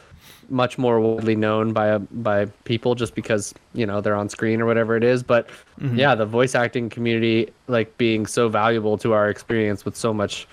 [0.53, 4.67] much more widely known by by people just because you know they're on screen or
[4.67, 5.23] whatever it is.
[5.23, 5.49] But
[5.95, 10.47] yeah, the voice acting community like being so valuable to our experience with so much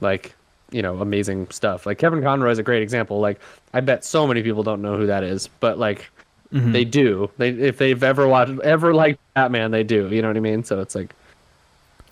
[0.00, 0.34] like
[0.70, 1.86] you know amazing stuff.
[1.86, 3.18] Like Kevin Conroy is a great example.
[3.20, 3.40] Like
[3.74, 6.10] I bet so many people don't know who that is, but like
[6.52, 6.72] Mhm.
[6.72, 7.30] they do.
[7.36, 10.08] They if they've ever watched ever liked Batman, they do.
[10.08, 10.64] You know what I mean?
[10.64, 11.14] So it's like,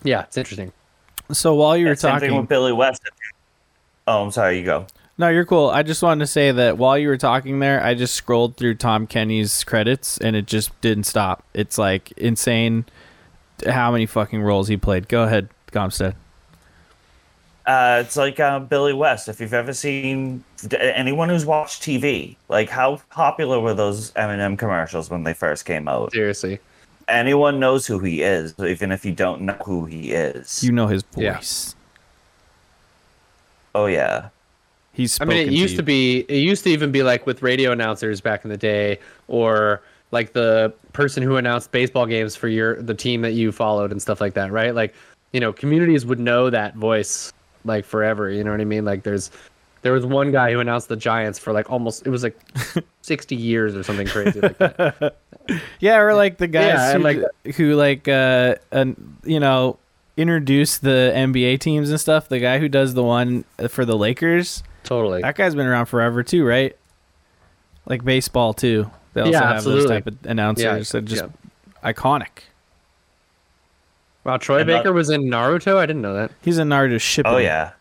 [0.03, 0.73] yeah, it's interesting.
[1.33, 3.01] So while you were Yeah, same thing talking, with Billy West.
[4.07, 4.59] Oh, I'm sorry.
[4.59, 4.87] You go.
[5.19, 5.71] No, you're cool.
[5.71, 8.75] I just wanted to say that while you were talking there, I just scrolled through
[8.75, 11.43] Tom Kenny's credits and it just didn't stop.
[11.55, 12.85] It's like insane
[13.67, 15.09] how many fucking roles he played.
[15.09, 16.15] Go ahead, Gahmstead.
[17.65, 19.29] Uh, it's like uh, Billy West.
[19.29, 25.09] If you've ever seen anyone who's watched TV, like how popular were those M&M commercials
[25.11, 26.13] when they first came out?
[26.13, 26.61] Seriously.
[27.09, 30.63] Anyone knows who he is, even if you don't know who he is.
[30.63, 31.37] You know his Yeah.
[31.37, 31.75] voice.
[33.75, 34.29] oh yeah.
[34.97, 35.21] He's.
[35.21, 35.77] I mean, it used you.
[35.77, 36.21] to be.
[36.21, 38.99] It used to even be like with radio announcers back in the day,
[39.29, 43.93] or like the person who announced baseball games for your the team that you followed
[43.93, 44.75] and stuff like that, right?
[44.75, 44.95] Like,
[45.33, 47.33] you know, communities would know that voice
[47.65, 48.31] like forever.
[48.31, 48.85] You know what I mean?
[48.87, 49.31] Like, there's
[49.83, 52.39] there was one guy who announced the Giants for like almost it was like
[53.03, 55.17] sixty years or something crazy like that.
[55.79, 58.87] Yeah, or like the guys Yeah, who, like- who like uh, uh
[59.23, 59.79] you know
[60.17, 62.29] introduce the NBA teams and stuff.
[62.29, 65.23] The guy who does the one for the Lakers, Totally.
[65.23, 66.77] that guy's been around forever too, right?
[67.87, 68.91] Like baseball too.
[69.13, 71.93] They also Yeah, have those type of announcers that just yeah.
[71.93, 72.29] iconic.
[74.25, 75.77] Wow, Troy And, uh, Baker was in Naruto.
[75.77, 76.33] I didn't know that.
[76.43, 77.23] He's in Naruto Shippuden.
[77.33, 77.73] Oh yeah.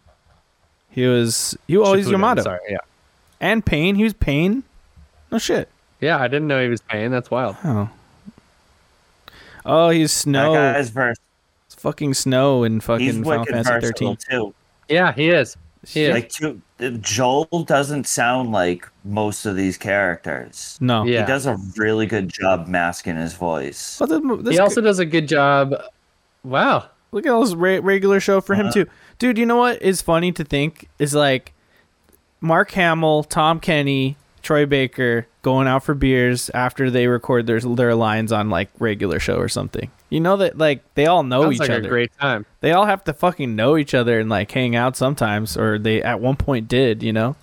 [0.91, 1.57] He was.
[1.68, 2.77] He oh, he's Shippuden, Yamato Sorry, yeah.
[3.41, 3.95] and Pain.
[3.95, 4.64] He was Pain.
[5.32, 5.69] No shit.
[5.99, 7.11] Yeah, I didn't know he was Pain.
[7.11, 7.56] That's wild.
[7.64, 7.90] Oh.
[9.65, 10.53] Oh, he's Snow.
[10.53, 11.18] That guy's vers-
[11.65, 14.18] It's fucking Snow in he's fucking Final Fantasy versatile 13.
[14.30, 14.53] too.
[14.88, 15.57] Yeah, he is.
[15.88, 16.14] He is.
[16.14, 16.61] Like too,
[17.02, 20.77] Joel doesn't sound like most of these characters.
[20.81, 21.06] No.
[21.06, 21.22] Yeah.
[21.22, 23.97] He does a really good job masking his voice.
[23.97, 25.73] But the- this he also does a good job.
[26.43, 26.89] Wow.
[27.11, 28.73] Look at all this re- regular show for him Uh-huh.
[28.84, 28.88] too,
[29.19, 29.38] dude.
[29.38, 31.53] You know what is funny to think is like
[32.41, 37.96] Mark Hamill, Tom Kenny, Troy Baker going out for beers after they record their their
[37.96, 39.90] lines on like regular show or something.
[40.12, 41.88] You know that like they all know Sounds each like other.
[41.88, 42.46] a great time.
[42.62, 46.04] they all have to fucking know each other and like hang out sometimes, or they
[46.04, 47.02] at one point did.
[47.02, 47.36] You know,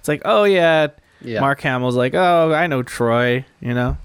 [0.00, 0.88] it's like oh yeah,
[1.22, 1.40] Yeah.
[1.40, 3.46] Mark Hamill's like oh I know Troy.
[3.62, 3.96] You know,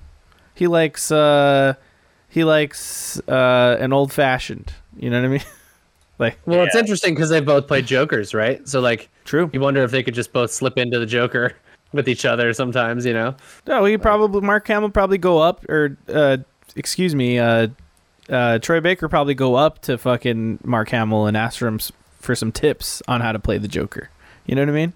[0.54, 1.74] he likes uh
[2.30, 4.72] he likes uh an old fashioned.
[4.96, 5.44] You know what I mean?
[6.20, 8.66] like Well, it's interesting because they both played Jokers, right?
[8.66, 9.50] So like, true.
[9.52, 11.52] you wonder if they could just both slip into the Joker
[11.94, 13.06] with each other sometimes.
[13.06, 13.36] You know?
[13.68, 16.38] No, he probably Mark Hamill probably go up or uh
[16.76, 17.68] excuse me, uh
[18.30, 21.80] uh Troy Baker probably go up to fucking Mark Hamill and ask for him
[22.20, 24.10] for some tips on how to play the Joker.
[24.46, 24.94] You know what I mean?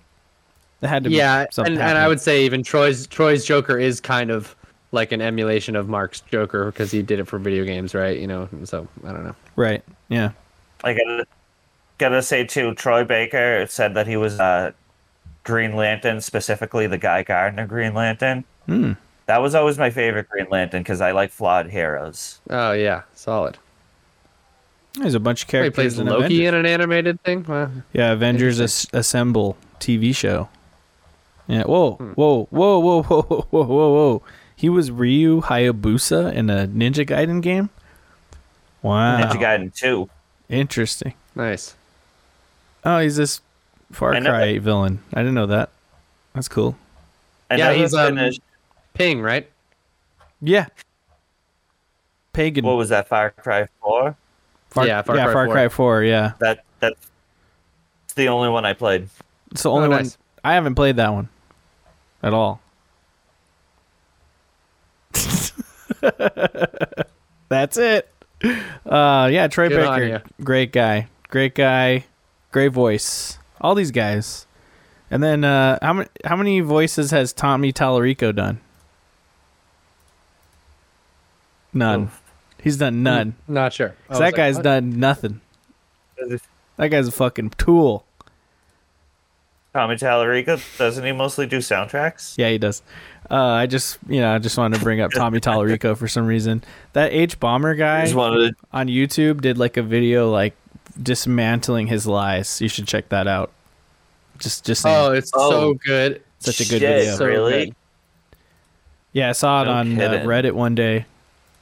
[0.81, 1.77] It had to Yeah, be and, something.
[1.77, 4.55] and I would say even Troy's Troy's Joker is kind of
[4.91, 8.17] like an emulation of Mark's Joker because he did it for video games, right?
[8.17, 9.35] You know, so I don't know.
[9.55, 9.83] right.
[10.07, 10.31] Yeah.
[10.83, 11.27] I gotta
[11.97, 14.71] gotta say too, Troy Baker said that he was uh,
[15.49, 18.43] Green Lantern, specifically the Guy Gardner Green Lantern.
[18.67, 18.93] Hmm.
[19.26, 22.39] That was always my favorite Green Lantern because I like flawed heroes.
[22.49, 23.57] Oh yeah, solid.
[24.93, 26.47] There's a bunch of He characters plays in Loki Avengers.
[26.47, 27.43] in an animated thing.
[27.47, 27.69] Wow.
[27.93, 30.49] Yeah, Avengers As- Assemble TV show.
[31.47, 31.63] Yeah.
[31.63, 32.11] Whoa, Hmm.
[32.13, 34.23] whoa, whoa, whoa, whoa, whoa, whoa, whoa, whoa.
[34.55, 37.69] He was Ryu Hayabusa in a Ninja Gaiden game.
[38.81, 39.21] Wow.
[39.21, 40.09] Ninja Gaiden 2.
[40.49, 41.13] Interesting.
[41.35, 41.76] Nice.
[42.84, 43.41] Oh, he's this
[43.91, 44.99] Far I know Cry villain.
[45.13, 45.69] I didn't know that.
[46.33, 46.77] That's cool.
[47.49, 48.41] I Yeah, he's, um, finished-
[48.93, 49.49] Ping, right?
[50.41, 50.67] Yeah.
[52.33, 52.63] Pagan.
[52.65, 54.15] what was that, Far Cry 4?
[54.69, 55.53] Far, yeah, Far yeah, Cry Far 4.
[55.53, 56.03] Cry 4.
[56.03, 56.31] Yeah.
[56.39, 56.95] That That's
[58.15, 59.09] the only one I played.
[59.51, 60.03] It's the only Oh, one.
[60.03, 60.17] nice.
[60.43, 61.29] I haven't played that one
[62.21, 62.61] at all.
[67.49, 68.09] That's it.
[68.85, 72.05] Uh, yeah, Troy Good Baker, great guy, great guy,
[72.51, 73.38] great voice.
[73.61, 74.48] All these guys,
[75.11, 78.61] and then uh, how many how many voices has Tommy Tallarico done?
[81.73, 82.11] None.
[82.61, 83.36] He's done none.
[83.48, 83.95] Not sure.
[84.10, 84.64] I that like, guy's what?
[84.64, 85.41] done nothing.
[86.77, 88.06] That guy's a fucking tool.
[89.73, 92.36] Tommy Tallarico, doesn't he mostly do soundtracks?
[92.38, 92.81] Yeah, he does.
[93.30, 96.26] Uh, I just, you know, I just wanted to bring up Tommy Tallarico for some
[96.26, 96.64] reason.
[96.94, 100.56] That Hbomberguy wanted to on YouTube did like a video like
[101.01, 102.61] dismantling his lies.
[102.61, 103.51] You should check that out.
[104.39, 104.95] Just, just saying.
[104.95, 105.49] Oh, it's Oh.
[105.49, 106.21] so good.
[106.39, 107.15] such a good Shit, video.
[107.15, 107.65] So really?
[107.65, 107.75] good.
[109.11, 110.27] yeah, I saw it No on uh, kidding.
[110.27, 111.05] Reddit one day.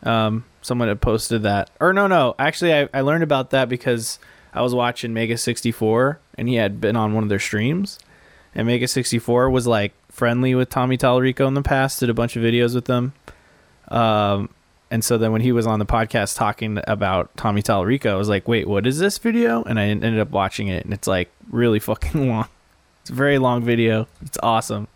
[0.03, 2.35] Um, someone had posted that, or no, no.
[2.37, 4.19] Actually, I, I learned about that because
[4.53, 7.97] I was watching Mega sixty four, and he had been on one of their streams,
[8.53, 11.99] and Mega sixty four was like friendly with Tommy Tallarico in the past.
[11.99, 13.13] Did a bunch of videos with them.
[13.87, 14.49] Um,
[14.91, 18.29] and so then when he was on the podcast talking about Tommy Tallarico, I was
[18.29, 19.63] like, wait, what is this video?
[19.63, 22.47] And I ended up watching it, and it's like really fucking long.
[23.01, 24.07] It's a very long video.
[24.21, 24.87] It's awesome.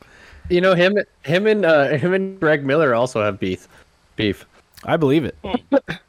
[0.50, 3.68] You know him, him and uh, him and Greg Miller also have beef.
[4.16, 4.46] Beef.
[4.84, 5.38] I believe it.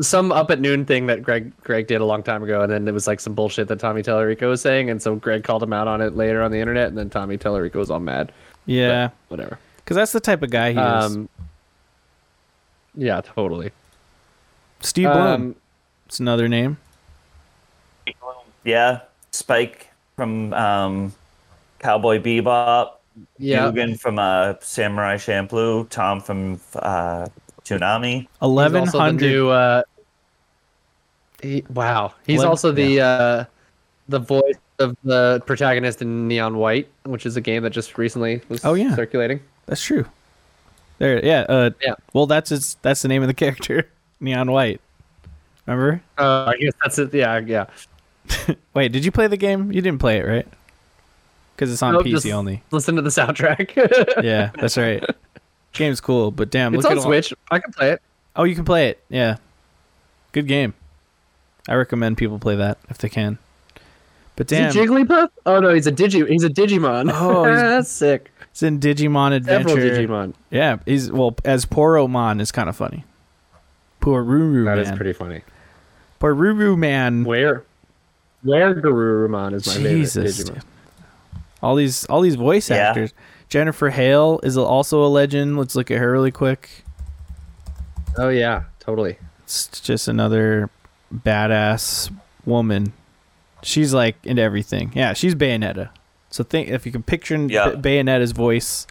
[0.00, 2.86] Some up at noon thing that Greg Greg did a long time ago, and then
[2.86, 5.72] it was like some bullshit that Tommy Tallarico was saying, and so Greg called him
[5.72, 8.30] out on it later on the internet, and then Tommy Tallarico was all mad.
[8.66, 9.58] Yeah, Whatever.
[9.78, 11.16] because that's the type of guy he is.
[12.96, 13.70] Yeah, totally.
[14.80, 15.32] Steve Blum.
[15.42, 15.56] Um,
[16.06, 16.78] It's another name.
[18.64, 19.00] Yeah,
[19.32, 21.12] Spike from um,
[21.78, 22.92] Cowboy Bebop,
[23.38, 23.66] Yeah.
[23.66, 27.26] Dugan from uh, Samurai Champloo, Tom from uh,
[27.64, 28.20] Toonami.
[28.20, 29.26] He's Eleven also the hundred.
[29.30, 29.82] new, uh,
[31.42, 32.12] he, wow.
[32.26, 33.44] He's Eleven- also the uh,
[34.08, 38.40] the voice of the protagonist in Neon White, which is a game that just recently
[38.48, 38.94] was Oh, yeah.
[38.94, 39.40] circulating.
[39.66, 40.04] That's true.
[40.98, 41.40] There, yeah.
[41.48, 41.94] Uh, Yeah.
[42.12, 42.76] Well, that's his.
[42.82, 43.88] That's the name of the character,
[44.20, 44.80] Neon White.
[45.66, 46.00] Remember?
[46.16, 47.12] Uh, I guess that's it.
[47.12, 47.66] Yeah, yeah.
[48.74, 49.72] Wait, did you play the game?
[49.72, 50.46] You didn't play it, right?
[51.54, 52.62] Because it's on Nope, PC only.
[52.70, 54.22] Listen to the soundtrack.
[54.24, 55.02] Yeah, that's right.
[55.72, 57.34] Game's cool, but damn, it's look on at all- Switch.
[57.50, 58.02] I can play it.
[58.34, 59.02] Oh, you can play it.
[59.08, 59.36] Yeah,
[60.32, 60.74] good game.
[61.68, 63.38] I recommend people play that if they can.
[64.36, 65.30] But damn, Is he Jigglypuff?
[65.46, 66.28] Oh no, he's a Digi.
[66.28, 67.10] He's a Digimon.
[67.12, 68.30] Oh, that's sick.
[68.56, 70.06] It's in Digimon Several Adventure.
[70.08, 70.32] Digimon.
[70.50, 73.04] Yeah, he's well as Poromon is kind of funny.
[74.00, 74.78] Poruru That man.
[74.78, 75.42] is pretty funny.
[76.20, 77.24] Poruru man.
[77.24, 77.64] Where,
[78.42, 80.62] where Garurumon is my Jesus, favorite Digimon.
[81.34, 81.42] dude.
[81.62, 82.76] all these all these voice Yeah.
[82.76, 83.12] actors.
[83.50, 85.58] Jennifer Hale is also a legend.
[85.58, 86.70] Let's look at her really quick.
[88.16, 89.18] Oh yeah, totally.
[89.44, 90.70] It's just another
[91.14, 92.10] badass
[92.46, 92.94] woman.
[93.62, 94.92] She's like into everything.
[94.94, 95.90] Yeah, she's Bayonetta.
[96.30, 97.70] So think if you can picture Yeah.
[97.72, 98.86] Bayonetta's voice,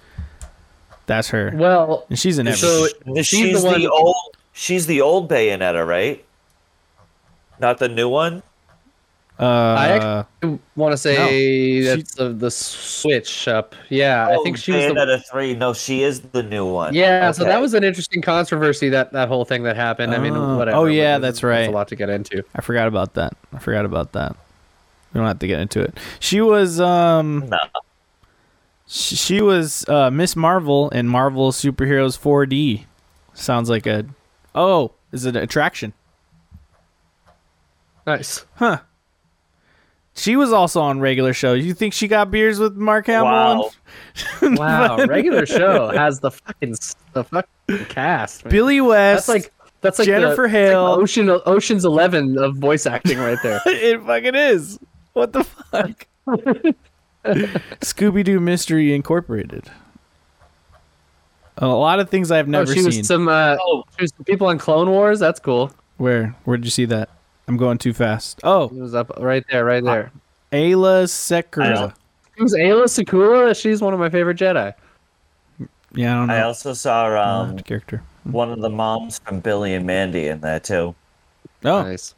[1.05, 4.15] that's her, Well, and she's in So- She's She's, the the, old.
[4.53, 6.23] She's the old Bayonetta, right?
[7.59, 8.41] Not the new one.
[9.37, 9.43] uh,
[10.41, 13.75] I want to say No, that's the, the switch up.
[13.89, 15.53] Yeah, I Oh, think she was the three.
[15.53, 16.93] No, she is the new one.
[16.93, 20.15] Yeah, so that was an interesting controversy that that whole thing that happened.
[20.15, 20.57] I mean, Oh.
[20.57, 20.77] whatever.
[20.77, 21.69] Oh, yeah, there's- that's there's right.
[21.69, 22.43] a lot to get into.
[22.55, 23.33] I forgot about that.
[23.53, 24.37] I forgot about that.
[25.15, 25.97] We don't have to get into it.
[26.19, 27.57] She was um No.
[28.85, 32.83] sh- she was uh Miss Marvel in Marvel Superheroes 4D.
[33.33, 34.05] Sounds like a
[34.53, 35.93] Oh, is it an attraction?
[38.05, 38.45] Nice.
[38.55, 38.79] Huh.
[40.17, 41.53] She was also on regular show.
[41.53, 43.23] You think she got beers with Mark Hamill?
[43.31, 43.71] Wow.
[44.41, 44.55] on?
[44.55, 46.75] Wow, regular show has the fucking
[47.13, 48.45] the fucking cast.
[48.45, 48.51] man.
[48.51, 49.27] Billy West.
[49.27, 50.95] That's like that's like the- Jennifer like Hale.
[50.95, 53.61] the Ocean Ocean's Eleven of voice acting right there.
[53.65, 54.77] it fucking is.
[55.15, 56.07] What the fuck?
[57.79, 59.71] Scooby Doo Mystery Incorporated.
[61.57, 62.99] A lot of things I've oh, never she seen.
[62.99, 63.29] was some.
[63.29, 63.85] Uh, Oh.
[63.97, 65.19] she was some people on Clone Wars.
[65.19, 65.71] That's cool.
[65.97, 66.35] Where?
[66.43, 67.07] Where did you see that?
[67.47, 68.41] I'm going too fast.
[68.43, 70.11] Oh, It was up right there, right there.
[70.51, 71.05] Aayla I.
[71.05, 71.93] Secura.
[72.37, 73.59] It was Aayla Secura.
[73.59, 74.73] She's one of my favorite Jedi.
[75.93, 76.33] Yeah, I don't know.
[76.33, 78.03] I also saw Uh, um, character.
[78.25, 80.93] one of the moms from Billy and Mandy in that too.
[81.63, 82.15] Oh, Nice.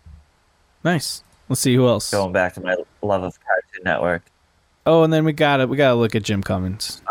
[0.84, 1.22] nice.
[1.50, 2.12] Let's see who else.
[2.12, 4.24] Going back to my love of Cartoon Network.
[4.86, 7.02] Oh, and then we got to we got to look at Jim Cummins.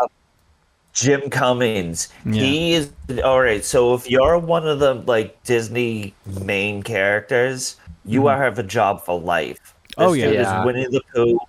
[0.93, 2.09] Jim Cummings.
[2.25, 2.33] Yeah.
[2.41, 2.91] He is
[3.23, 3.63] all right.
[3.63, 9.03] So if you're one of the like Disney main characters, you are have a job
[9.05, 9.59] for life.
[9.63, 10.03] This Mm-hmm.
[10.09, 10.25] Oh, yeah.
[10.25, 10.59] dude Yeah.
[10.61, 11.39] is Winnie the Pooh.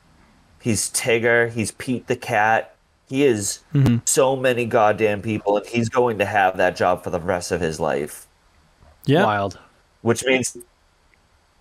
[0.60, 1.50] He's Tigger.
[1.50, 2.74] He's Pete the Cat.
[3.08, 4.06] He is Mhm.
[4.06, 7.60] so many goddamn people, and he's going to have that job for the rest of
[7.62, 8.26] his life.
[9.06, 9.24] Yeah.
[9.24, 9.58] Wild.
[10.02, 10.56] Which means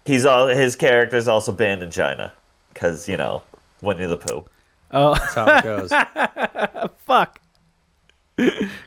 [0.08, 2.34] he's all his character's also banned in China
[2.74, 3.44] because you know
[3.82, 4.46] Winnie the Pooh.
[4.92, 6.90] Oh, That's how it goes.
[7.06, 7.40] fuck.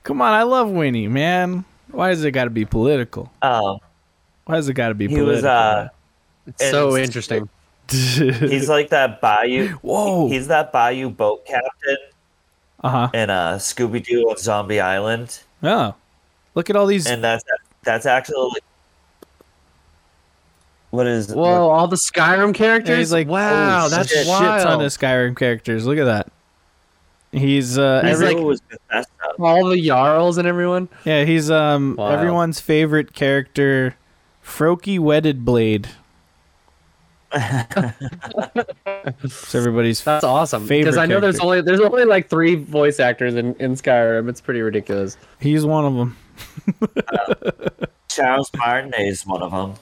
[0.02, 1.64] Come on, I love Winnie, man.
[1.90, 3.30] Why does it got to be political?
[3.42, 3.78] Um,
[4.46, 5.34] Why does it got to be he political?
[5.34, 5.88] was uh,
[6.46, 7.48] It's so And- interesting.
[7.90, 9.70] he's like that Bayou.
[9.82, 10.28] Whoa.
[10.28, 11.96] He's that Bayou boat captain
[12.84, 13.08] uh huh.
[13.12, 15.94] in uh, Scooby Doo on Zombie Island, Oh,
[16.54, 17.06] look at all these.
[17.08, 17.42] and that's
[17.82, 18.62] that's actually like,
[20.90, 22.98] what is Whoa, all the Skyrim characters.
[22.98, 24.18] He's like, wow, holy that's shit.
[24.18, 24.62] shit wild.
[24.62, 25.86] ton of Skyrim characters.
[25.86, 26.28] Look at that.
[27.32, 29.12] He's uh He's every, like- like, was Bethesda.
[29.38, 30.88] all the Jarls and everyone.
[31.04, 32.12] yeah, he's um Wild.
[32.12, 33.94] everyone's favorite character,
[34.44, 35.88] Froki Whetted-Blade.
[39.22, 40.66] it's everybody's That's awesome.
[40.66, 44.28] Because I know there's only there's only like three voice actors in, in Skyrim.
[44.28, 45.16] It's pretty ridiculous.
[45.38, 46.16] he's one of them.
[48.08, 49.74] Charles Martinet is one of them.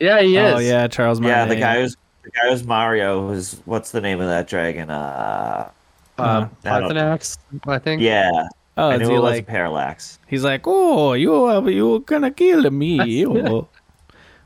[0.00, 0.54] Yeah, he is.
[0.54, 1.56] Oh yeah, Charles Yeah, Martinet.
[1.56, 3.28] the guy who's the guy who's Mario.
[3.28, 4.90] Who's what's the name of that dragon?
[4.90, 5.70] Uh,
[6.18, 8.00] Uh, I Pythonax, I think.
[8.02, 8.48] yeah,
[8.78, 10.18] Oh, I knew he it was like Parallax.
[10.26, 13.24] he's like, oh, you uh, you gonna kill me?
[13.26, 13.68] Oh,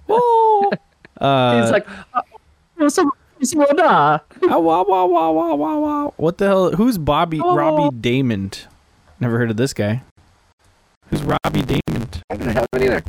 [0.09, 0.71] oh.
[1.21, 1.87] Uh, He's like,
[2.81, 3.13] "Oh, some-
[3.43, 6.11] some Ah, wah, wah, wah, wah, wah, wah.
[6.17, 6.71] What the hell?
[6.73, 7.55] Who's Bobby Oh.
[7.55, 8.65] Robbie Daymond?
[9.21, 10.01] Never heard of this guy.
[11.11, 12.23] Who's Robbie Daymond?
[12.31, 13.03] I didn't have it either.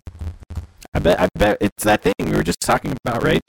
[0.93, 3.41] I bet I bet it's that thing we were just talking about, right?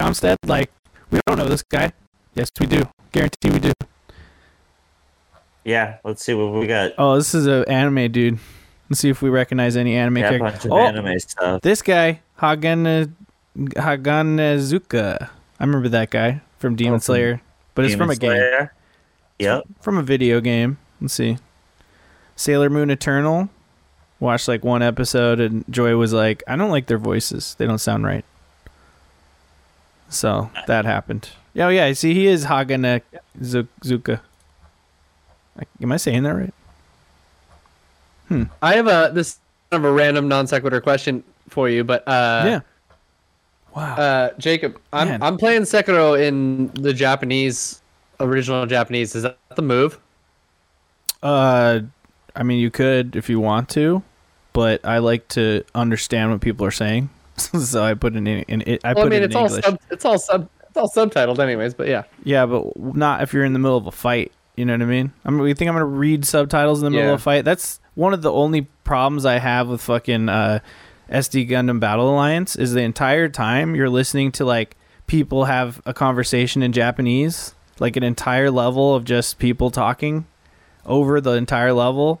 [0.00, 0.70] Gahmstead, like
[1.10, 1.92] we don't know this guy.
[2.34, 2.88] Yes, we do.
[3.12, 3.72] Guarantee we do.
[5.64, 6.92] Yeah, let's see what we got.
[6.98, 8.38] Oh, this is a anime dude.
[8.88, 10.50] Let's see if we recognize any anime Yeah, a character.
[10.52, 11.60] bunch of Oh, anime stuff.
[11.62, 13.12] this guy Hagana
[13.56, 15.28] Haganezuka.
[15.58, 17.40] I remember that guy from Demon Oh, Slayer,
[17.74, 18.30] but it's from a game.
[18.30, 18.72] Slayer.
[19.38, 19.64] Yep.
[19.80, 20.78] From a video game.
[21.00, 21.38] Let's see.
[22.36, 23.48] Sailor Moon Eternal.
[24.20, 27.54] Watched like one episode, and Joy was like, "I don't like their voices.
[27.58, 28.24] They don't sound right."
[30.10, 31.30] So that happened.
[31.56, 33.02] Oh yeah, see, he is Hagane
[33.42, 34.20] Zu- Zuka.
[35.82, 36.54] Am I saying that right?
[38.28, 38.44] Hmm.
[38.62, 39.38] I have a this
[39.70, 42.60] kind of a random non sequitur question for you, but uh, yeah.
[43.74, 43.94] Wow.
[43.94, 45.22] uh, Jacob, I'm Man.
[45.22, 47.80] I'm playing Sekiro in the Japanese
[48.18, 49.14] original Japanese.
[49.14, 49.98] Is that the move?
[51.22, 51.80] Uh,
[52.34, 54.02] I mean, you could if you want to,
[54.52, 58.26] but I like to understand what people are saying, so I put it in.
[58.26, 60.88] in it, I Well, I mean, it it's all sub, it's all sub, it's all
[60.88, 61.74] subtitled, anyways.
[61.74, 64.32] But yeah, yeah, but not if you're in the middle of a fight.
[64.56, 65.12] You know what I mean?
[65.24, 67.44] I mean, you think I'm gonna read subtitles in the middle of a fight?
[67.44, 70.60] That's one of the only problems I have with fucking uh,
[71.10, 75.94] SD Gundam Battle Alliance is the entire time you're listening to like people have a
[75.94, 80.26] conversation in Japanese, like an entire level of just people talking
[80.86, 82.20] over the entire level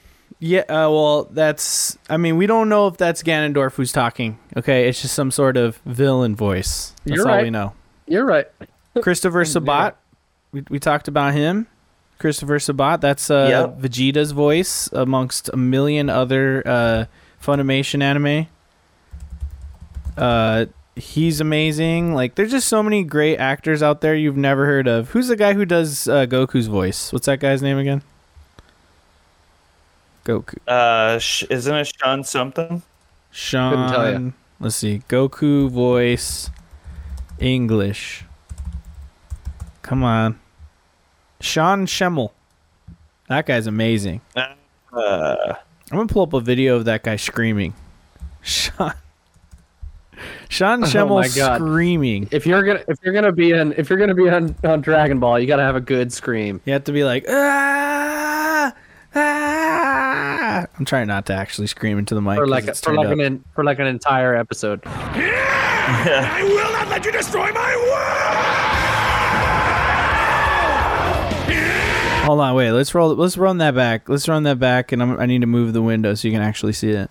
[0.43, 1.99] Yeah, uh, well, that's.
[2.09, 4.39] I mean, we don't know if that's Ganondorf who's talking.
[4.57, 6.95] Okay, it's just some sort of villain voice.
[7.05, 7.43] That's You're all right.
[7.43, 7.73] we know.
[8.07, 8.47] You're right.
[9.01, 9.95] Christopher Sabat.
[10.51, 11.67] We we talked about him.
[12.17, 13.01] Christopher Sabat.
[13.01, 13.79] That's uh, Yep.
[13.81, 17.05] Vegeta's voice amongst a million other uh,
[17.39, 18.47] Funimation anime.
[20.17, 20.65] Uh,
[20.95, 22.13] he's amazing.
[22.13, 25.09] Like, there's just so many great actors out there you've never heard of.
[25.09, 27.11] Who's the guy who does uh, Goku's voice?
[27.13, 28.03] What's that guy's name again?
[30.25, 30.55] Goku.
[30.67, 32.81] Uh, sh- isn't it Sean something?
[33.31, 33.89] Sean.
[33.91, 34.31] tell ya.
[34.59, 35.01] Let's see.
[35.09, 36.49] Goku voice
[37.39, 38.25] English.
[39.81, 40.39] Come on.
[41.39, 42.31] Sean Schemmel.
[43.29, 44.21] That guy's amazing.
[44.35, 44.45] Uh,
[44.93, 45.55] I'm
[45.89, 47.73] gonna pull up a video of that guy screaming.
[48.41, 48.93] Sean.
[50.49, 51.55] Sean Oh Schemmel my God.
[51.57, 52.27] screaming.
[52.31, 55.19] If you're gonna if you're gonna be in if you're gonna be on, on Dragon
[55.19, 56.61] Ball, you gotta have a good scream.
[56.65, 58.71] You have to be like, ah,
[59.15, 59.47] ah.
[60.79, 62.35] I'm trying not to actually scream into the mic.
[62.37, 63.13] For 'cause like it's for like up.
[63.13, 64.81] an en- for like an entire episode.
[64.85, 67.71] I will not let you destroy my
[72.25, 72.71] Hold on, wait.
[72.71, 73.15] Let's roll.
[73.15, 74.07] Let's run that back.
[74.07, 76.41] Let's run that back, and I'm, I need to move the window so you can
[76.43, 77.09] actually see it.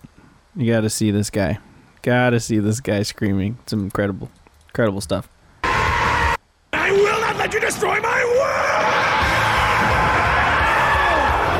[0.55, 1.59] You got to see this guy.
[2.01, 3.57] Got to see this guy screaming.
[3.63, 4.31] It's incredible,
[4.69, 5.27] incredible stuff.
[5.63, 6.37] I
[6.91, 8.47] will not let you destroy my world!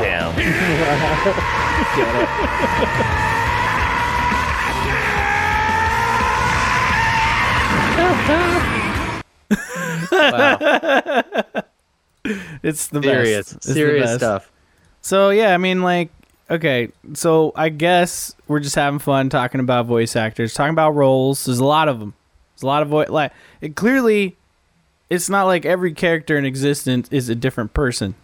[0.02, 1.52] damn.
[10.12, 11.22] Wow.
[12.62, 13.56] It's the serious, best.
[13.56, 14.20] It's the serious best.
[14.20, 14.52] stuff.
[15.00, 16.10] So yeah, I mean, like,
[16.48, 16.90] okay.
[17.14, 21.44] So I guess we're just having fun talking about voice actors, talking about roles.
[21.44, 22.14] There's a lot of them.
[22.54, 23.08] There's a lot of voice.
[23.08, 24.36] Like, it clearly,
[25.10, 28.14] it's not like every character in existence is a different person.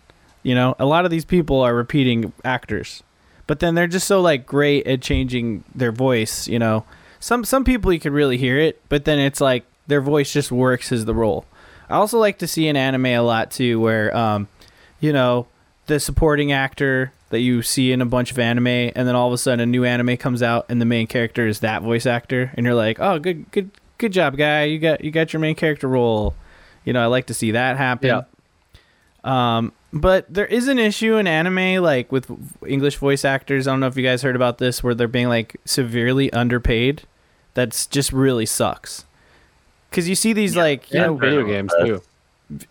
[0.44, 3.02] You know, a lot of these people are repeating actors,
[3.48, 6.46] but then they're just so like great at changing their voice.
[6.46, 6.84] You know,
[7.18, 10.52] some some people you could really hear it, but then it's like their voice just
[10.52, 11.44] works as the role.
[11.88, 14.46] I also like to see in anime a lot too, where um,
[15.00, 15.48] you know,
[15.86, 19.32] the supporting actor that you see in a bunch of anime, and then all of
[19.32, 22.52] a sudden a new anime comes out, and the main character is that voice actor,
[22.54, 24.64] and you're like, oh, good, good, good job, guy.
[24.64, 26.34] You got you got your main character role.
[26.84, 28.08] You know, I like to see that happen.
[28.08, 28.22] Yeah.
[29.24, 32.30] Um, but there is an issue in anime, like with
[32.66, 33.66] English voice actors.
[33.66, 37.02] I don't know if you guys heard about this, where they're being like severely underpaid.
[37.54, 39.04] That's just really sucks.
[39.90, 42.02] Because you see these like you Yeah, know video games too.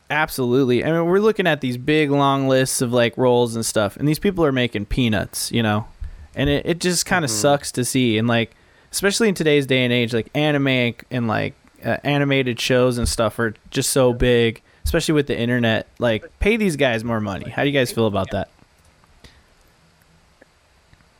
[0.09, 0.83] Absolutely.
[0.83, 4.07] I mean, we're looking at these big, long lists of like roles and stuff, and
[4.07, 5.87] these people are making peanuts, you know?
[6.35, 8.17] And it, it just kind of sucks to see.
[8.17, 8.55] And like,
[8.91, 13.37] especially in today's day and age, like anime and like uh, animated shows and stuff
[13.39, 15.85] are just so big, especially with the internet.
[15.99, 17.49] Like, pay these guys more money.
[17.49, 18.47] How do you guys feel about that?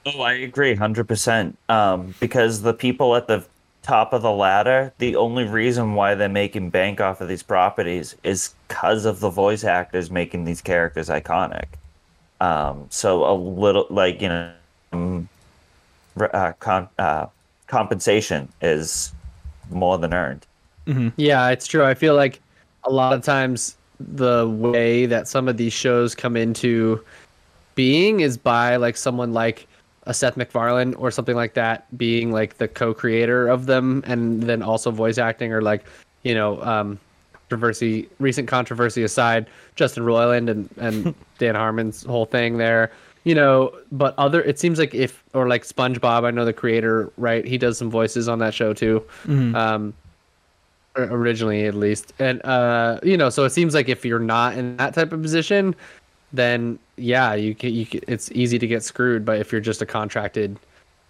[0.06, 1.58] Oh, I agree, hundred percent.
[1.68, 3.44] Um, because the people at the
[3.84, 8.16] top of the ladder, the only reason why they're making bank off of these properties
[8.24, 11.66] is because of the voice actors making these characters iconic.
[12.40, 14.54] Um, so a little, like you know,
[14.94, 15.28] um,
[16.18, 17.26] uh, con- uh,
[17.68, 19.12] compensation is
[19.70, 20.46] more than earned.
[21.18, 21.84] Yeah, it's true.
[21.84, 22.40] I feel like
[22.88, 27.04] a lot of times the way that some of these shows come into
[27.76, 29.68] being is by like someone like
[30.04, 34.62] a Seth MacFarlane or something like that being like the co-creator of them and then
[34.62, 35.84] also voice acting or like
[36.24, 36.98] you know um
[37.34, 42.92] controversy recent controversy aside Justin Roiland and and Dan Harmon's whole thing there
[43.26, 47.12] you know but other it seems like if or like SpongeBob I know the creator
[47.18, 49.56] right he does some voices on that show too Mhm.
[49.56, 49.94] um
[50.98, 54.76] originally at least and uh you know so it seems like if you're not in
[54.78, 55.76] that type of position
[56.34, 59.82] then yeah you can you can, it's easy to get screwed but if you're just
[59.82, 60.58] a contracted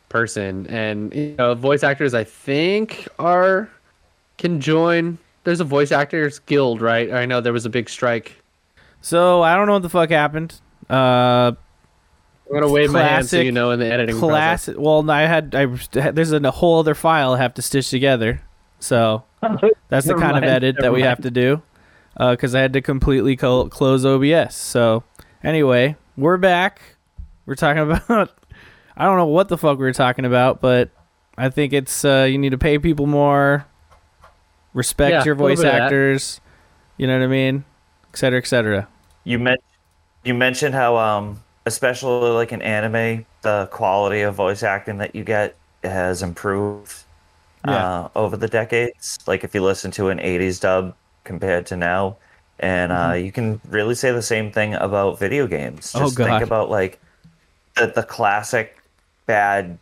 [0.09, 3.69] person and you know voice actors i think are
[4.37, 8.35] can join there's a voice actors guild right i know there was a big strike
[9.01, 10.59] So I don't know what the fuck happened.
[10.89, 11.51] Uh,
[12.49, 14.65] i'm gonna wave my hand so you know in the editing class.
[14.65, 14.75] process.
[14.81, 15.65] Well, I had I
[16.11, 18.41] there's a whole other file I have to stitch together.
[18.79, 19.23] So
[19.89, 21.61] that's the Never kind of edit that never we have to do
[22.17, 24.55] because I had to completely co- close OBS.
[24.55, 25.03] So
[25.43, 26.81] anyway, we're back.
[27.45, 28.31] We're talking about
[28.95, 30.89] I don't know what the fuck we were talking about, but
[31.37, 33.65] I think it's uh, you need to pay people more,
[34.73, 35.81] respect Yeah, your voice bit of that.
[35.83, 36.41] actors.
[36.97, 37.63] You know what I mean,
[38.11, 38.87] et cetera, et cetera.
[39.23, 39.61] You meant
[40.23, 45.23] you mentioned how um especially like in anime the quality of voice acting that you
[45.23, 47.03] get has improved
[47.65, 47.73] Yeah.
[48.05, 49.17] uh, over the decades.
[49.27, 52.17] Like if you listen to an '80s dub compared to now,
[52.59, 53.25] and uh, Mm-hmm.
[53.25, 55.91] you can really say the same thing about video games.
[55.95, 56.99] Oh, Just think about like
[57.75, 58.77] the the classic
[59.25, 59.77] bad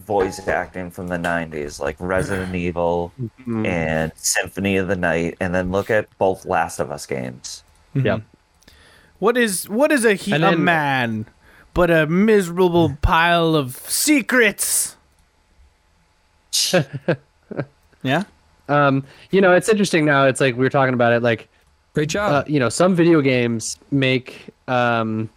[0.00, 3.12] voice acting from the '90s, like Resident Evil
[3.46, 3.66] Mm.
[3.66, 7.62] and Symphony of the Night, and then look at both Last of Us games.
[7.94, 8.20] Yeah.
[9.18, 11.26] What is what is a he, And a man
[11.74, 14.96] but a miserable pile of secrets?
[18.02, 18.22] yeah.
[18.68, 21.48] um you know it's interesting now it's like we were talking about it like
[21.94, 22.32] Great job.
[22.32, 25.28] uh, you know some video games make um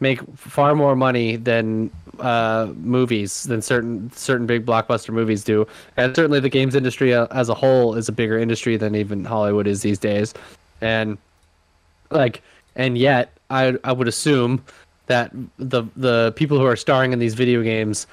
[0.00, 1.90] make far more money than
[2.20, 5.66] uh movies than certain certain big blockbuster movies do
[5.96, 9.24] and certainly the games industry uh, as a whole is a bigger industry than even
[9.24, 10.34] hollywood is these days
[10.80, 11.18] and
[12.10, 12.42] like
[12.76, 14.62] and yet i i would assume
[15.06, 18.06] that the the people who are starring in these video games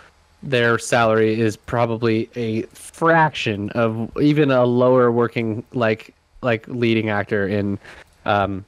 [0.46, 7.48] their salary is probably a fraction of even a lower working like like leading actor
[7.48, 7.80] in
[8.26, 8.64] um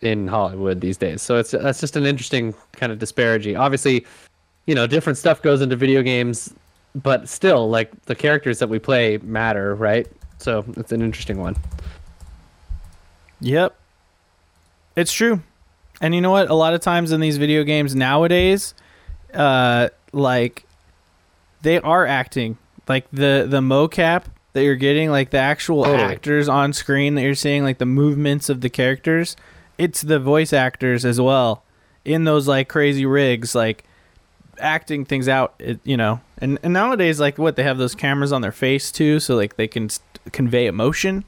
[0.00, 1.22] in Hollywood these days.
[1.22, 3.56] So it's that's just an interesting kind of disparity.
[3.56, 4.04] Obviously,
[4.66, 6.52] you know, different stuff goes into video games,
[6.94, 10.06] but still like the characters that we play matter, right?
[10.38, 11.56] So it's an interesting one.
[13.40, 13.74] Yep.
[14.96, 15.42] It's true.
[16.00, 16.50] And you know what?
[16.50, 18.74] A lot of times in these video games nowadays,
[19.32, 20.66] uh, like
[21.64, 22.56] they are acting.
[22.88, 26.02] Like the the mocap that you're getting, like the actual Totally.
[26.14, 29.36] actors on screen that you're seeing, like the movements of the characters,
[29.78, 31.64] it's the voice actors as well
[32.04, 33.84] in those like crazy rigs, like
[34.60, 35.54] acting things out.
[35.58, 38.92] It, you know, and and nowadays, like what they have those cameras on their face
[38.92, 40.00] too, so like they can s-
[40.32, 41.24] convey emotion.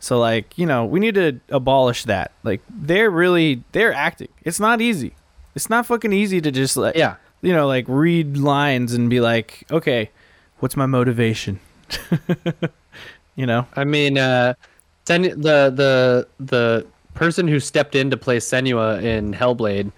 [0.00, 2.30] So like, you know, we need to abolish that.
[2.42, 4.28] Like they're really they're acting.
[4.42, 5.14] It's not easy.
[5.54, 7.16] It's not fucking easy to just like Yeah.
[7.44, 10.10] You know, like read lines and be like, "Okay,
[10.58, 11.60] what's my motivation?"
[13.36, 13.66] you know?
[13.76, 14.54] I mean, uh,
[15.06, 19.92] Sen- the the the person who stepped in to play Senua in Hellblade,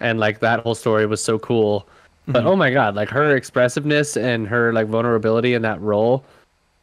[0.00, 1.86] and like that whole story was so cool.
[2.26, 6.24] But oh my god, like her expressiveness and her like vulnerability in that role,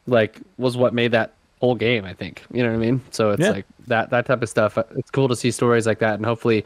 [0.08, 2.06] like was what made that whole game.
[2.06, 3.02] I think you know what I mean.
[3.12, 3.52] So it's Yeah.
[3.52, 4.78] like that that type of stuff.
[4.78, 6.66] uh, It's cool to see stories like that, and hopefully,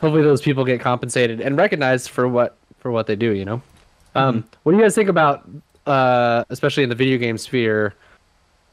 [0.00, 3.32] hopefully those people get compensated and recognized for what for what they do.
[3.32, 3.62] You know.
[4.14, 5.48] Um, what do you guys think about,
[5.86, 7.94] uh, especially in the video game sphere?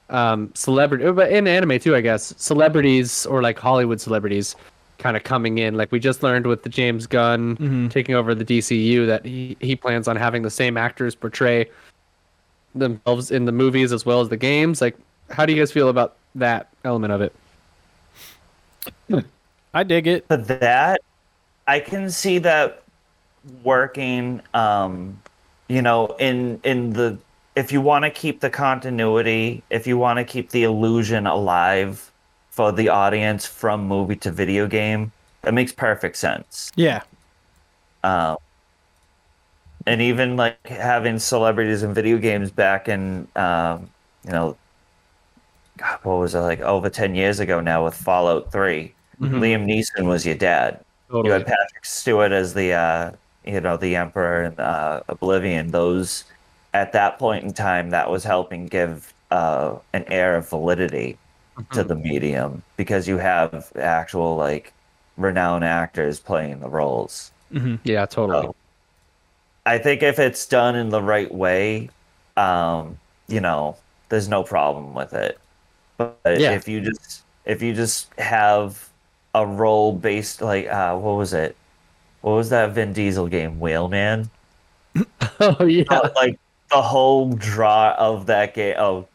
[0.09, 4.53] um celebrity but in anime too i guess celebrities or like hollywood celebrities
[4.97, 7.89] kind of coming in like we just learned with the james gunn Mhm.
[7.89, 11.69] taking over the dcu that he, he plans on having the same actors portray
[12.75, 14.97] themselves in the movies as well as the games like
[15.30, 17.34] how do you guys feel about that element of it
[19.73, 20.27] I dig it.
[20.27, 21.01] For that,
[21.65, 22.82] I can see that
[23.64, 24.41] working.
[24.53, 25.20] Um,
[25.68, 27.18] you know, in in the
[27.56, 32.11] if you want to keep the continuity, if you want to keep the illusion alive
[32.49, 35.11] for the audience from movie to video game,
[35.41, 36.72] that makes perfect sense.
[36.76, 37.03] Yeah.
[38.03, 38.38] Um,
[39.86, 43.90] and even like having celebrities in video games back in, um,
[44.26, 44.57] you know,
[45.78, 50.06] God, what was it like over ten years ago now with Fallout 3 Liam Neeson
[50.06, 50.84] was your dad.
[51.11, 53.11] You had Patrick Stewart as the, uh,
[53.45, 55.72] you know, the Emperor and uh, Oblivion.
[55.72, 56.26] Those
[56.74, 61.22] at that point in time, that was helping give uh, an air of validity
[61.72, 64.74] to the medium because you have actual like
[65.18, 67.32] renowned actors playing the roles.
[67.84, 68.48] Yeah, totally.
[68.48, 68.56] So,
[69.65, 71.90] I think if it's done in the right way,
[72.36, 73.78] um, you know,
[74.10, 75.41] there's no problem with it.
[75.98, 76.52] But Yeah.
[76.52, 78.91] if you just if you just have
[79.34, 81.62] a role based like uh what was it?
[82.24, 84.30] What was that Vin Diesel game, Wheelman?
[85.40, 85.84] Oh yeah.
[86.16, 86.40] Like
[86.70, 89.08] the whole draw of that game oh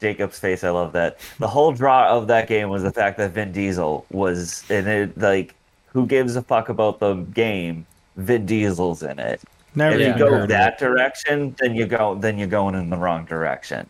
[0.00, 1.18] Jacob's face, I love that.
[1.38, 5.16] The whole draw of that game was the fact that Vin Diesel was in it
[5.16, 5.54] like
[5.92, 7.86] who gives a fuck about the game?
[8.16, 9.40] Vin Diesel's in it.
[9.76, 13.26] Never if you go that direction, then you go then you're going in the wrong
[13.26, 13.86] direction.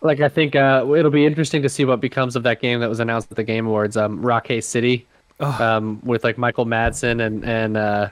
[0.00, 2.88] Like I think uh, it'll be interesting to see what becomes of that game that
[2.88, 5.06] was announced at the Game Awards, um, Rockay City,
[5.40, 5.60] Ugh.
[5.60, 8.08] um, with like Michael Madsen and and uh,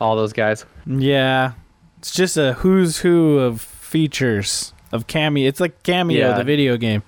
[0.00, 0.64] all those guys.
[0.86, 1.52] Yeah,
[1.98, 5.46] it's just a who's who of features of cameo.
[5.48, 6.36] It's like cameo Yeah.
[6.38, 7.02] the video game.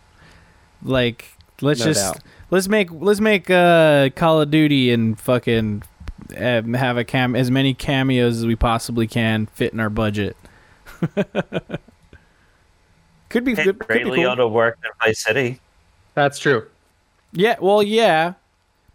[0.83, 1.27] Like
[1.61, 2.23] let's No just doubt.
[2.51, 5.83] let's make let's make uh Call of Duty and fucking
[6.37, 10.37] um, have a cam as many cameos as we possibly can fit in our budget.
[13.29, 13.79] could be Hey, good.
[13.81, 14.19] Could Ray be cool.
[14.19, 15.61] Liotta worked in Vice City.
[16.15, 16.67] That's true.
[17.33, 18.35] Yeah, well, yeah,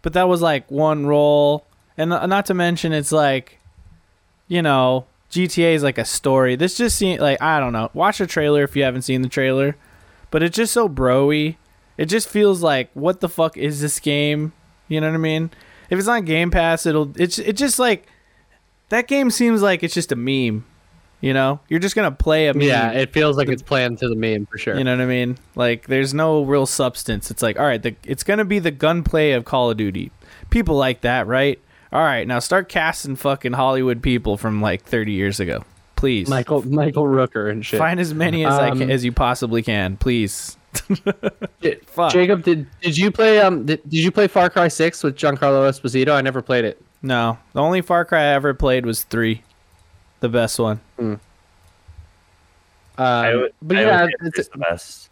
[0.02, 1.66] but that was like one role,
[1.96, 3.58] and not to mention it's like,
[4.48, 6.56] you know, GTA is like a story.
[6.56, 7.90] This just seems like I don't know.
[7.94, 9.76] Watch the trailer if you haven't seen the trailer,
[10.30, 11.56] but it's just so broy.
[11.96, 14.52] It just feels like what the fuck is this game?
[14.88, 15.50] You know what I mean?
[15.88, 18.06] If it's on Game Pass, it'll it's it just like
[18.88, 20.64] that game seems like it's just a meme.
[21.20, 22.62] You know, you're just gonna play a meme.
[22.62, 24.76] Yeah, it feels like it's playing to the meme for sure.
[24.78, 25.36] You know what I mean?
[25.54, 27.30] Like, there's no real substance.
[27.30, 30.10] It's like, all right, the, it's gonna be the gunplay of Call of Duty.
[30.48, 31.58] People like that, right?
[31.92, 35.64] All right, now start casting fucking Hollywood people from like 30 years ago,
[35.96, 36.28] please.
[36.28, 37.78] Michael Michael Rooker and shit.
[37.78, 40.56] Find as many as I Um, can, as you possibly can, please.
[41.86, 42.12] Fuck.
[42.12, 45.68] Jacob, did did you play um did, did you play Far Cry Six with Giancarlo
[45.68, 46.12] Esposito?
[46.12, 46.80] I never played it.
[47.02, 49.42] No, the only Far Cry I ever played was three,
[50.20, 50.80] the best one.
[50.98, 51.20] Um,
[52.96, 55.10] I would, but I yeah, would it's it's the best.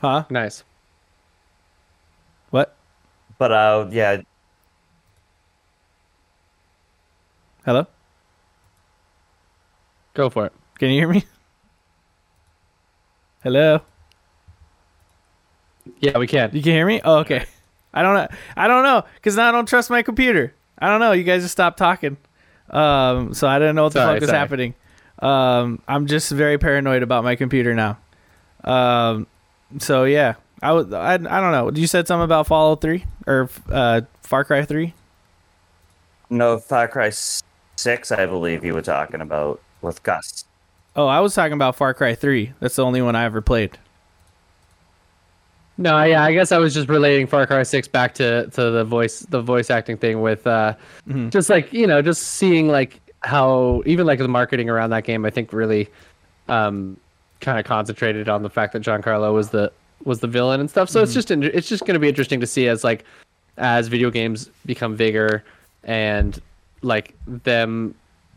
[0.00, 0.24] Huh?
[0.30, 0.64] nice.
[2.50, 2.76] What?
[3.38, 4.22] But uh, yeah,
[7.66, 7.84] Hello?
[10.14, 10.52] Go for it.
[10.78, 11.24] Can you hear me?
[13.42, 13.80] Hello?
[15.98, 16.50] Yeah, we can.
[16.52, 17.00] You can hear me?
[17.04, 17.44] Oh, okay.
[17.92, 18.28] I don't know.
[18.56, 20.54] I don't know because now I don't trust my computer.
[20.78, 21.10] I don't know.
[21.10, 22.16] You guys just stopped talking.
[22.70, 24.38] Um, so I didn't know what the Sorry, fuck is sorry.
[24.38, 24.74] happening.
[25.20, 27.98] Um, I'm just very paranoid about my computer now.
[28.64, 29.26] Um,
[29.78, 30.92] so yeah, I would.
[30.92, 31.70] I, I don't know.
[31.74, 34.94] You said something about Fallout Three or uh, Far Cry Three.
[36.30, 37.10] no Far Cry
[37.76, 40.44] Six, I believe you were talking about with Gus.
[40.96, 42.52] Oh, I was talking about Far Cry Three.
[42.60, 43.78] That's the only one I ever played.
[45.78, 48.84] No, yeah, I guess I was just relating Far Cry Six back to to the
[48.84, 50.74] voice the voice acting thing with uh,
[51.08, 51.30] Mhm.
[51.30, 55.24] just like you know just seeing like how even like the marketing around that game
[55.24, 55.88] I think really
[56.48, 56.96] um
[57.40, 59.70] kind of concentrated on the fact that Giancarlo was the
[60.04, 60.88] was the villain and stuff.
[60.88, 63.04] So it's just in- it's just going to be interesting to see as like
[63.58, 65.42] as video games become bigger
[65.84, 66.40] and
[66.82, 67.94] like them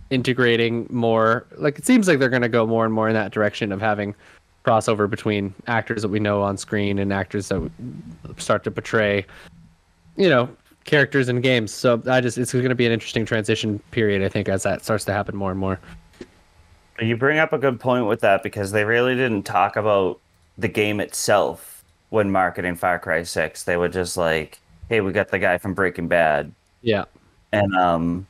[0.09, 3.31] integrating more like it seems like they're going to go more and more in that
[3.31, 4.15] direction of having
[4.69, 7.71] crossover between actors that we know on screen and actors that
[8.37, 9.25] start to portray
[10.15, 10.49] you know
[10.85, 11.71] characters in games.
[11.71, 14.83] So i just it's going to be an interesting transition period i think as that
[14.83, 15.79] starts to happen more and more.
[16.99, 20.19] You bring up a good point with that because they really didn't talk about
[20.57, 23.63] the game itself when marketing Far Cry Six.
[23.63, 24.59] They were just like,
[24.89, 26.51] "Hey, we got the guy from Breaking Bad,"
[26.81, 27.05] yeah.
[27.53, 28.27] And um,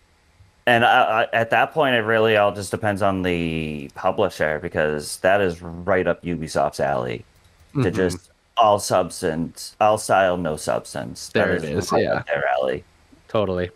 [0.70, 5.18] and I, I, at that point, it really all just depends on the publisher because
[5.18, 7.26] that is right up Ubisoft's alley
[7.74, 7.96] to Mhm.
[7.96, 11.30] just all substance, all style, no substance.
[11.30, 12.14] There That it is, right yeah.
[12.16, 12.84] up their alley.
[13.28, 13.70] totally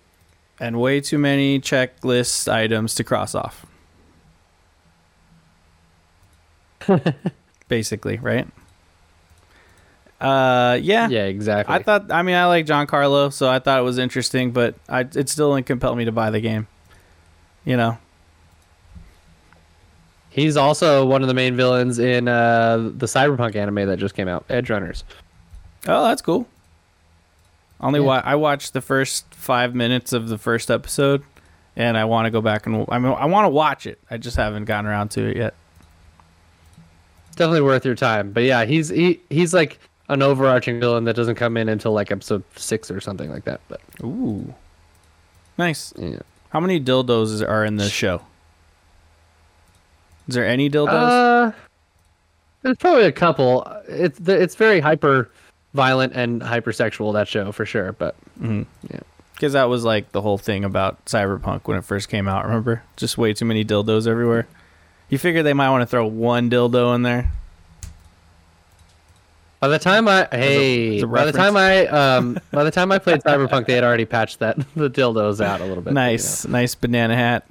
[0.60, 3.66] And way too many checklist items to cross off.
[7.68, 8.48] Basically, right?
[10.20, 11.08] Uh, yeah.
[11.10, 12.12] yeah exactly I thought.
[12.12, 15.54] I mean, I like Giancarlo, so I thought it was interesting, but I it still
[15.56, 16.68] didn't compel me to buy the game.
[17.66, 17.98] You know.
[20.30, 24.28] he's also one of the main villains in uh the cyberpunk anime that just came
[24.28, 25.04] out Edgerunners
[25.86, 26.48] Oh, that's cool.
[27.82, 28.06] Only Yeah.
[28.06, 31.24] wa- I watched the first five minutes of the first episode,
[31.76, 34.00] and I want to go back and I mean I want to watch it.
[34.10, 35.54] I just haven't gotten around to it yet.
[37.36, 39.80] definitely worth your time but yeah he's he he's like
[40.10, 43.60] an overarching villain that doesn't come in until like episode six or something like that
[43.70, 44.54] but Ooh,
[45.58, 45.94] nice.
[45.98, 46.20] yeah
[46.54, 48.22] How many dildos are in this show?
[50.28, 50.88] Is there any dildos?
[50.90, 51.52] Uh,
[52.62, 53.68] there's probably a couple.
[53.90, 55.30] It's the- it's very hyper
[55.74, 57.92] violent and hypersexual that show for sure.
[57.92, 59.00] But yeah,
[59.34, 62.46] Because that was like the whole thing about Cyberpunk when it first came out.
[62.46, 64.48] Remember, just way too many dildos everywhere.
[65.10, 67.32] You figure they might want to throw one dildo in there.
[69.64, 72.92] By the time I hey, as a by the time I um by the time
[72.92, 75.94] I played Cyberpunk, they had already patched that the dildos out a little bit.
[75.94, 77.46] Nice, nice banana hat.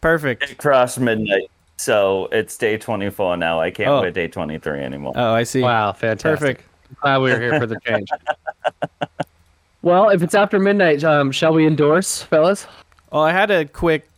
[0.00, 0.50] Perfect.
[0.50, 3.60] It crossed midnight, so it's day 24 now.
[3.60, 4.00] I can't Oh.
[4.00, 5.12] wear day 23 anymore.
[5.14, 5.62] Oh, I see.
[5.62, 6.40] Wow, fantastic.
[6.40, 7.00] Perfect.
[7.00, 8.08] Glad we were here for the change.
[9.82, 12.66] well, if it's after midnight, um, shall we endorse, fellas?
[13.12, 14.08] Oh, I had a quick,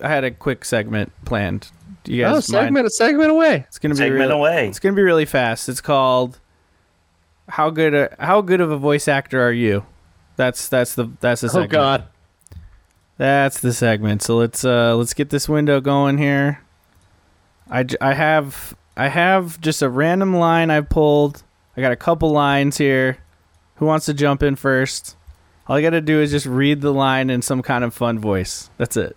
[0.00, 1.68] I had a quick segment planned.
[2.04, 2.64] Do you Oh, guys mind?
[2.66, 3.64] segment, a segment away.
[3.68, 4.68] It's gonna be Segment really, away.
[4.68, 5.68] It's gonna be really fast.
[5.68, 6.38] It's called
[7.48, 9.84] "How good a, How good of a voice actor are you?"
[10.36, 11.70] That's that's the that's the Oh segment.
[11.72, 12.04] God.
[13.18, 14.22] That's the segment.
[14.22, 16.60] So let's uh let's get this window going here.
[17.70, 21.42] I, I have I have just a random line I pulled.
[21.76, 23.18] I got a couple lines here.
[23.76, 25.16] Who wants to jump in first?
[25.66, 28.18] All I got to do is just read the line in some kind of fun
[28.18, 28.70] voice.
[28.78, 29.16] That's it.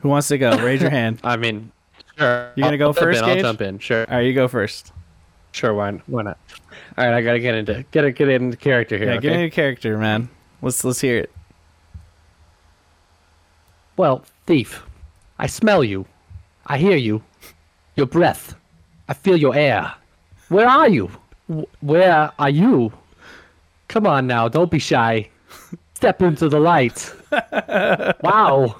[0.00, 0.56] Who wants to go?
[0.58, 1.20] Raise your hand.
[1.24, 1.72] I mean,
[2.18, 2.52] sure.
[2.54, 3.78] You're gonna go I'll first, in, I'll jump in.
[3.78, 4.04] Sure.
[4.08, 4.92] All right, you go first.
[5.56, 5.72] Sure.
[5.72, 5.90] Why?
[6.06, 6.38] Why not?
[6.98, 7.14] All right.
[7.14, 9.06] I gotta get into get it get into character here.
[9.06, 9.28] Yeah, okay?
[9.28, 10.28] get into character, man.
[10.60, 11.30] Let's let's hear it.
[13.96, 14.82] Well, thief,
[15.38, 16.04] I smell you.
[16.66, 17.22] I hear you.
[17.94, 18.54] Your breath.
[19.08, 19.94] I feel your air.
[20.50, 21.10] Where are you?
[21.80, 22.92] Where are you?
[23.88, 25.30] Come on now, don't be shy.
[25.94, 27.14] Step into the light.
[28.22, 28.76] wow.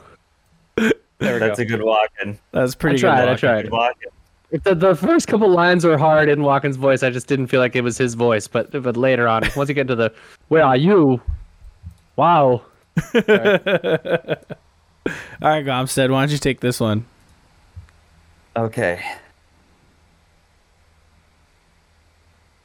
[0.77, 1.63] There we That's go.
[1.63, 2.37] a good Walken.
[2.53, 3.29] That's pretty I tried, good.
[3.29, 3.63] I tried.
[3.63, 4.13] Good Walken.
[4.51, 7.61] If the, the first couple lines were hard in Walken's voice, I just didn't feel
[7.61, 8.47] like it was his voice.
[8.47, 10.13] But but later on, once you get into the
[10.49, 11.21] "Where are you?"
[12.15, 12.63] Wow.
[13.15, 13.23] All
[15.43, 17.05] right, Gahmstead, why don't you take this one?
[18.57, 19.03] Okay.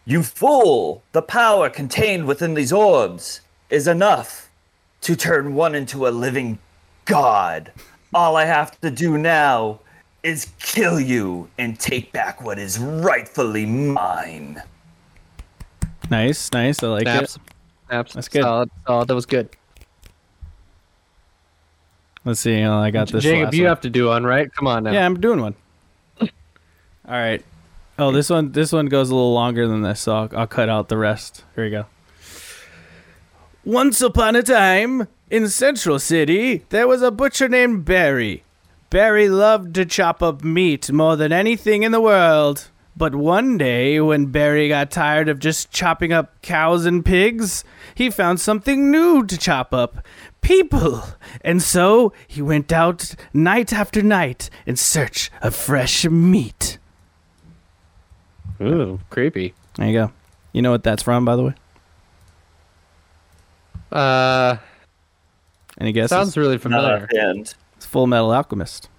[0.05, 1.03] You fool!
[1.11, 4.49] The power contained within these orbs is enough
[5.01, 6.59] to turn one into a living
[7.05, 7.71] god.
[8.13, 9.79] All I have to do now
[10.23, 14.61] is kill you and take back what is rightfully mine.
[16.09, 16.83] Nice, nice.
[16.83, 17.35] I like Snaps.
[17.35, 17.41] it.
[17.87, 18.13] Snaps.
[18.13, 18.43] That's good.
[18.43, 18.69] Solid.
[18.85, 19.07] Solid.
[19.07, 19.49] That was good.
[22.23, 22.61] Let's see.
[22.61, 23.23] Oh, I got this.
[23.23, 23.69] Jacob, last you one.
[23.69, 24.53] have to do one, right?
[24.53, 24.91] Come on now.
[24.91, 25.55] Yeah, I'm doing one.
[26.21, 26.27] All
[27.07, 27.43] right.
[27.97, 30.69] Oh, this one this one goes a little longer than this, so I'll, I'll cut
[30.69, 31.43] out the rest.
[31.55, 31.85] Here we go.
[33.63, 38.43] Once upon a time, in Central City, there was a butcher named Barry.
[38.91, 42.67] Barry loved to chop up meat more than anything in the world.
[42.95, 47.63] But one day, when Barry got tired of just chopping up cows and pigs,
[47.95, 50.05] he found something new to chop up
[50.41, 51.01] people.
[51.39, 56.77] And so he went out night after night in search of fresh meat.
[58.61, 59.53] Ooh, creepy.
[59.77, 60.11] There you go.
[60.51, 61.53] You know what that's from, by the way?
[63.89, 64.57] Uh,
[65.79, 66.09] Any guesses?
[66.09, 67.03] sounds really Not familiar.
[67.09, 67.55] offhand.
[67.91, 68.89] It's Fullmetal Alchemist.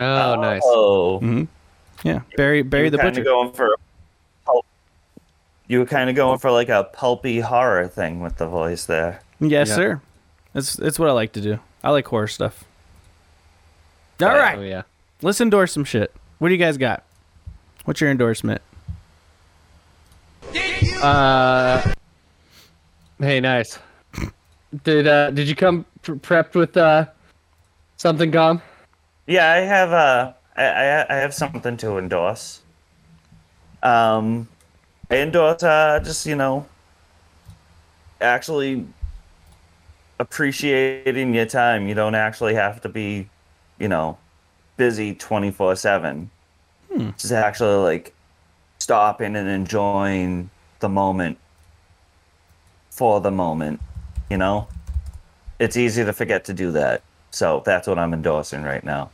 [0.00, 0.62] Oh, nice.
[0.64, 1.44] Oh, hmm
[2.02, 3.20] Yeah, Barry Barry you the were kind Butcher.
[3.22, 3.76] of going for.
[4.46, 4.64] pulp-
[5.66, 9.20] You were kind of going for like a pulpy horror thing with the voice there.
[9.40, 9.74] yes, Yeah.
[9.74, 10.00] sir.
[10.54, 11.58] That's that's what I like to do.
[11.84, 12.64] I like horror stuff.
[14.22, 14.82] All Oh, right, Oh yeah.
[15.22, 16.12] let's endorse some shit.
[16.38, 17.02] What do you guys got?
[17.84, 18.62] What's your endorsement?
[21.02, 21.92] Uh,
[23.20, 23.78] hey, nice.
[24.84, 27.06] Did uh, did you come pre- prepped with uh
[27.98, 28.62] something, Gahm?
[29.26, 32.62] Yeah, I have uh, I, I I have something to endorse.
[33.82, 34.48] Um,
[35.10, 36.66] I endorse uh, just you know,
[38.20, 38.86] actually
[40.18, 41.88] appreciating your time.
[41.88, 43.28] You don't actually have to be,
[43.78, 44.16] you know,
[44.76, 46.30] busy twenty four seven.
[47.18, 48.14] Just actually like
[48.78, 50.50] stopping and enjoying
[50.80, 51.36] the moment
[52.90, 53.80] for the moment.
[54.30, 54.68] You know,
[55.58, 57.02] it's easy to forget to do that.
[57.30, 59.10] So that's what I'm endorsing right now.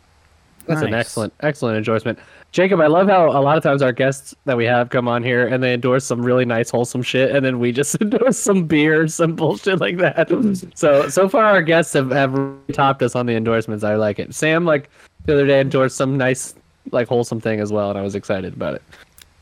[0.66, 2.18] That's an excellent, excellent endorsement.
[2.52, 5.22] Jacob, I love how a lot of times our guests that we have come on
[5.22, 8.64] here and they endorse some really nice, wholesome shit, and then we just endorse some
[8.66, 10.28] beer, some bullshit like that.
[10.74, 13.84] So, so far our guests have, have really topped us on the endorsements.
[13.84, 14.34] I like it.
[14.34, 14.88] Sam, like
[15.26, 16.54] the other day, endorsed some nice,
[16.92, 18.82] like wholesome thing as well, and I was excited about it.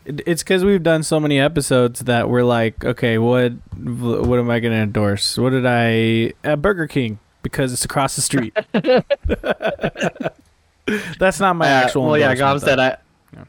[0.07, 4.51] It- It's because we've done so many episodes that we're like, okay, what what am
[4.51, 5.39] I going to endorse?
[5.39, 6.33] What did I?
[6.43, 8.57] Uh, Burger King because it's across the street.
[11.19, 12.07] That's not my Uh, actual.
[12.07, 12.97] well, yeah, Gahmstead I.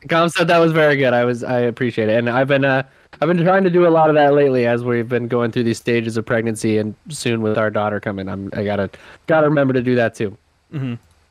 [0.07, 1.13] Gahmstead that was very good.
[1.13, 2.83] I was, I appreciate it, and I've been, uh,
[3.21, 5.63] I've been trying to do a lot of that lately as we've been going through
[5.63, 8.89] these stages of pregnancy, and soon with our daughter coming, I'm, I gotta,
[9.27, 10.37] gotta remember to do that too.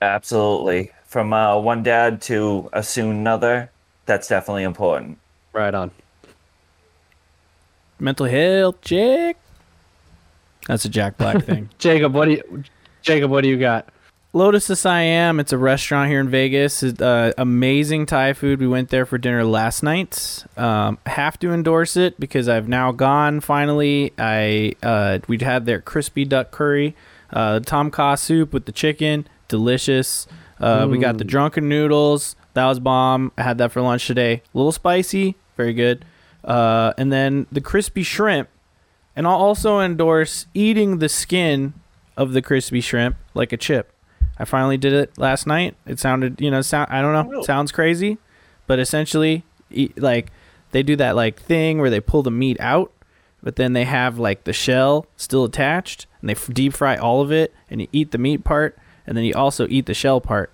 [0.03, 0.91] Absolutely.
[1.07, 3.71] From uh, one dad to a soon another,
[4.07, 5.17] that's definitely important.
[5.55, 5.91] Right on.
[7.99, 9.37] mental health check.
[10.67, 11.71] That's a Jack Black thing.
[11.79, 12.65] Jacob, what do you
[13.03, 13.89] Jacob, what do you got?
[14.35, 15.41] Lotus of Siam.
[15.41, 16.83] It's a restaurant here in Vegas.
[16.83, 18.61] It's, uh, amazing Thai food.
[18.61, 20.47] We went there for dinner last night.
[20.57, 23.41] Um, have to endorse it because I've now gone.
[23.41, 26.97] Finally, I uh, we'd had their crispy duck curry,
[27.31, 30.27] uh, tom kha soup with the chicken, delicious.
[30.59, 32.37] Uh, we got the drunken noodles.
[32.55, 33.33] That was bomb.
[33.37, 34.35] I had that for lunch today.
[34.35, 36.05] A little spicy, very good.
[36.45, 38.49] Uh, and then the crispy shrimp.
[39.15, 41.75] And I'll also endorse eating the skin
[42.17, 43.93] of the crispy shrimp like a chip.
[44.39, 45.77] I finally did it last night.
[45.87, 47.45] It sounded, you know, sound I don't know, Really?
[47.45, 48.19] sounds crazy,
[48.67, 50.33] but essentially, eat, like
[50.73, 52.91] they do that like thing where they pull the meat out,
[53.43, 57.21] but then they have like the shell still attached, and they f- deep fry all
[57.21, 58.77] of it, and you eat the meat part,
[59.07, 60.51] and then you also eat the shell part,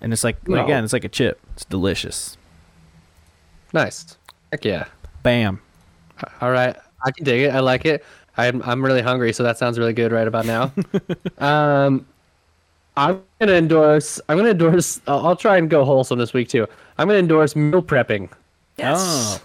[0.00, 0.64] and it's like No.
[0.64, 1.40] again, it's like a chip.
[1.54, 2.36] It's delicious.
[3.72, 4.16] Nice.
[4.50, 4.86] Heck yeah.
[5.22, 5.60] Bam.
[6.40, 7.54] All right, I can dig it.
[7.54, 8.04] I like it.
[8.36, 10.72] I'm I'm really hungry, so that sounds really good right about now.
[11.38, 12.06] um,
[12.96, 14.20] I'm gonna endorse.
[14.28, 15.00] I'm gonna endorse.
[15.06, 16.66] I'll, I'll try and go wholesome this week too.
[16.98, 18.30] I'm gonna endorse meal prepping.
[18.82, 19.40] Oh.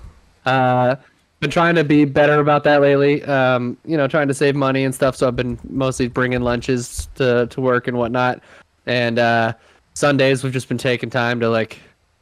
[0.45, 0.95] Uh,
[1.43, 3.23] been trying to be better about that lately.
[3.23, 5.15] Um, you know, trying to save money and stuff.
[5.15, 8.41] So I've been mostly bringing lunches to to work and whatnot.
[8.85, 9.53] And uh,
[9.93, 11.79] Sundays we've just been taking time to like,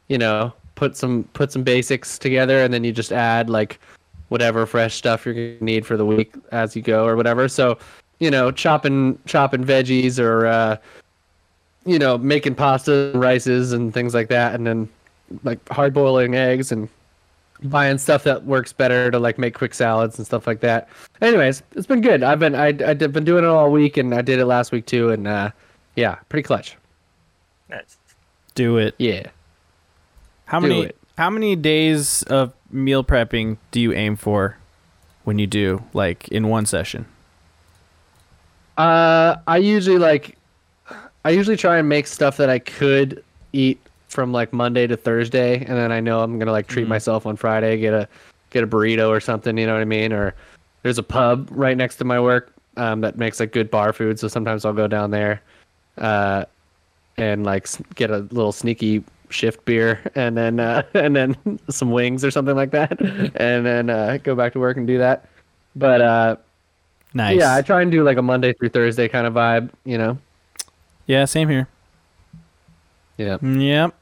[0.10, 3.80] you know, put some put some basics together, and then you just add like
[4.32, 7.50] whatever fresh stuff you're gonna need for the week as you go or whatever.
[7.50, 7.78] So,
[8.20, 10.78] you know, chopping chopping veggies or uh,
[11.86, 14.88] you know, making pasta, and rices, and things like that, and then
[15.44, 16.88] like hard boiling eggs and
[17.64, 20.88] buying stuff that works better to like make quick salads and stuff like that.
[21.22, 22.24] Anyways, it's been good.
[22.24, 24.86] I've been I I've been doing it all week, and I did it last week
[24.86, 25.52] too, and uh,
[25.98, 26.78] yeah, pretty clutch.
[27.70, 27.98] Nice.
[28.56, 28.96] Do it.
[28.98, 29.28] Yeah.
[30.46, 30.98] How Do many it.
[31.18, 34.58] How many days of meal prepping do you aim for
[35.24, 37.06] when you do like in one session?
[38.78, 40.38] Uh, I usually like,
[41.26, 43.24] I usually try and make stuff that I could
[43.54, 47.26] eat from like Monday to Thursday, and then I know I'm gonna like treat myself
[47.26, 48.08] on Friday, get a
[48.50, 49.58] get a burrito or something.
[49.58, 50.12] You know what I mean?
[50.12, 50.34] Or
[50.84, 54.20] there's a pub right next to my work um, that makes like good bar food,
[54.20, 55.42] so sometimes I'll go down there,
[55.98, 56.46] uh,
[57.18, 62.24] and like get a little sneaky shift beer and then uh, and then some wings
[62.24, 63.00] or something like that,
[63.36, 65.26] and then uh, go back to work and do that.
[65.76, 66.36] But uh,
[67.14, 67.38] Nice.
[67.40, 70.18] yeah, I try and do like a Monday through Thursday kind of vibe, you know.
[71.08, 71.68] Yeah, same here.
[73.18, 73.38] Yeah.
[73.42, 73.94] Yep.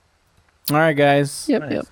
[0.71, 1.47] All right, guys.
[1.49, 1.61] Yep.
[1.61, 1.71] Nice.
[1.71, 1.85] Yep.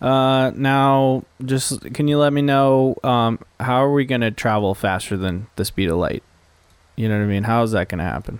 [0.00, 5.16] Uh, now, just can you let me know um, how are we gonna travel faster
[5.16, 6.22] than the speed of light?
[6.96, 7.44] You know what I mean?
[7.44, 8.38] How is that gonna happen?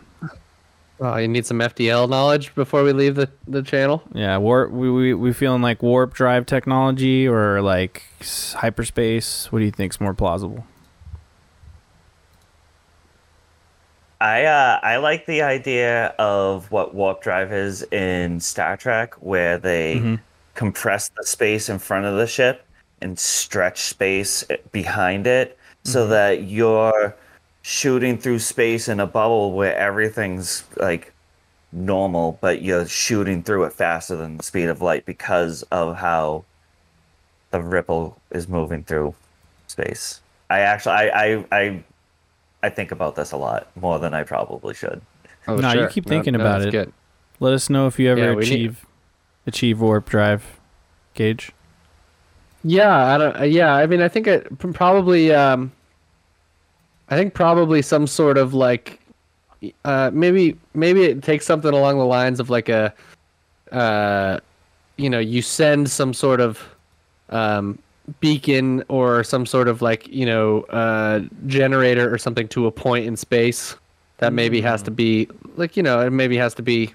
[1.01, 4.03] Oh, you need some FTL knowledge before we leave the, the channel.
[4.15, 4.73] Yeah, warp.
[4.73, 8.03] We we we feeling like warp drive technology or like
[8.55, 9.53] hyperspace?
[9.53, 10.65] What do you think's more plausible?
[14.21, 19.59] I uh, I like the idea of what warp drive is in Star Trek, where
[19.59, 20.15] they Mm-hmm.
[20.55, 22.65] compress the space in front of the ship
[23.01, 26.11] and stretch space behind it, so Mm-hmm.
[26.11, 27.15] that you're
[27.73, 31.13] shooting through space in a bubble where everything's like
[31.71, 36.45] normal, but you're shooting through it faster than the speed of light because of how
[37.51, 39.15] the ripple is moving through
[39.67, 40.23] space.
[40.49, 41.85] I actually I I I,
[42.63, 45.03] I think about this a lot more than I probably should.
[45.47, 46.73] Oh, No, you keep thinking about that's it.
[46.73, 46.93] Good.
[47.39, 48.87] Let us know if you ever Yeah, we need- achieve
[49.47, 50.59] achieve warp drive,
[51.13, 51.53] Gage.
[52.65, 53.37] Yeah, I don't.
[53.41, 55.35] uh, Yeah, I mean, I think it probably.
[55.35, 55.73] Um,
[57.11, 59.01] I think probably some sort of like,
[59.85, 62.93] uh, maybe maybe it takes something along the lines of like a,
[63.73, 64.39] uh,
[64.97, 66.63] you know, you send some sort of,
[67.31, 67.79] um,
[68.21, 73.07] beacon or some sort of like you know, uh, generator or something to a point
[73.07, 73.77] in space
[74.19, 76.93] that maybe has to be like you know, it maybe has to be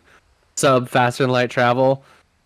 [0.56, 2.04] sub faster than light travel,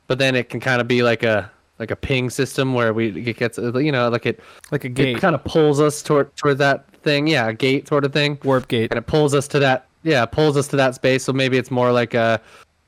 [0.07, 3.07] but then it can kind of be like a like a ping system where we
[3.29, 4.39] it gets uh, you know like it
[4.71, 7.87] Like a it gate, kind of pulls us toward toward that thing yeah a gate
[7.87, 8.91] sort of thing warp gate.
[8.91, 11.71] and it pulls us to that yeah pulls us to that space so maybe it's
[11.71, 12.37] more like uh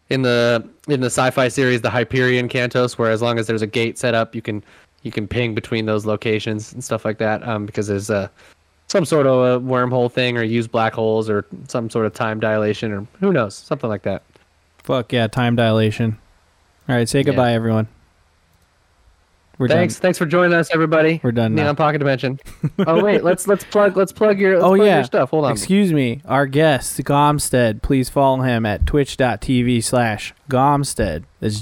[0.09, 3.67] in the in the sci-fi series the Hyperion Cantos where as long as there's a
[3.67, 4.63] gate set up you can
[5.03, 8.29] you can ping between those locations and stuff like that um because there's a
[8.87, 12.39] some sort of a wormhole thing or use black holes or some sort of time
[12.39, 14.23] dilation or who knows something like that
[14.83, 16.17] Fuck yeah, time dilation.
[16.87, 17.25] All right, say Yeah.
[17.25, 17.87] goodbye, everyone.
[19.60, 20.02] We're thanks done.
[20.02, 21.64] thanks for joining us everybody We're done now.
[21.64, 22.40] Neon Pocket Dimension.
[22.88, 25.30] oh wait, let's let's plug let's plug your let's oh plug yeah, your stuff.
[25.31, 25.52] Hold on.
[25.52, 27.81] Excuse me, our guest Gahmstead.
[27.81, 31.26] Please follow him at twitch.tv slash Gahmstead.
[31.41, 31.53] Let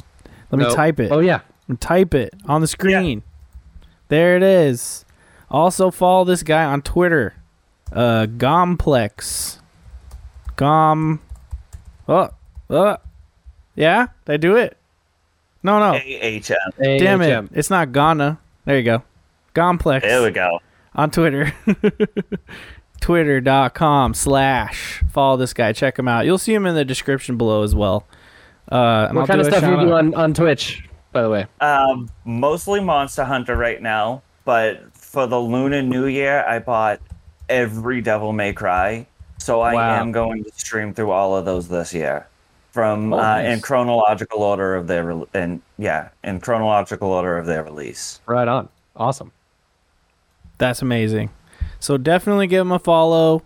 [0.51, 0.75] me No.
[0.75, 1.11] type it.
[1.11, 1.39] Oh yeah.
[1.79, 3.23] Type it on the screen.
[4.09, 5.03] There it is.
[5.49, 7.33] Also follow this guy on Twitter,
[7.91, 9.59] uh, Gahmplex.
[10.55, 11.19] Gahm.
[12.07, 12.29] Oh,
[12.69, 12.97] oh,
[13.75, 14.07] yeah.
[14.25, 14.77] Did I do it?
[15.67, 15.99] No, no.
[15.99, 16.55] AHM.
[16.99, 17.49] Damn it!
[17.53, 18.39] It's not Ghana.
[18.65, 19.03] There you go.
[19.53, 20.59] Gahmplex There we go.
[20.95, 21.53] on Twitter.
[23.01, 25.71] Twitter.com slash follow this guy.
[25.73, 26.25] Check him out.
[26.25, 28.05] You'll see him in the description below as well.
[28.71, 31.45] Uh, What I'll kind of do stuff you do on, on Twitch, by the way?
[31.61, 36.99] Um, mostly Monster Hunter right now, but for the Lunar New Year, I bought
[37.49, 39.05] every Devil May Cry,
[39.37, 40.01] so I Wow.
[40.01, 42.27] am going to stream through all of those this year,
[42.77, 47.47] from Oh, uh, in chronological order of their re- and yeah, in chronological order of
[47.47, 48.21] their release.
[48.27, 48.69] Right on.
[48.95, 49.31] Awesome.
[50.59, 51.31] That's amazing.
[51.79, 53.41] So definitely give him a follow.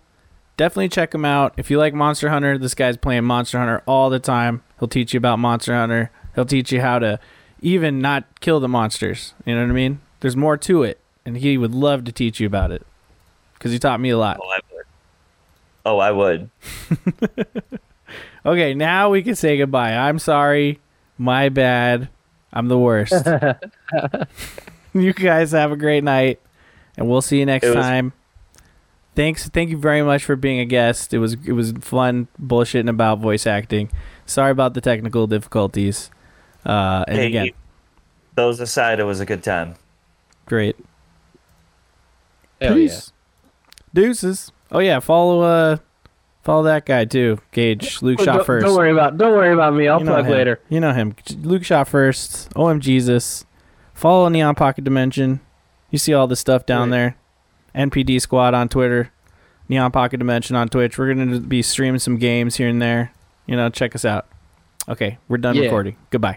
[0.57, 1.53] Definitely check him out.
[1.55, 4.63] If you like Monster Hunter, this guy's playing Monster Hunter all the time.
[4.79, 6.11] He'll teach you about Monster Hunter.
[6.35, 7.17] He'll teach you how to
[7.61, 9.33] even not kill the monsters.
[9.45, 10.01] You know what I mean?
[10.19, 12.85] There's more to it, and he would love to teach you about it
[13.53, 14.39] because he taught me a lot.
[14.43, 14.85] Oh, I would.
[15.85, 16.49] Oh, I would.
[18.45, 19.93] Okay, now we can say goodbye.
[19.95, 20.80] I'm sorry.
[21.18, 22.09] My bad.
[22.51, 23.13] I'm the worst.
[24.93, 26.39] you guys have a great night,
[26.97, 28.13] and we'll see you next was- time.
[29.13, 31.13] Thanks, thank you very much for being a guest.
[31.13, 33.91] It was it was fun bullshitting about voice acting.
[34.26, 36.09] Sorry about the technical difficulties.
[36.65, 37.49] Uh, and Hey, again,
[38.35, 39.76] those aside, it was a good time.
[40.45, 40.77] great.
[42.61, 42.88] Hell yeah.
[42.88, 43.11] Peace.
[43.93, 44.51] Deuces.
[44.72, 45.77] Oh yeah, follow uh,
[46.43, 47.39] follow that guy too.
[47.51, 48.65] Gage Luke Oh, shot first.
[48.65, 49.88] Don't worry about don't worry about me.
[49.88, 50.31] I'll You know plug him.
[50.31, 50.59] later.
[50.69, 51.15] You know him.
[51.41, 52.49] Luke shot first.
[52.55, 53.45] OM Jesus.
[53.93, 55.39] Follow Neon Pocket Dimension.
[55.89, 57.15] You see all the stuff down Right.
[57.76, 57.85] there.
[57.88, 59.11] NPD Squad on Twitter.
[59.69, 60.97] Neon Pocket Dimension on Twitch.
[60.97, 63.11] We're gonna be streaming some games here and there.
[63.45, 64.27] You know, check us out.
[64.89, 65.63] Okay, we're done Yeah.
[65.65, 65.95] recording.
[66.09, 66.30] Goodbye.